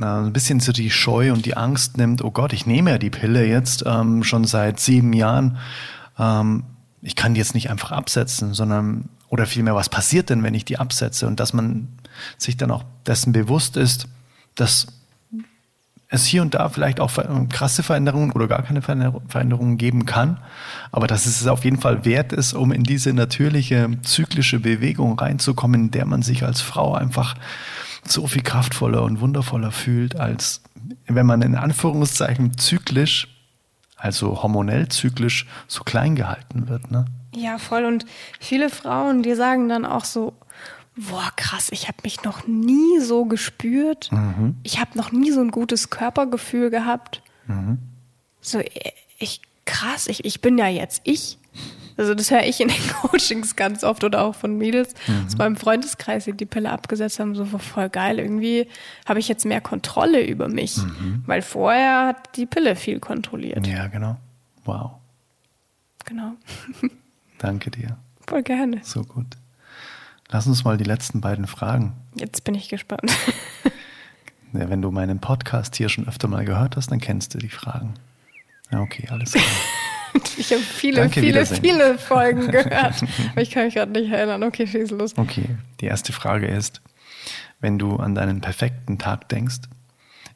[0.00, 2.98] äh, ein bisschen so die Scheu und die Angst nimmt, oh Gott, ich nehme ja
[2.98, 5.58] die Pille jetzt ähm, schon seit sieben Jahren.
[6.18, 6.64] Ähm,
[7.02, 10.64] ich kann die jetzt nicht einfach absetzen, sondern oder vielmehr, was passiert denn, wenn ich
[10.64, 11.26] die absetze?
[11.26, 11.88] Und dass man
[12.38, 14.08] sich dann auch dessen bewusst ist,
[14.54, 14.86] dass
[16.10, 17.12] es hier und da vielleicht auch
[17.48, 20.38] krasse Veränderungen oder gar keine Veränderungen geben kann,
[20.90, 25.82] aber dass es auf jeden Fall wert ist, um in diese natürliche zyklische Bewegung reinzukommen,
[25.82, 27.36] in der man sich als Frau einfach
[28.04, 30.62] so viel kraftvoller und wundervoller fühlt, als
[31.06, 33.28] wenn man in Anführungszeichen zyklisch,
[33.96, 36.90] also hormonell zyklisch, so klein gehalten wird.
[36.90, 37.04] Ne?
[37.34, 37.84] Ja, voll.
[37.84, 38.04] Und
[38.40, 40.34] viele Frauen, die sagen dann auch so,
[40.96, 44.10] boah, krass, ich habe mich noch nie so gespürt.
[44.12, 44.56] Mhm.
[44.62, 47.22] Ich habe noch nie so ein gutes Körpergefühl gehabt.
[47.46, 47.78] Mhm.
[48.40, 48.60] So,
[49.18, 51.38] ich, krass, ich, ich bin ja jetzt ich.
[51.96, 55.26] Also das höre ich in den Coachings ganz oft oder auch von Mädels mhm.
[55.26, 58.18] aus meinem Freundeskreis, die die Pille abgesetzt haben, so voll geil.
[58.18, 58.68] Irgendwie
[59.06, 61.22] habe ich jetzt mehr Kontrolle über mich, mhm.
[61.26, 63.66] weil vorher hat die Pille viel kontrolliert.
[63.66, 64.16] Ja, genau.
[64.64, 64.92] Wow.
[66.06, 66.32] Genau.
[67.38, 67.98] Danke dir.
[68.26, 68.80] Voll gerne.
[68.82, 69.36] So gut.
[70.30, 71.94] Lass uns mal die letzten beiden fragen.
[72.14, 73.12] Jetzt bin ich gespannt.
[74.52, 77.48] Ja, wenn du meinen Podcast hier schon öfter mal gehört hast, dann kennst du die
[77.48, 77.94] Fragen.
[78.72, 79.44] Ja, okay, alles klar.
[80.36, 83.04] ich habe viele, Danke, viele, viele Folgen gehört.
[83.30, 84.42] aber ich kann mich gerade nicht erinnern.
[84.42, 85.16] Okay, schieß los.
[85.16, 86.80] Okay, die erste Frage ist,
[87.60, 89.60] wenn du an deinen perfekten Tag denkst,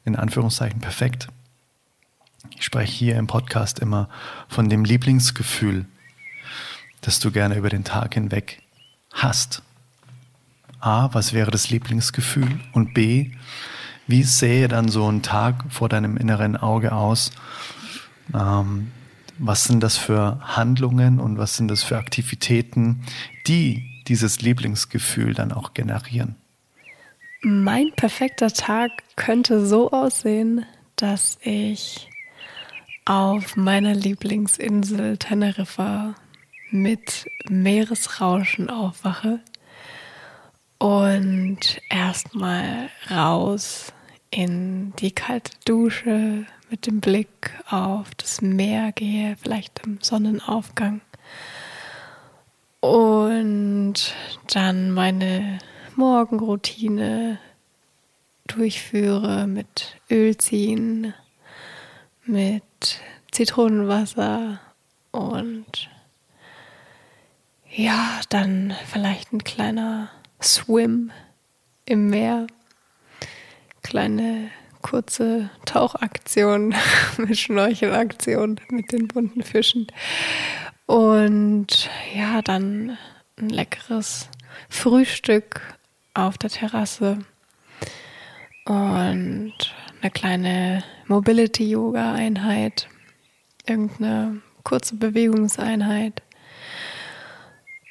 [0.05, 1.27] in Anführungszeichen perfekt,
[2.55, 4.07] ich spreche hier im Podcast immer
[4.47, 5.87] von dem Lieblingsgefühl,
[7.01, 8.61] das du gerne über den Tag hinweg
[9.11, 9.61] hast?
[10.85, 12.59] A, was wäre das Lieblingsgefühl?
[12.73, 13.31] Und B,
[14.05, 17.31] wie sähe dann so ein Tag vor deinem inneren Auge aus?
[18.35, 18.91] Ähm,
[19.39, 23.03] was sind das für Handlungen und was sind das für Aktivitäten,
[23.47, 26.35] die dieses Lieblingsgefühl dann auch generieren?
[27.41, 30.65] Mein perfekter Tag könnte so aussehen,
[30.97, 32.09] dass ich
[33.05, 36.13] auf meiner Lieblingsinsel Teneriffa
[36.69, 39.39] mit Meeresrauschen aufwache
[40.85, 43.91] und erstmal raus
[44.29, 51.01] in die kalte Dusche mit dem Blick auf das Meer gehe, vielleicht im Sonnenaufgang.
[52.81, 54.13] Und
[54.53, 55.57] dann meine
[55.95, 57.39] Morgenroutine
[58.45, 61.15] durchführe mit Ölziehen,
[62.25, 63.01] mit
[63.31, 64.59] Zitronenwasser
[65.09, 65.89] und
[67.71, 71.11] ja, dann vielleicht ein kleiner Swim
[71.85, 72.47] im Meer,
[73.83, 74.49] kleine
[74.81, 76.75] kurze Tauchaktion
[77.17, 79.87] mit Schnorchelaktion mit den bunten Fischen
[80.85, 82.97] und ja, dann
[83.37, 84.29] ein leckeres
[84.69, 85.61] Frühstück
[86.13, 87.19] auf der Terrasse
[88.65, 89.53] und
[90.01, 92.87] eine kleine Mobility-Yoga-Einheit,
[93.65, 96.21] irgendeine kurze Bewegungseinheit.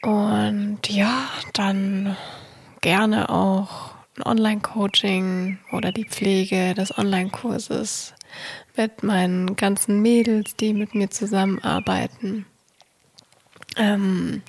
[0.05, 2.15] Und ja, dann
[2.83, 8.13] gerne auch ein Online-Coaching oder die Pflege des Online-Kurses
[8.77, 12.45] mit meinen ganzen Mädels, die mit mir zusammenarbeiten.
[13.77, 14.43] Ähm,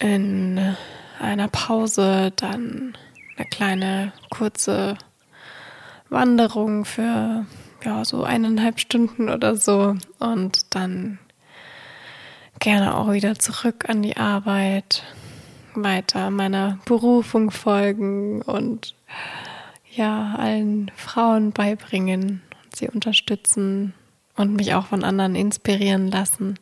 [0.00, 0.74] in
[1.20, 2.98] einer Pause dann
[3.36, 4.98] eine kleine kurze
[6.08, 7.46] Wanderung für
[7.84, 11.18] ja so eineinhalb Stunden oder so und dann
[12.58, 15.02] gerne auch wieder zurück an die Arbeit,
[15.74, 18.94] weiter meiner Berufung folgen und
[19.92, 23.94] ja allen Frauen beibringen und sie unterstützen
[24.36, 26.58] und mich auch von anderen inspirieren lassen,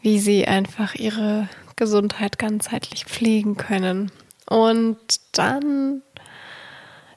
[0.00, 4.10] wie sie einfach ihre Gesundheit ganzheitlich pflegen können.
[4.48, 4.98] Und
[5.32, 6.02] dann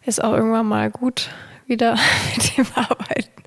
[0.05, 1.29] ist auch irgendwann mal gut
[1.67, 1.97] wieder
[2.35, 3.43] mit dem Arbeiten.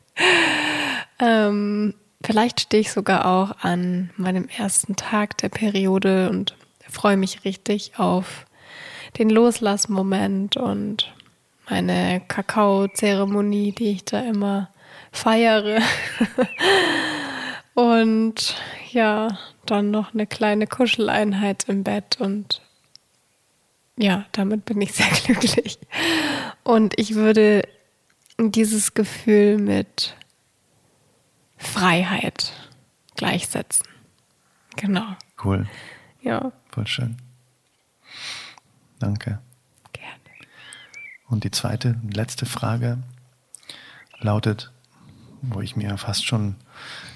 [1.20, 1.94] Ähm,
[2.28, 6.54] vielleicht stehe ich sogar auch an meinem ersten Tag der Periode und
[6.86, 8.44] freue mich richtig auf
[9.16, 11.10] den Loslassmoment und
[11.70, 14.68] meine Kakao-Zeremonie, die ich da immer
[15.10, 15.80] feiere.
[17.74, 18.56] und
[18.92, 19.28] ja,
[19.64, 22.60] dann noch eine kleine Kuscheleinheit im Bett und
[23.96, 25.78] ja, damit bin ich sehr glücklich.
[26.62, 27.62] Und ich würde
[28.38, 30.14] dieses Gefühl mit
[31.58, 32.52] Freiheit
[33.16, 33.86] gleichsetzen.
[34.76, 35.16] Genau.
[35.42, 35.68] Cool.
[36.22, 36.52] Ja.
[36.70, 37.16] Voll schön.
[38.98, 39.40] Danke.
[39.92, 40.18] Gerne.
[41.28, 42.98] Und die zweite, letzte Frage
[44.20, 44.72] lautet,
[45.42, 46.56] wo ich mir fast schon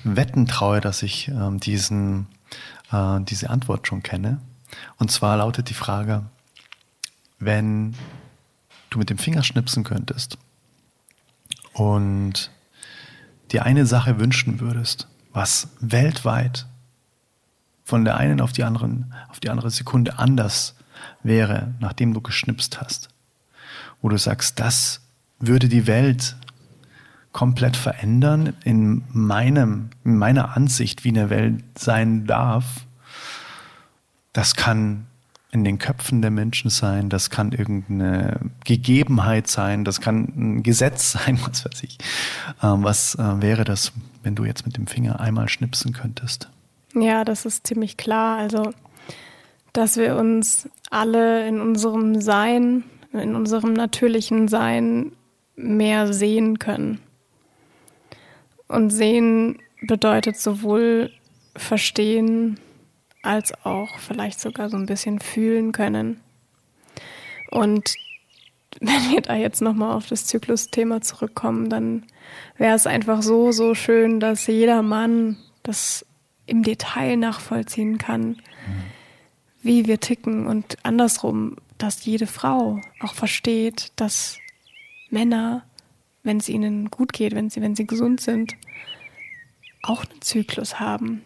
[0.05, 2.27] wetten traue, dass ich ähm, diesen,
[2.91, 4.41] äh, diese Antwort schon kenne.
[4.99, 6.25] Und zwar lautet die Frage,
[7.39, 7.95] wenn
[8.91, 10.39] du mit dem Finger schnipsen könntest
[11.73, 12.51] und
[13.53, 16.67] dir eine Sache wünschen würdest, was weltweit
[17.85, 20.77] von der einen auf die anderen, auf die andere Sekunde anders
[21.23, 23.09] wäre, nachdem du geschnipst hast,
[24.01, 25.01] wo du sagst, das
[25.39, 26.37] würde die Welt
[27.33, 32.87] komplett verändern in meinem, in meiner Ansicht, wie eine Welt sein darf.
[34.33, 35.07] Das kann
[35.53, 41.13] in den Köpfen der Menschen sein, das kann irgendeine Gegebenheit sein, das kann ein Gesetz
[41.13, 41.99] sein, was weiß ich.
[42.63, 43.93] Ähm, was äh, wäre das,
[44.23, 46.49] wenn du jetzt mit dem Finger einmal schnipsen könntest?
[46.95, 48.39] Ja, das ist ziemlich klar.
[48.39, 48.73] Also,
[49.73, 55.13] dass wir uns alle in unserem Sein, in unserem natürlichen Sein
[55.55, 56.99] mehr sehen können.
[58.69, 61.11] Und sehen bedeutet sowohl
[61.55, 62.59] verstehen
[63.23, 66.21] als auch vielleicht sogar so ein bisschen fühlen können.
[67.51, 67.95] Und
[68.81, 72.05] wenn wir da jetzt nochmal auf das Zyklus-Thema zurückkommen, dann
[72.57, 76.05] wäre es einfach so, so schön, dass jeder Mann das
[76.47, 78.37] im Detail nachvollziehen kann,
[79.63, 84.39] wie wir ticken und andersrum, dass jede Frau auch versteht, dass
[85.11, 85.65] Männer,
[86.23, 88.55] wenn es ihnen gut geht, wenn sie, wenn sie gesund sind,
[89.83, 91.23] auch einen Zyklus haben.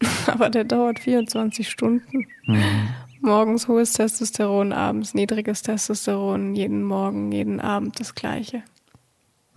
[0.26, 2.26] Aber der dauert 24 Stunden.
[2.46, 2.88] Mhm.
[3.20, 8.62] Morgens hohes Testosteron, abends niedriges Testosteron, jeden Morgen, jeden Abend das gleiche.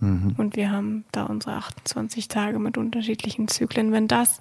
[0.00, 0.34] Mhm.
[0.38, 3.92] Und wir haben da unsere 28 Tage mit unterschiedlichen Zyklen.
[3.92, 4.40] Wenn das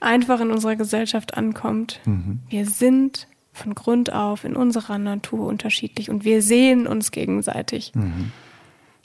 [0.00, 2.40] einfach in unserer Gesellschaft ankommt, mhm.
[2.48, 7.92] wir sind von Grund auf in unserer Natur unterschiedlich und wir sehen uns gegenseitig.
[7.94, 8.32] Mhm.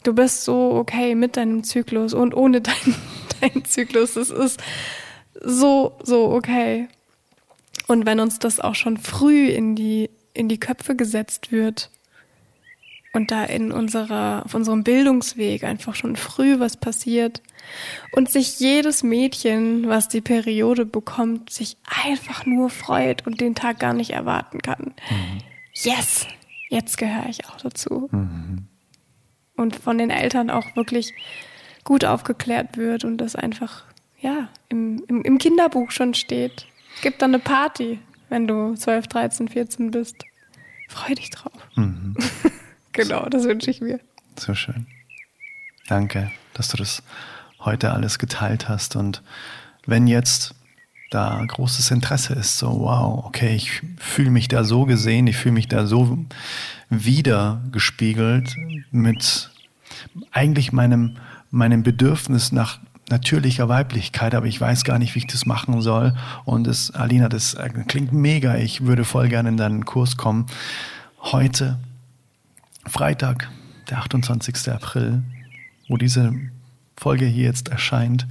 [0.03, 2.95] Du bist so okay mit deinem Zyklus und ohne deinen,
[3.41, 4.15] deinen Zyklus.
[4.15, 4.61] Es ist
[5.43, 6.87] so, so okay.
[7.87, 11.89] Und wenn uns das auch schon früh in die, in die Köpfe gesetzt wird
[13.13, 17.41] und da in unserer, auf unserem Bildungsweg einfach schon früh was passiert
[18.11, 23.79] und sich jedes Mädchen, was die Periode bekommt, sich einfach nur freut und den Tag
[23.79, 24.93] gar nicht erwarten kann.
[25.09, 25.41] Mhm.
[25.73, 26.27] Yes,
[26.69, 28.09] jetzt gehöre ich auch dazu.
[28.11, 28.67] Mhm.
[29.55, 31.13] Und von den Eltern auch wirklich
[31.83, 33.86] gut aufgeklärt wird und das einfach
[34.19, 36.65] ja, im, im, im Kinderbuch schon steht.
[37.01, 37.99] Gibt dann eine Party,
[38.29, 40.15] wenn du 12, 13, 14 bist.
[40.89, 41.67] Freu dich drauf.
[41.75, 42.15] Mhm.
[42.93, 43.99] Genau, das wünsche ich mir.
[44.39, 44.87] So schön.
[45.87, 47.03] Danke, dass du das
[47.59, 48.95] heute alles geteilt hast.
[48.95, 49.21] Und
[49.85, 50.55] wenn jetzt
[51.11, 55.53] da großes Interesse ist, so wow, okay, ich fühle mich da so gesehen, ich fühle
[55.53, 56.17] mich da so
[56.89, 58.55] wieder gespiegelt
[58.89, 59.51] mit
[60.31, 61.17] eigentlich meinem,
[61.51, 62.79] meinem Bedürfnis nach
[63.09, 66.13] natürlicher Weiblichkeit, aber ich weiß gar nicht, wie ich das machen soll.
[66.45, 67.57] Und es, Alina, das
[67.87, 68.55] klingt mega.
[68.55, 70.45] Ich würde voll gerne in deinen Kurs kommen.
[71.21, 71.79] Heute,
[72.85, 73.49] Freitag,
[73.89, 74.71] der 28.
[74.71, 75.23] April,
[75.87, 76.33] wo diese
[76.97, 78.27] Folge hier jetzt erscheint,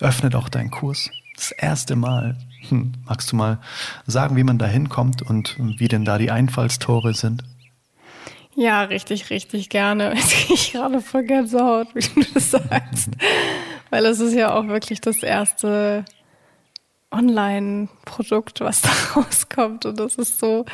[0.00, 1.10] öffnet auch dein Kurs.
[1.36, 2.36] Das erste Mal.
[2.68, 3.58] Hm, magst du mal
[4.06, 7.42] sagen, wie man da hinkommt und wie denn da die Einfallstore sind?
[8.56, 10.14] Ja, richtig, richtig gerne.
[10.48, 13.10] Ich gerade voll Gänsehaut, wie du das sagst.
[13.94, 16.04] Weil es ist ja auch wirklich das erste
[17.12, 19.86] Online-Produkt, was da rauskommt.
[19.86, 20.64] Und das ist so,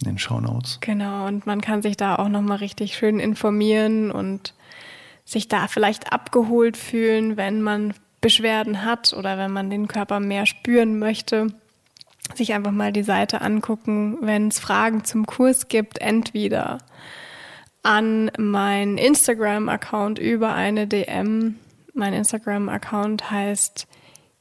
[0.01, 0.79] in den Show Notes.
[0.81, 4.55] Genau, und man kann sich da auch nochmal richtig schön informieren und
[5.29, 10.47] sich da vielleicht abgeholt fühlen, wenn man Beschwerden hat oder wenn man den Körper mehr
[10.47, 11.53] spüren möchte.
[12.33, 16.79] Sich einfach mal die Seite angucken, wenn es Fragen zum Kurs gibt, entweder
[17.83, 21.55] an meinen Instagram-Account über eine DM.
[21.93, 23.87] Mein Instagram-Account heißt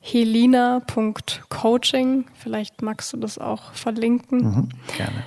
[0.01, 2.25] helina.coaching.
[2.35, 4.39] Vielleicht magst du das auch verlinken.
[4.39, 5.23] Mhm, gerne.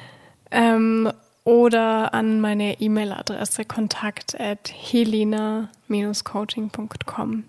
[0.52, 1.12] Ähm,
[1.44, 7.44] oder an meine E-Mail-Adresse kontakt at helena-coaching.com.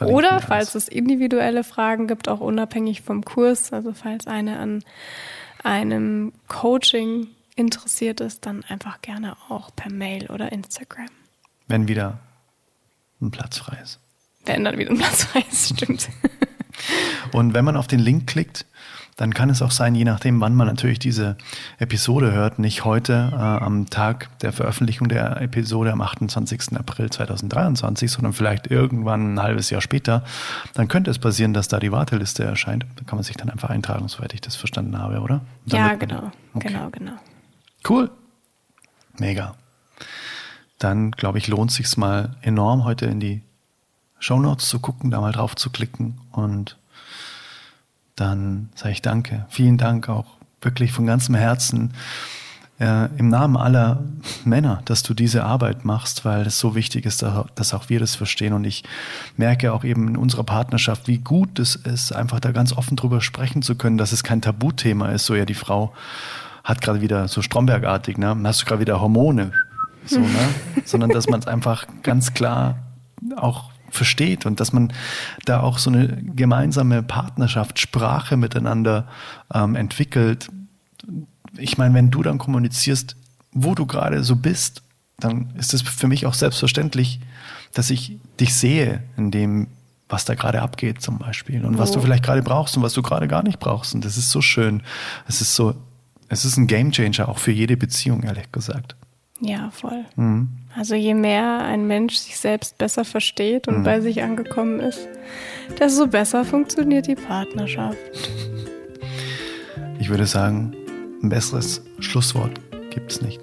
[0.00, 4.84] Oder falls es individuelle Fragen gibt, auch unabhängig vom Kurs, also falls eine an
[5.62, 11.08] einem Coaching interessiert ist, dann einfach gerne auch per Mail oder Instagram.
[11.68, 12.20] Wenn wieder
[13.20, 14.00] ein Platz frei ist.
[14.46, 16.08] Wenn dann wieder ein Platz frei ist, stimmt.
[17.32, 18.64] Und wenn man auf den Link klickt,
[19.16, 21.36] dann kann es auch sein, je nachdem, wann man natürlich diese
[21.78, 26.76] Episode hört, nicht heute äh, am Tag der Veröffentlichung der Episode am 28.
[26.78, 30.24] April 2023, sondern vielleicht irgendwann ein halbes Jahr später,
[30.74, 32.86] dann könnte es passieren, dass da die Warteliste erscheint.
[32.96, 35.42] Da kann man sich dann einfach eintragen, soweit ich das verstanden habe, oder?
[35.66, 36.68] Ja, genau, okay.
[36.68, 37.12] genau, genau.
[37.88, 38.10] Cool.
[39.18, 39.54] Mega.
[40.78, 43.42] Dann, glaube ich, lohnt sich mal enorm, heute in die
[44.18, 46.78] Show Notes zu gucken, da mal drauf zu klicken und
[48.20, 49.46] dann sage ich danke.
[49.48, 50.26] Vielen Dank auch
[50.60, 51.94] wirklich von ganzem Herzen
[52.78, 54.02] äh, im Namen aller
[54.44, 57.24] Männer, dass du diese Arbeit machst, weil es so wichtig ist,
[57.54, 58.52] dass auch wir das verstehen.
[58.52, 58.84] Und ich
[59.36, 63.20] merke auch eben in unserer Partnerschaft, wie gut es ist, einfach da ganz offen drüber
[63.20, 65.26] sprechen zu können, dass es kein Tabuthema ist.
[65.26, 65.94] So ja, die Frau
[66.62, 68.36] hat gerade wieder so Strombergartig, ne?
[68.44, 69.52] Hast du gerade wieder Hormone,
[70.04, 70.48] so, ne?
[70.84, 72.78] Sondern dass man es einfach ganz klar
[73.36, 74.92] auch versteht und dass man
[75.44, 79.08] da auch so eine gemeinsame Partnerschaft, Sprache miteinander
[79.52, 80.48] ähm, entwickelt.
[81.56, 83.16] Ich meine, wenn du dann kommunizierst,
[83.52, 84.82] wo du gerade so bist,
[85.18, 87.20] dann ist es für mich auch selbstverständlich,
[87.72, 89.68] dass ich dich sehe in dem,
[90.08, 91.78] was da gerade abgeht zum Beispiel und oh.
[91.78, 93.94] was du vielleicht gerade brauchst und was du gerade gar nicht brauchst.
[93.94, 94.82] Und das ist so schön.
[95.28, 95.74] Es ist so,
[96.28, 98.96] es ist ein Gamechanger auch für jede Beziehung, ehrlich gesagt.
[99.40, 100.04] Ja, voll.
[100.16, 100.48] Mhm.
[100.76, 103.82] Also je mehr ein Mensch sich selbst besser versteht und mhm.
[103.84, 105.08] bei sich angekommen ist,
[105.78, 107.98] desto besser funktioniert die Partnerschaft.
[109.98, 110.74] Ich würde sagen,
[111.22, 112.60] ein besseres Schlusswort
[112.90, 113.40] gibt es nicht.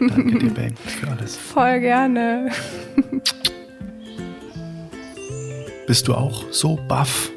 [0.00, 1.36] Danke dir, Babe, für alles.
[1.36, 2.50] Voll gerne.
[5.86, 7.30] Bist du auch so baff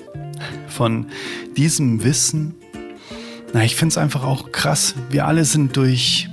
[0.68, 1.08] von
[1.56, 2.56] diesem Wissen?
[3.54, 4.96] Na, ich finde es einfach auch krass.
[5.10, 6.30] Wir alle sind durch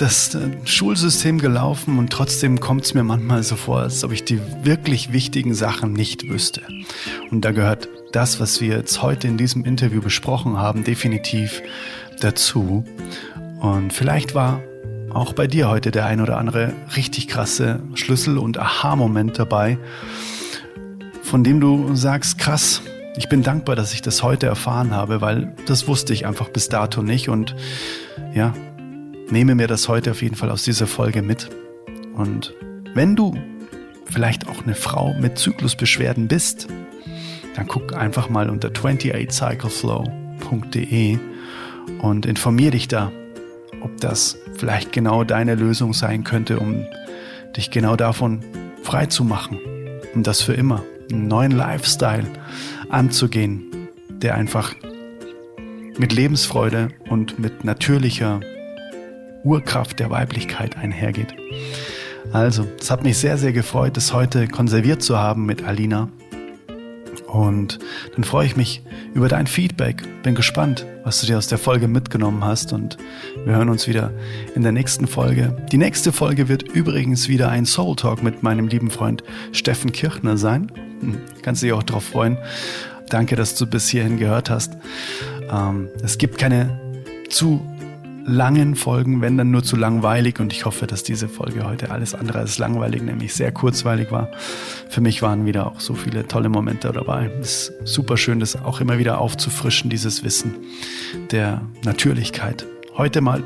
[0.00, 4.24] das äh, Schulsystem gelaufen und trotzdem kommt es mir manchmal so vor, als ob ich
[4.24, 6.62] die wirklich wichtigen Sachen nicht wüsste.
[7.30, 11.62] Und da gehört das, was wir jetzt heute in diesem Interview besprochen haben, definitiv
[12.20, 12.84] dazu.
[13.60, 14.62] Und vielleicht war
[15.10, 19.78] auch bei dir heute der ein oder andere richtig krasse Schlüssel- und Aha-Moment dabei,
[21.22, 22.80] von dem du sagst, krass,
[23.16, 26.68] ich bin dankbar, dass ich das heute erfahren habe, weil das wusste ich einfach bis
[26.68, 27.54] dato nicht und
[28.34, 28.54] ja,
[29.30, 31.48] nehme mir das heute auf jeden Fall aus dieser Folge mit.
[32.14, 32.54] Und
[32.94, 33.34] wenn du
[34.06, 36.68] vielleicht auch eine Frau mit Zyklusbeschwerden bist,
[37.54, 41.18] dann guck einfach mal unter 28cycleflow.de
[42.02, 43.10] und informier dich da,
[43.80, 46.84] ob das vielleicht genau deine Lösung sein könnte, um
[47.56, 48.44] dich genau davon
[48.82, 49.58] frei zu machen,
[50.14, 52.26] um das für immer, einen neuen Lifestyle
[52.88, 54.74] anzugehen, der einfach
[55.98, 58.40] mit Lebensfreude und mit natürlicher
[59.44, 61.34] Urkraft der Weiblichkeit einhergeht.
[62.32, 66.08] Also, es hat mich sehr, sehr gefreut, das heute konserviert zu haben mit Alina.
[67.26, 67.78] Und
[68.14, 68.82] dann freue ich mich
[69.14, 70.02] über dein Feedback.
[70.22, 72.72] Bin gespannt, was du dir aus der Folge mitgenommen hast.
[72.72, 72.98] Und
[73.44, 74.12] wir hören uns wieder
[74.54, 75.56] in der nächsten Folge.
[75.70, 79.22] Die nächste Folge wird übrigens wieder ein Soul Talk mit meinem lieben Freund
[79.52, 80.72] Steffen Kirchner sein.
[81.00, 82.36] Hm, kannst dich auch darauf freuen.
[83.08, 84.76] Danke, dass du bis hierhin gehört hast.
[85.50, 86.80] Ähm, es gibt keine
[87.28, 87.64] zu
[88.30, 90.40] langen Folgen, wenn dann nur zu langweilig.
[90.40, 94.28] Und ich hoffe, dass diese Folge heute alles andere als langweilig, nämlich sehr kurzweilig war.
[94.88, 97.30] Für mich waren wieder auch so viele tolle Momente dabei.
[97.40, 100.54] Es ist super schön, das auch immer wieder aufzufrischen, dieses Wissen
[101.30, 102.66] der Natürlichkeit.
[102.96, 103.42] Heute mal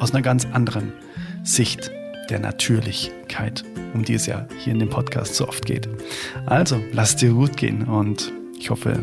[0.00, 0.92] aus einer ganz anderen
[1.42, 1.90] Sicht
[2.28, 5.88] der Natürlichkeit, um die es ja hier in dem Podcast so oft geht.
[6.46, 8.98] Also, lass dir gut gehen und ich hoffe,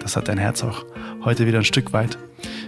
[0.00, 0.84] das hat dein Herz auch
[1.24, 2.18] heute wieder ein Stück weit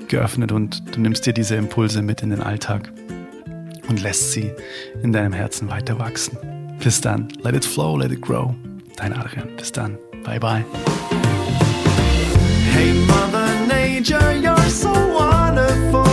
[0.09, 2.91] geöffnet und du nimmst dir diese Impulse mit in den Alltag
[3.89, 4.53] und lässt sie
[5.03, 6.39] in deinem Herzen weiter wachsen.
[6.83, 8.55] Bis dann, let it flow, let it grow.
[8.97, 10.65] Dein Adrian, bis dann, bye bye.
[12.73, 16.05] Hey Mother Nature, you're so wonderful.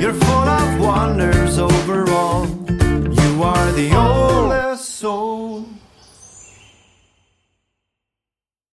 [0.00, 2.46] You're full of wonders overall.
[2.68, 4.61] You are the only